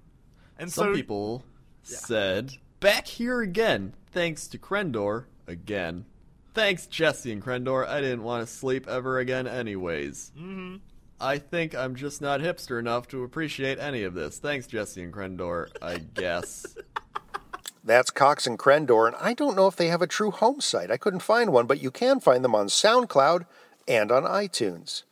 And 0.57 0.71
some 0.71 0.87
so 0.87 0.93
people 0.93 1.43
said 1.83 2.53
back 2.79 3.07
here 3.07 3.41
again. 3.41 3.93
Thanks 4.11 4.47
to 4.47 4.57
Crendor 4.57 5.25
again. 5.47 6.05
Thanks 6.53 6.87
Jesse 6.87 7.31
and 7.31 7.43
Crendor. 7.43 7.87
I 7.87 8.01
didn't 8.01 8.23
want 8.23 8.45
to 8.45 8.53
sleep 8.53 8.87
ever 8.87 9.19
again, 9.19 9.47
anyways. 9.47 10.31
hmm 10.37 10.77
I 11.21 11.37
think 11.37 11.75
I'm 11.75 11.95
just 11.95 12.21
not 12.21 12.39
hipster 12.39 12.79
enough 12.79 13.09
to 13.09 13.23
appreciate 13.23 13.77
any 13.77 14.03
of 14.03 14.13
this. 14.13 14.39
Thanks, 14.39 14.67
Jesse 14.67 15.03
and 15.03 15.11
Crendor, 15.11 15.67
I 15.81 15.97
guess. 15.97 16.77
That's 17.83 18.09
Cox 18.11 18.47
and 18.47 18.57
Crendor, 18.57 19.07
and 19.07 19.15
I 19.17 19.33
don't 19.33 19.55
know 19.55 19.67
if 19.67 19.75
they 19.75 19.87
have 19.87 20.01
a 20.01 20.07
true 20.07 20.31
home 20.31 20.61
site. 20.61 20.91
I 20.91 20.97
couldn't 20.97 21.21
find 21.21 21.51
one, 21.51 21.65
but 21.65 21.81
you 21.81 21.91
can 21.91 22.19
find 22.19 22.43
them 22.43 22.55
on 22.55 22.67
SoundCloud 22.67 23.45
and 23.87 24.11
on 24.11 24.23
iTunes. 24.23 25.03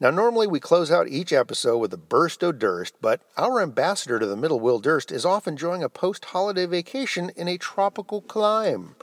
Now, 0.00 0.10
normally 0.10 0.46
we 0.46 0.60
close 0.60 0.90
out 0.90 1.08
each 1.08 1.32
episode 1.32 1.78
with 1.78 1.92
a 1.92 1.98
burst 1.98 2.42
o' 2.42 2.52
Durst, 2.52 2.94
but 3.00 3.22
our 3.36 3.60
ambassador 3.60 4.18
to 4.18 4.26
the 4.26 4.36
Middle 4.36 4.60
Will 4.60 4.78
Durst 4.78 5.12
is 5.12 5.24
off 5.24 5.46
enjoying 5.46 5.82
a 5.82 5.88
post 5.88 6.26
holiday 6.26 6.66
vacation 6.66 7.30
in 7.36 7.48
a 7.48 7.58
tropical 7.58 8.20
clime. 8.20 8.94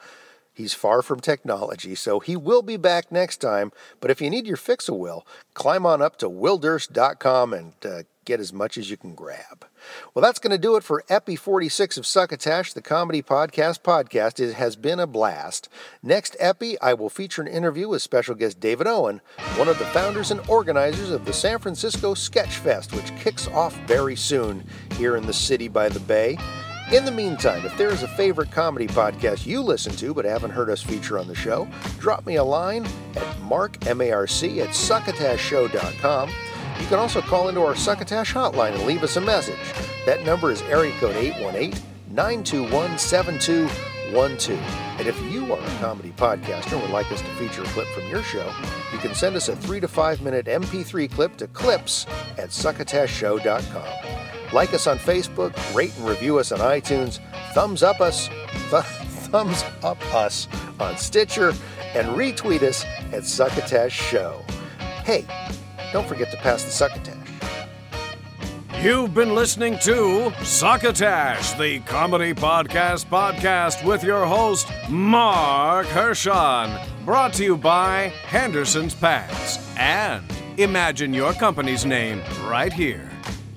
He's 0.54 0.74
far 0.74 1.02
from 1.02 1.22
technology, 1.22 1.96
so 1.96 2.20
he 2.20 2.36
will 2.36 2.62
be 2.62 2.76
back 2.76 3.14
next 3.14 3.38
time. 3.38 3.72
But 4.02 4.12
if 4.12 4.20
you 4.22 4.30
need 4.30 4.46
your 4.46 4.58
fix 4.58 4.90
a 4.90 4.94
will, 4.94 5.26
climb 5.54 5.86
on 5.86 6.02
up 6.02 6.18
to 6.18 6.30
willdurst.com 6.30 7.54
and 7.54 7.74
uh, 7.86 8.04
get 8.30 8.40
as 8.40 8.54
much 8.54 8.78
as 8.78 8.92
you 8.92 8.96
can 8.96 9.16
grab. 9.16 9.66
Well, 10.14 10.22
that's 10.22 10.38
going 10.38 10.52
to 10.52 10.60
do 10.60 10.76
it 10.76 10.84
for 10.84 11.04
Epi 11.10 11.36
46 11.36 11.98
of 11.98 12.06
Succotash, 12.06 12.74
the 12.74 12.82
comedy 12.82 13.24
podcast 13.24 13.82
podcast. 13.82 14.40
It 14.40 14.54
has 14.54 14.76
been 14.76 15.00
a 15.00 15.08
blast. 15.08 15.68
Next 16.04 16.38
Epi, 16.40 16.80
I 16.80 16.94
will 16.94 17.10
feature 17.10 17.42
an 17.42 17.48
interview 17.48 17.90
with 17.90 18.04
special 18.04 18.36
guest 18.36 18.60
David 18.60 18.86
Owen, 18.86 19.22
one 19.56 19.68
of 19.68 19.80
the 19.80 19.86
founders 19.86 20.30
and 20.30 20.48
organizers 20.48 21.10
of 21.10 21.26
the 21.26 21.34
San 21.34 21.58
Francisco 21.58 22.14
Sketch 22.14 22.58
Fest, 22.58 22.94
which 22.94 23.16
kicks 23.18 23.48
off 23.48 23.76
very 23.88 24.16
soon 24.16 24.64
here 24.96 25.16
in 25.16 25.26
the 25.26 25.34
city 25.34 25.68
by 25.68 25.90
the 25.90 26.00
bay. 26.02 26.38
In 26.92 27.06
the 27.06 27.12
meantime, 27.12 27.66
if 27.66 27.76
there 27.78 27.90
is 27.90 28.04
a 28.04 28.08
favorite 28.10 28.52
comedy 28.52 28.88
podcast 28.88 29.48
you 29.48 29.62
listen 29.62 29.96
to 29.98 30.14
but 30.14 30.26
haven't 30.26 30.52
heard 30.52 30.70
us 30.70 30.84
feature 30.84 31.18
on 31.18 31.28
the 31.28 31.36
show, 31.36 31.68
drop 31.98 32.28
me 32.28 32.36
a 32.36 32.44
line 32.44 32.88
at 33.16 33.42
mark, 33.42 33.88
M-A-R-C, 33.88 34.62
at 34.62 34.70
succotashshow.com. 34.70 36.30
You 36.80 36.88
can 36.88 37.00
also 37.00 37.22
call 37.22 37.50
into 37.50 37.62
our 37.62 37.76
Succotash 37.76 38.34
hotline 38.34 38.74
and 38.74 38.84
leave 38.84 39.04
us 39.04 39.16
a 39.18 39.22
message. 39.22 39.60
That 40.06 40.24
number 40.26 40.52
is 40.52 40.62
area 40.64 40.92
code 41.00 41.16
818-921-7212. 42.14 43.70
And 44.98 45.08
if 45.08 45.22
you 45.32 45.54
are 45.54 45.60
a 45.60 45.78
comedy 45.80 46.12
podcaster 46.18 46.74
and 46.74 46.82
would 46.82 46.90
like 46.92 47.12
us 47.12 47.22
to 47.22 47.28
feature 47.36 47.62
a 47.62 47.66
clip 47.68 47.88
from 47.90 48.10
your 48.10 48.24
show, 48.24 48.52
you 48.92 48.98
can 48.98 49.14
send 49.14 49.36
us 49.36 49.50
a 49.50 49.56
three 49.56 49.80
to 49.80 49.88
five 49.88 50.22
minute 50.22 50.48
MP3 50.48 51.12
clip 51.12 51.38
to 51.38 51.48
clips 51.48 52.08
at 52.38 52.50
succotashshow.com. 52.50 54.20
Like 54.52 54.74
us 54.74 54.88
on 54.88 54.98
Facebook, 54.98 55.54
rate 55.76 55.96
and 55.98 56.08
review 56.08 56.40
us 56.40 56.52
on 56.52 56.58
iTunes, 56.60 57.20
thumbs 57.54 57.84
up 57.84 58.02
us, 58.02 58.30
th- 58.72 58.84
thumbs 59.30 59.64
up 59.84 60.04
us 60.14 60.48
on 60.80 60.98
Stitcher, 60.98 61.50
and 61.94 62.08
retweet 62.10 62.64
us 62.64 62.84
at 63.14 63.26
Succotash 63.26 63.92
Show. 63.94 64.44
Hey, 65.04 65.26
don't 65.92 66.08
forget 66.08 66.32
to 66.32 66.38
pass 66.38 66.64
the 66.64 66.72
Succotash. 66.72 67.16
You've 68.82 69.14
been 69.14 69.36
listening 69.36 69.78
to 69.80 70.32
Succotash, 70.42 71.52
the 71.54 71.80
comedy 71.82 72.34
podcast 72.34 73.08
podcast 73.08 73.84
with 73.84 74.04
your 74.06 74.26
host, 74.26 74.70
Marc 74.90 75.86
Hershon. 75.88 76.80
Brought 77.04 77.34
to 77.34 77.44
you 77.44 77.58
by 77.58 78.14
Henderson's 78.28 78.96
Pants 78.96 79.60
and 79.78 80.24
Imagine 80.58 81.14
Your 81.14 81.34
Company's 81.34 81.86
Name 81.86 82.22
right 82.46 82.72
here. 82.72 83.09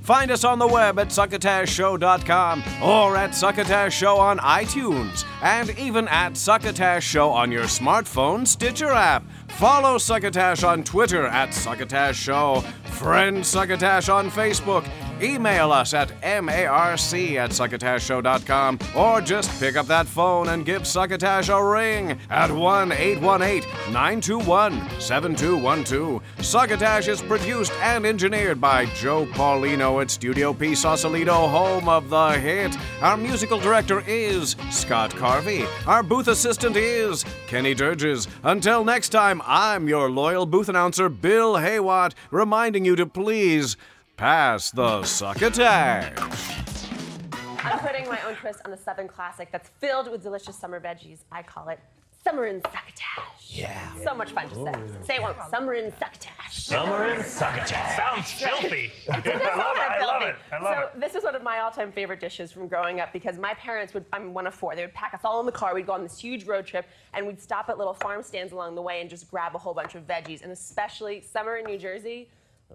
Find 0.03 0.32
us 0.32 0.42
on 0.42 0.59
the 0.59 0.66
web 0.66 0.98
at 0.98 1.09
succotashshow.com 1.09 2.64
or 2.82 3.16
at 3.16 3.36
Succotash 3.36 3.94
Show 3.94 4.16
on 4.16 4.38
iTunes 4.38 5.24
and 5.42 5.70
even 5.78 6.09
at 6.09 6.36
Succotash 6.36 7.05
Show 7.05 7.30
on 7.30 7.53
your 7.53 7.64
smartphone 7.64 8.44
Stitcher 8.44 8.90
app. 8.90 9.22
Follow 9.46 9.98
Succotash 9.98 10.64
on 10.64 10.82
Twitter 10.82 11.26
at 11.26 11.55
Succotash 11.55 12.16
Show, 12.16 12.62
friend 12.86 13.46
Succotash 13.46 14.09
on 14.09 14.28
Facebook, 14.28 14.88
Email 15.22 15.70
us 15.70 15.94
at 15.94 16.10
marc 16.42 16.58
at 16.58 17.50
succotashshow.com 17.50 18.78
or 18.96 19.20
just 19.20 19.60
pick 19.60 19.76
up 19.76 19.86
that 19.86 20.06
phone 20.06 20.48
and 20.48 20.66
give 20.66 20.84
Succotash 20.84 21.48
a 21.48 21.62
ring 21.62 22.18
at 22.28 22.50
1 22.50 22.90
818 22.90 23.70
921 23.92 24.72
7212. 25.00 26.22
Succotash 26.40 27.06
is 27.06 27.22
produced 27.22 27.72
and 27.74 28.04
engineered 28.04 28.60
by 28.60 28.86
Joe 28.86 29.26
Paulino 29.26 30.02
at 30.02 30.10
Studio 30.10 30.52
P 30.52 30.74
Sausalito, 30.74 31.46
home 31.46 31.88
of 31.88 32.10
the 32.10 32.32
hit. 32.32 32.76
Our 33.00 33.16
musical 33.16 33.60
director 33.60 34.02
is 34.08 34.56
Scott 34.70 35.12
Carvey. 35.12 35.68
Our 35.86 36.02
booth 36.02 36.26
assistant 36.26 36.76
is 36.76 37.24
Kenny 37.46 37.74
Durges. 37.74 38.26
Until 38.42 38.84
next 38.84 39.10
time, 39.10 39.40
I'm 39.44 39.88
your 39.88 40.10
loyal 40.10 40.46
booth 40.46 40.68
announcer, 40.68 41.08
Bill 41.08 41.54
Haywatt, 41.54 42.14
reminding 42.32 42.84
you 42.84 42.96
to 42.96 43.06
please 43.06 43.76
pass 44.16 44.70
the 44.70 45.02
succotash. 45.04 46.12
I'm 47.64 47.78
putting 47.78 48.08
my 48.08 48.20
own 48.26 48.34
twist 48.36 48.60
on 48.64 48.72
a 48.72 48.76
Southern 48.76 49.08
classic 49.08 49.50
that's 49.52 49.68
filled 49.80 50.10
with 50.10 50.22
delicious 50.22 50.56
summer 50.56 50.80
veggies. 50.80 51.18
I 51.30 51.42
call 51.42 51.68
it 51.68 51.78
Summer 52.24 52.46
in 52.46 52.60
Succotash. 52.62 53.48
Yeah. 53.48 53.92
So 54.04 54.14
much 54.14 54.30
fun 54.30 54.48
to 54.48 54.54
say. 54.54 54.72
Say 55.04 55.14
it 55.16 55.22
once. 55.22 55.38
Summer 55.50 55.74
in 55.74 55.90
Succotash. 55.90 56.52
Summer 56.52 57.06
in 57.06 57.24
Succotash. 57.24 57.96
Sounds 57.96 58.32
filthy. 58.32 58.92
It 59.08 59.26
I 59.26 59.56
love 59.56 59.76
it. 59.76 59.82
I 59.82 60.04
love 60.04 60.22
it. 60.22 60.36
I 60.52 60.62
love 60.62 60.74
so 60.74 60.80
it. 60.96 61.00
this 61.00 61.14
is 61.16 61.24
one 61.24 61.34
of 61.34 61.42
my 61.42 61.58
all-time 61.60 61.90
favorite 61.90 62.20
dishes 62.20 62.52
from 62.52 62.68
growing 62.68 63.00
up 63.00 63.12
because 63.12 63.38
my 63.38 63.54
parents 63.54 63.92
would 63.92 64.04
I'm 64.12 64.32
one 64.34 64.46
of 64.46 64.54
four. 64.54 64.76
They 64.76 64.82
would 64.82 64.94
pack 64.94 65.14
us 65.14 65.20
all 65.24 65.40
in 65.40 65.46
the 65.46 65.52
car. 65.52 65.74
We'd 65.74 65.86
go 65.86 65.92
on 65.92 66.02
this 66.04 66.18
huge 66.18 66.46
road 66.46 66.64
trip 66.64 66.86
and 67.12 67.26
we'd 67.26 67.40
stop 67.40 67.68
at 67.68 67.76
little 67.78 67.94
farm 67.94 68.22
stands 68.22 68.52
along 68.52 68.76
the 68.76 68.82
way 68.82 69.00
and 69.00 69.10
just 69.10 69.28
grab 69.28 69.54
a 69.56 69.58
whole 69.58 69.74
bunch 69.74 69.96
of 69.96 70.06
veggies. 70.06 70.42
And 70.42 70.52
especially 70.52 71.22
summer 71.22 71.56
in 71.56 71.64
New 71.66 71.78
Jersey, 71.78 72.28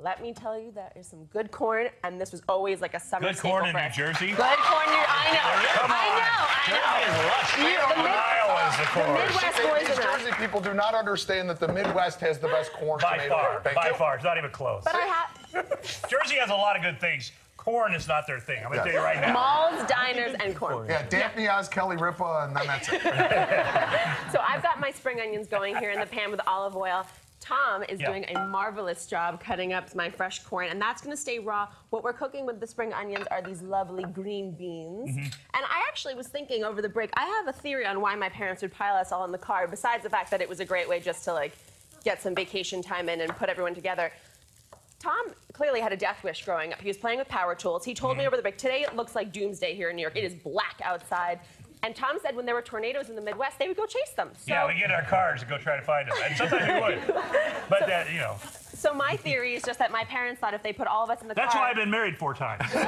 let 0.03 0.21
me 0.21 0.33
tell 0.33 0.59
you, 0.59 0.71
there 0.71 0.91
is 0.95 1.07
some 1.07 1.25
good 1.25 1.51
corn, 1.51 1.87
and 2.03 2.19
this 2.21 2.31
was 2.31 2.41
always 2.47 2.81
like 2.81 2.93
a 2.93 2.99
summer 2.99 3.27
Good 3.27 3.37
staple 3.37 3.51
corn 3.59 3.65
in 3.69 3.75
New. 3.75 3.89
Jersey? 3.95 4.27
Good 4.27 4.37
corn, 4.37 4.85
New- 4.89 4.95
oh, 4.95 5.05
I 5.07 5.31
know. 5.33 5.67
Come 5.81 5.91
I 5.91 6.07
on. 6.07 6.19
know. 6.19 6.45
I 6.67 6.69
know. 6.69 6.77
Jersey 6.77 7.11
is 7.11 7.17
lush. 7.27 7.57
You- 7.57 7.77
the 7.77 7.99
on, 7.99 8.03
mid- 8.05 8.13
Iowa's 8.13 8.77
the 8.77 8.85
corn. 8.85 9.13
Midwest 9.13 9.63
boys 9.63 9.87
These 9.87 9.97
are 9.99 10.01
not. 10.03 10.19
Jersey 10.19 10.31
people 10.39 10.61
do 10.61 10.73
not 10.73 10.93
understand 10.95 11.49
that 11.49 11.59
the 11.59 11.67
Midwest 11.67 12.19
has 12.21 12.37
the 12.39 12.47
best 12.47 12.71
corn 12.73 12.99
By 13.01 13.17
tomato. 13.17 13.29
far. 13.35 13.61
Thank 13.63 13.75
By 13.75 13.87
you. 13.89 13.93
far. 13.95 14.15
It's 14.15 14.23
not 14.23 14.37
even 14.37 14.51
close. 14.51 14.83
But 14.83 14.95
I 14.95 14.99
have 15.05 15.81
Jersey 16.09 16.35
has 16.35 16.49
a 16.49 16.53
lot 16.55 16.75
of 16.75 16.81
good 16.83 16.99
things. 16.99 17.31
Corn 17.57 17.93
is 17.93 18.07
not 18.07 18.25
their 18.27 18.39
thing. 18.39 18.59
I'm 18.63 18.71
going 18.71 18.77
to 18.83 18.91
tell 18.91 18.93
you 18.93 19.05
right 19.05 19.19
now. 19.19 19.33
malls, 19.33 19.85
diners, 19.89 20.35
and 20.41 20.55
corn. 20.55 20.87
Yeah, 20.87 21.05
Daphne 21.09 21.49
Oz, 21.49 21.67
Kelly 21.67 21.97
Ripa, 21.97 22.45
and 22.47 22.55
then 22.55 22.65
that's 22.67 22.87
it. 22.89 23.01
So 24.31 24.39
I've 24.47 24.61
got 24.63 24.79
my 24.79 24.91
spring 24.91 25.19
onions 25.19 25.47
going 25.47 25.75
here 25.75 25.91
in 25.91 25.99
the 25.99 26.05
pan 26.05 26.31
with 26.31 26.39
olive 26.47 26.75
oil. 26.77 27.05
Tom 27.47 27.83
is 27.87 27.99
Yeah. 28.01 28.07
doing 28.07 28.25
a 28.35 28.45
marvelous 28.47 29.05
job 29.07 29.39
cutting 29.39 29.71
up 29.71 29.93
my 29.95 30.09
fresh 30.09 30.39
corn, 30.43 30.67
and 30.67 30.81
that's 30.81 31.01
going 31.01 31.15
to 31.15 31.21
stay 31.21 31.39
raw. 31.39 31.67
What 31.91 32.03
we're 32.03 32.11
cooking 32.13 32.45
with 32.45 32.59
the 32.59 32.67
spring 32.67 32.91
onions 32.93 33.25
are 33.31 33.41
these 33.41 33.61
lovely 33.61 34.03
green 34.03 34.51
beans. 34.51 35.09
Mm-hmm. 35.11 35.19
And 35.21 35.65
I 35.65 35.83
actually 35.87 36.15
was 36.15 36.27
thinking 36.27 36.63
over 36.65 36.81
the 36.81 36.89
break, 36.89 37.09
I 37.15 37.25
have 37.25 37.47
a 37.47 37.53
theory 37.57 37.85
on 37.85 38.01
why 38.01 38.15
my 38.15 38.27
parents 38.29 38.61
would 38.61 38.73
pile 38.73 38.95
us 38.95 39.11
all 39.13 39.23
in 39.23 39.31
the 39.31 39.37
car, 39.37 39.67
besides 39.67 40.03
the 40.03 40.09
fact 40.09 40.29
that 40.31 40.41
it 40.41 40.49
was 40.49 40.59
a 40.59 40.65
great 40.65 40.89
way 40.89 40.99
just 40.99 41.23
to 41.23 41.33
like 41.33 41.53
get 42.03 42.21
some 42.21 42.35
vacation 42.35 42.81
time 42.81 43.07
in 43.07 43.21
and 43.21 43.33
put 43.37 43.47
everyone 43.49 43.73
together. 43.75 44.11
Tom 44.99 45.27
clearly 45.53 45.79
had 45.79 45.93
a 45.93 45.97
death 45.97 46.23
wish 46.23 46.43
growing 46.43 46.73
up. 46.73 46.81
He 46.81 46.87
was 46.87 46.97
playing 46.97 47.19
with 47.19 47.27
power 47.27 47.53
tools. 47.55 47.85
He 47.85 47.93
told 47.93 48.17
me 48.17 48.23
Mm-hmm. 48.23 48.27
over 48.27 48.35
the 48.35 48.41
break, 48.41 48.57
today 48.57 48.81
it 48.81 48.95
looks 48.95 49.15
like 49.15 49.31
doomsday 49.31 49.75
here 49.75 49.89
in 49.89 49.95
New 49.95 50.01
York. 50.01 50.17
It 50.17 50.23
is 50.23 50.33
black 50.33 50.81
outside. 50.83 51.39
And 51.87 51.95
Tom 51.95 52.17
said 52.21 52.35
when 52.35 52.45
there 52.45 52.53
were 52.53 52.61
tornadoes 52.61 53.07
in 53.07 53.15
the 53.15 53.21
Midwest, 53.21 53.57
they 53.59 53.69
would 53.69 53.77
go 53.77 53.85
chase 53.85 54.09
them. 54.09 54.31
So, 54.35 54.43
Yeah, 54.51 54.67
we 54.67 54.73
get 54.73 54.89
in 54.89 54.91
our 54.91 55.03
cars 55.03 55.39
and 55.39 55.49
go 55.49 55.57
try 55.57 55.77
to 55.77 55.81
find 55.81 56.05
them. 56.05 56.17
And 56.21 56.35
sometimes 56.35 56.67
we 56.67 56.81
would. 56.81 56.99
But, 57.69 57.87
that, 57.87 58.11
you 58.11 58.19
know, 58.19 58.35
so 58.75 58.93
my 58.93 59.15
theory 59.15 59.55
is 59.55 59.63
just 59.63 59.79
that 59.79 59.89
my 59.89 60.03
parents 60.03 60.41
thought 60.41 60.53
if 60.53 60.61
they 60.63 60.73
put 60.73 60.87
all 60.87 61.05
of 61.05 61.09
us 61.09 61.21
in 61.21 61.29
the 61.29 61.33
that's 61.33 61.53
car, 61.53 61.63
That's 61.63 61.77
why 61.77 61.81
I've 61.81 61.85
been 61.85 61.89
married 61.89 62.17
four 62.17 62.33
times. 62.33 62.61
they 62.73 62.79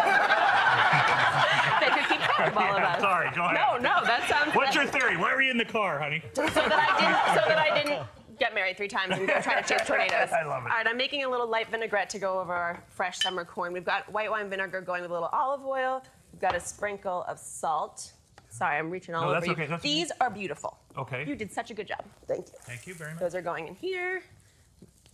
could 1.95 2.10
keep 2.10 2.20
track 2.20 2.52
of 2.52 2.58
all 2.58 2.76
of 2.76 2.84
us. 2.84 3.00
Sorry, 3.00 3.30
go 3.34 3.45
ahead. 3.45 3.56
No, 3.56 3.78
no, 3.78 4.04
that 4.06 4.28
sounds. 4.28 4.54
What's 4.54 4.76
your 4.76 4.86
theory? 4.86 5.16
Why 5.16 5.34
were 5.34 5.41
you 5.41 5.52
in 5.52 5.58
the 5.58 5.64
car, 5.64 5.97
honey? 5.97 6.22
so 6.34 6.43
that 6.43 6.58
I 6.58 7.00
didn't, 7.00 7.41
so 7.41 7.47
that 7.47 7.58
I 7.58 7.82
didn't 7.82 8.06
get 8.38 8.54
married 8.54 8.76
three 8.76 8.89
times 8.89 9.18
and 9.18 9.26
go 9.28 9.39
try 9.41 9.62
to 9.62 9.68
chase 9.68 9.82
tornadoes. 9.88 10.30
I 10.34 10.43
love 10.43 10.66
it. 10.66 10.72
All 10.72 10.78
right, 10.78 10.88
I'm 10.88 10.97
making 10.97 11.24
a 11.24 11.30
little 11.30 11.47
light 11.47 11.70
vinaigrette 11.70 12.10
to 12.12 12.20
go 12.20 12.39
over 12.41 12.54
our 12.54 12.84
fresh 12.89 13.20
summer 13.20 13.45
corn. 13.45 13.72
We've 13.72 13.86
got 13.86 14.12
white 14.12 14.30
wine 14.30 14.50
vinegar 14.50 14.82
going 14.82 15.02
with 15.04 15.12
a 15.12 15.14
little 15.14 15.30
olive 15.32 15.66
oil. 15.66 16.04
We've 16.34 16.41
got 16.41 16.56
a 16.56 16.60
sprinkle 16.60 17.24
of 17.28 17.39
salt. 17.39 18.14
Sorry, 18.60 18.78
I'm 18.78 18.89
reaching 18.89 19.16
all 19.16 19.22
No, 19.22 19.28
over 19.30 19.36
that's 19.36 19.47
you. 19.47 19.53
okay, 19.53 19.68
that's 19.68 19.82
These 19.82 20.12
are 20.20 20.30
beautiful. 20.30 20.78
Okay. 20.97 21.24
You 21.26 21.34
did 21.38 21.49
such 21.49 21.72
a 21.72 21.74
good 21.74 21.88
job. 21.88 22.03
Thank 22.28 22.47
you. 22.47 22.53
Thank 22.64 22.88
you 22.88 22.93
very 22.93 23.12
much. 23.14 23.22
Those 23.22 23.34
are 23.34 23.41
going 23.41 23.70
in 23.70 23.76
here. 23.76 24.22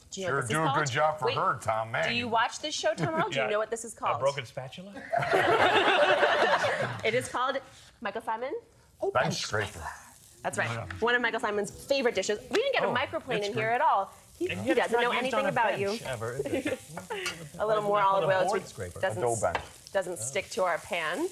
Do 0.09 0.21
you 0.21 0.27
know 0.27 0.33
Sure 0.33 0.47
do 0.47 0.61
a 0.63 0.65
called? 0.65 0.77
good 0.79 0.89
job 0.91 1.19
for 1.19 1.25
Wait, 1.27 1.37
her, 1.37 1.59
Tom, 1.61 1.91
man. 1.91 2.09
Do 2.09 2.15
you 2.15 2.27
watch 2.27 2.59
this 2.59 2.73
show, 2.73 2.95
Tom 2.95 3.13
Earl? 3.13 3.29
Do 3.29 3.39
you 3.41 3.47
know 3.47 3.59
what 3.59 3.69
this 3.69 3.85
is 3.85 3.93
called? 3.93 4.15
A 4.15 4.19
broken 4.19 4.45
spatula? 4.47 4.93
It 7.03 7.13
is 7.13 7.27
called 7.27 7.57
Michael 8.01 8.21
Symon. 8.21 8.49
Bench 9.13 9.35
scraper. 9.35 9.79
That's 10.41 10.57
right. 10.57 10.67
Oh, 10.71 10.73
yeah. 10.73 10.85
One 11.01 11.13
of 11.13 11.21
Michael 11.21 11.39
Symon's 11.39 11.69
favorite 11.69 12.15
dishes. 12.15 12.39
We 12.49 12.55
didn't 12.55 12.73
get 12.73 12.83
Oh, 12.83 12.91
a 12.91 12.95
microplane 12.95 13.43
in 13.43 13.51
great. 13.51 13.55
here 13.55 13.69
at 13.69 13.81
all. 13.81 14.11
He, 14.39 14.47
he 14.47 14.73
doesn't 14.73 14.99
know 14.99 15.11
anything 15.11 15.39
on 15.41 15.45
a 15.45 15.49
about 15.49 15.79
you. 15.79 15.97
ever, 16.05 16.33
is 16.37 16.45
it? 16.47 16.79
a 17.59 17.65
little 17.65 17.83
more 17.83 18.01
olive 18.01 18.23
it 18.29 18.33
called 18.33 18.43
a 18.43 18.45
oil 18.45 18.47
board 18.49 18.67
so 18.67 18.81
it 18.81 18.95
A 18.95 18.99
doesn't, 18.99 19.41
bench. 19.41 19.57
doesn't 19.93 20.13
oh. 20.13 20.15
stick 20.21 20.49
to 20.51 20.63
our 20.63 20.77
pan. 20.79 21.27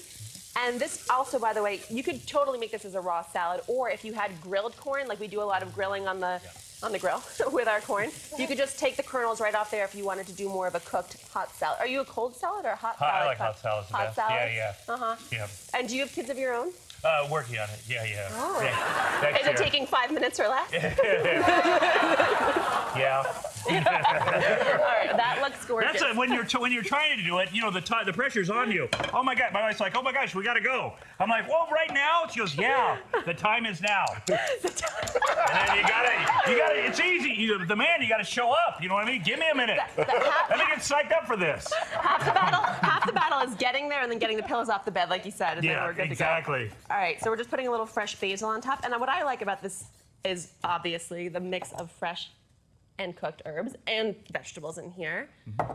And 0.56 0.78
this 0.80 1.06
also, 1.10 1.38
by 1.38 1.52
the 1.52 1.62
way, 1.62 1.80
you 1.90 2.02
could 2.02 2.26
totally 2.26 2.58
make 2.58 2.70
this 2.70 2.84
as 2.84 2.94
a 2.94 3.00
raw 3.00 3.22
salad, 3.22 3.60
or 3.66 3.90
if 3.90 4.04
you 4.04 4.12
had 4.12 4.30
grilled 4.40 4.76
corn, 4.76 5.08
like 5.08 5.18
we 5.20 5.26
do 5.26 5.40
a 5.40 5.44
lot 5.44 5.62
of 5.62 5.74
grilling 5.74 6.06
on 6.06 6.20
the 6.20 6.40
on 6.82 6.92
the 6.92 6.98
grill 6.98 7.22
with 7.52 7.66
our 7.66 7.80
corn, 7.80 8.10
you 8.38 8.46
could 8.46 8.58
just 8.58 8.78
take 8.78 8.96
the 8.96 9.02
kernels 9.02 9.40
right 9.40 9.54
off 9.54 9.70
there 9.70 9.84
if 9.84 9.94
you 9.94 10.04
wanted 10.04 10.26
to 10.26 10.32
do 10.34 10.48
more 10.48 10.66
of 10.66 10.74
a 10.74 10.80
cooked 10.80 11.16
hot 11.32 11.50
salad. 11.54 11.78
Are 11.80 11.86
you 11.86 12.00
a 12.00 12.04
cold 12.04 12.36
salad 12.36 12.66
or 12.66 12.70
a 12.70 12.76
hot 12.76 12.96
Hot- 12.96 13.08
I 13.08 13.12
salad? 13.20 13.26
like 13.28 13.38
hot 13.38 13.58
salads 13.58 13.90
Hot 13.90 14.14
salad? 14.14 14.34
Yeah, 14.52 14.74
yeah. 14.88 14.94
Uh 14.94 14.96
huh. 14.96 15.16
Yeah. 15.32 15.46
And 15.72 15.88
do 15.88 15.96
you 15.96 16.02
have 16.02 16.12
kids 16.12 16.30
of 16.30 16.38
your 16.38 16.54
own? 16.54 16.72
Uh, 17.04 17.26
working 17.30 17.58
on 17.58 17.68
it. 17.70 17.80
Yeah, 17.88 18.04
yeah. 18.04 18.28
Oh. 18.32 18.60
Yeah. 18.62 19.20
Next 19.22 19.40
Is 19.42 19.46
it 19.46 19.50
year. 19.50 19.56
taking 19.58 19.86
five 19.86 20.10
minutes 20.12 20.40
or 20.40 20.48
less? 20.48 20.70
Yeah. 22.96 23.24
All 23.66 23.72
right, 23.74 25.16
that 25.16 25.38
looks 25.42 25.64
gorgeous. 25.64 26.00
That's 26.00 26.14
a, 26.14 26.16
when 26.16 26.30
you're 26.32 26.44
t- 26.44 26.58
when 26.58 26.70
you're 26.70 26.82
trying 26.84 27.16
to 27.18 27.24
do 27.24 27.38
it. 27.38 27.48
You 27.52 27.60
know 27.62 27.70
the 27.72 27.80
t- 27.80 27.92
the 28.06 28.12
pressure's 28.12 28.50
on 28.50 28.70
you. 28.70 28.88
Oh 29.12 29.22
my 29.24 29.34
god! 29.34 29.52
My 29.52 29.62
wife's 29.62 29.80
like, 29.80 29.96
oh 29.96 30.02
my 30.02 30.12
gosh, 30.12 30.32
we 30.34 30.44
gotta 30.44 30.60
go. 30.60 30.92
I'm 31.18 31.28
like, 31.28 31.48
well, 31.48 31.66
right 31.72 31.92
now. 31.92 32.22
She 32.30 32.38
goes, 32.38 32.54
yeah, 32.56 32.98
the 33.26 33.34
time 33.34 33.66
is 33.66 33.80
now. 33.80 34.04
and 34.28 34.38
then 34.38 35.76
you 35.76 35.82
gotta 35.82 36.50
you 36.50 36.56
gotta. 36.58 36.86
It's 36.86 37.00
easy. 37.00 37.30
You, 37.30 37.64
the 37.66 37.74
man, 37.74 38.00
you 38.00 38.08
gotta 38.08 38.22
show 38.22 38.52
up. 38.52 38.80
You 38.80 38.88
know 38.88 38.94
what 38.94 39.04
I 39.06 39.10
mean? 39.10 39.22
Give 39.24 39.40
me 39.40 39.46
a 39.50 39.54
minute. 39.56 39.78
Let 39.96 40.06
me 40.58 40.64
get 40.68 40.78
psyched 40.78 41.12
up 41.12 41.26
for 41.26 41.36
this. 41.36 41.72
half 41.92 42.24
the 42.24 42.32
battle. 42.32 42.60
Half 42.62 43.06
the 43.06 43.12
battle 43.12 43.40
is 43.40 43.54
getting 43.56 43.88
there 43.88 44.02
and 44.02 44.10
then 44.12 44.18
getting 44.20 44.36
the 44.36 44.42
pillows 44.44 44.68
off 44.68 44.84
the 44.84 44.90
bed, 44.92 45.08
like 45.10 45.24
you 45.24 45.32
said, 45.32 45.54
and 45.58 45.64
then 45.66 45.72
Yeah, 45.72 45.86
we're 45.86 45.94
good 45.94 46.12
exactly. 46.12 46.64
to 46.64 46.68
go. 46.68 46.93
All 46.94 47.00
right, 47.00 47.20
so 47.20 47.28
we're 47.28 47.36
just 47.36 47.50
putting 47.50 47.66
a 47.66 47.72
little 47.72 47.86
fresh 47.86 48.14
basil 48.20 48.48
on 48.48 48.60
top, 48.60 48.84
and 48.84 48.94
what 49.00 49.08
I 49.08 49.24
like 49.24 49.42
about 49.42 49.60
this 49.60 49.86
is 50.24 50.52
obviously 50.62 51.26
the 51.26 51.40
mix 51.40 51.72
of 51.72 51.90
fresh 51.90 52.30
and 53.00 53.16
cooked 53.16 53.42
herbs 53.46 53.74
and 53.88 54.14
vegetables 54.32 54.78
in 54.78 54.88
here. 54.92 55.28
Mm-hmm. 55.50 55.72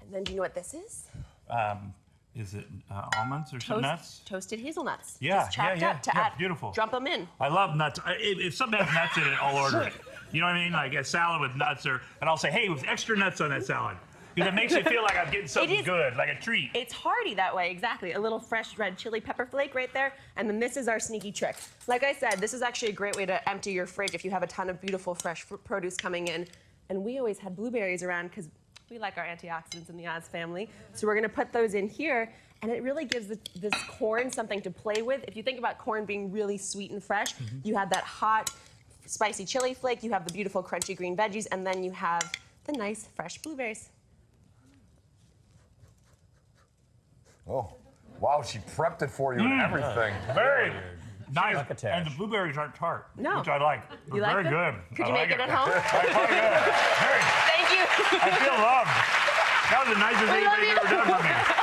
And 0.00 0.14
then, 0.14 0.24
do 0.24 0.32
you 0.32 0.36
know 0.36 0.44
what 0.44 0.54
this 0.54 0.72
is? 0.72 1.08
Um, 1.50 1.92
is 2.34 2.54
it 2.54 2.64
uh, 2.90 3.06
almonds 3.18 3.52
or 3.52 3.60
some 3.60 3.76
Toast- 3.76 3.82
nuts? 3.82 4.20
Toasted 4.24 4.60
hazelnuts. 4.60 5.18
Yeah, 5.20 5.40
just 5.40 5.52
chopped 5.52 5.76
yeah, 5.78 5.88
yeah, 5.88 5.90
up 5.90 6.02
to 6.04 6.10
yeah, 6.14 6.20
add. 6.22 6.38
beautiful. 6.38 6.72
Drop 6.72 6.90
them 6.90 7.06
in. 7.06 7.28
I 7.38 7.48
love 7.48 7.76
nuts. 7.76 8.00
I- 8.02 8.16
If, 8.18 8.38
if 8.38 8.54
something 8.54 8.80
has 8.80 8.94
nuts 8.94 9.16
in 9.18 9.30
it, 9.30 9.38
I'll 9.42 9.62
order 9.62 9.82
it. 9.82 9.92
You 10.32 10.40
know 10.40 10.48
what 10.48 10.56
I 10.56 10.64
mean? 10.64 10.72
Like 10.72 10.92
a 10.94 11.04
salad 11.04 11.40
with 11.40 11.54
nuts, 11.54 11.86
or 11.86 12.02
and 12.20 12.28
I'll 12.28 12.36
say, 12.36 12.50
hey, 12.50 12.68
with 12.68 12.84
extra 12.88 13.16
nuts 13.16 13.40
on 13.40 13.50
that 13.50 13.64
salad, 13.64 13.96
because 14.36 14.52
it 14.52 14.54
makes 14.54 14.74
me 14.74 14.82
feel 14.82 15.02
like 15.02 15.16
I'm 15.16 15.30
getting 15.30 15.46
something 15.48 15.78
is- 15.78 15.84
good, 15.84 16.14
like 16.16 16.28
a 16.28 16.38
treat. 16.38 16.70
It's 16.74 16.92
hearty 16.92 17.34
that 17.34 17.56
way, 17.56 17.70
exactly. 17.70 18.12
A 18.12 18.20
little 18.20 18.38
fresh 18.38 18.76
red 18.76 18.98
chili 18.98 19.20
pepper 19.20 19.46
flake 19.46 19.74
right 19.74 19.92
there. 19.94 20.12
And 20.36 20.48
then 20.48 20.60
this 20.60 20.76
is 20.76 20.88
our 20.88 21.00
sneaky 21.00 21.32
trick. 21.32 21.56
Like 21.86 22.04
I 22.04 22.12
said, 22.12 22.34
this 22.34 22.52
is 22.52 22.60
actually 22.60 22.90
a 22.90 22.94
great 22.94 23.16
way 23.16 23.24
to 23.24 23.48
empty 23.48 23.72
your 23.72 23.86
fridge 23.86 24.14
if 24.14 24.24
you 24.24 24.30
have 24.30 24.42
a 24.42 24.46
ton 24.46 24.68
of 24.68 24.80
beautiful 24.80 25.14
fresh 25.14 25.42
fr- 25.42 25.56
produce 25.56 25.96
coming 25.96 26.28
in. 26.28 26.46
And 26.90 27.02
we 27.02 27.18
always 27.18 27.38
had 27.38 27.56
blueberries 27.56 28.02
around 28.02 28.28
because 28.28 28.48
we 28.90 28.98
like 28.98 29.16
our 29.16 29.24
antioxidants 29.24 29.88
in 29.88 29.96
the 29.96 30.06
Oz 30.06 30.28
family. 30.28 30.68
So 30.92 31.06
we're 31.06 31.14
going 31.14 31.28
to 31.28 31.34
put 31.34 31.52
those 31.52 31.74
in 31.74 31.88
here. 31.88 32.30
And 32.60 32.70
it 32.70 32.82
really 32.82 33.06
gives 33.06 33.28
the, 33.28 33.38
this 33.56 33.74
corn 33.88 34.30
something 34.30 34.60
to 34.62 34.70
play 34.70 35.00
with. 35.00 35.24
If 35.26 35.34
you 35.34 35.42
think 35.42 35.58
about 35.58 35.78
corn 35.78 36.04
being 36.04 36.30
really 36.30 36.58
sweet 36.58 36.90
and 36.90 37.02
fresh, 37.02 37.34
mm-hmm. 37.34 37.58
you 37.64 37.74
have 37.74 37.90
that 37.90 38.04
hot, 38.04 38.50
spicy 39.06 39.46
chili 39.46 39.72
flake, 39.72 40.02
you 40.02 40.12
have 40.12 40.26
the 40.26 40.32
beautiful 40.32 40.62
crunchy 40.62 40.96
green 40.96 41.16
veggies, 41.16 41.46
and 41.50 41.66
then 41.66 41.82
you 41.82 41.90
have 41.90 42.32
the 42.64 42.72
nice 42.72 43.08
fresh 43.14 43.38
blueberries. 43.38 43.88
Oh, 47.48 47.68
wow, 48.20 48.42
she 48.42 48.58
prepped 48.58 49.02
it 49.02 49.10
for 49.10 49.34
you 49.34 49.40
and 49.40 49.60
Mm. 49.60 49.64
everything. 49.64 50.14
Very 50.34 50.72
nice. 51.32 51.56
And 51.84 52.06
the 52.06 52.10
blueberries 52.16 52.56
aren't 52.58 52.74
tart, 52.74 53.08
No. 53.16 53.38
which 53.38 53.48
I 53.48 53.58
like. 53.58 53.82
You 54.12 54.20
like 54.20 54.32
Very 54.32 54.44
them? 54.44 54.52
good. 54.90 54.96
Could 54.96 55.04
I 55.06 55.08
you 55.08 55.14
like 55.14 55.28
make 55.28 55.38
it 55.38 55.40
at 55.42 55.50
home? 55.50 55.70
Very 55.70 56.26
good. 56.26 56.62
Very. 57.02 57.22
Thank 57.50 57.70
you. 57.70 57.84
I 58.18 58.30
feel 58.42 58.58
loved. 58.58 58.90
That 59.70 59.82
was 59.86 59.94
the 59.94 60.00
nicest 60.00 60.22
We 60.22 60.38
thing 60.38 60.44
love 60.46 60.58
you've 60.62 60.78
ever 60.78 60.94
done 60.94 61.06
for 61.18 61.22
me. 61.22 61.55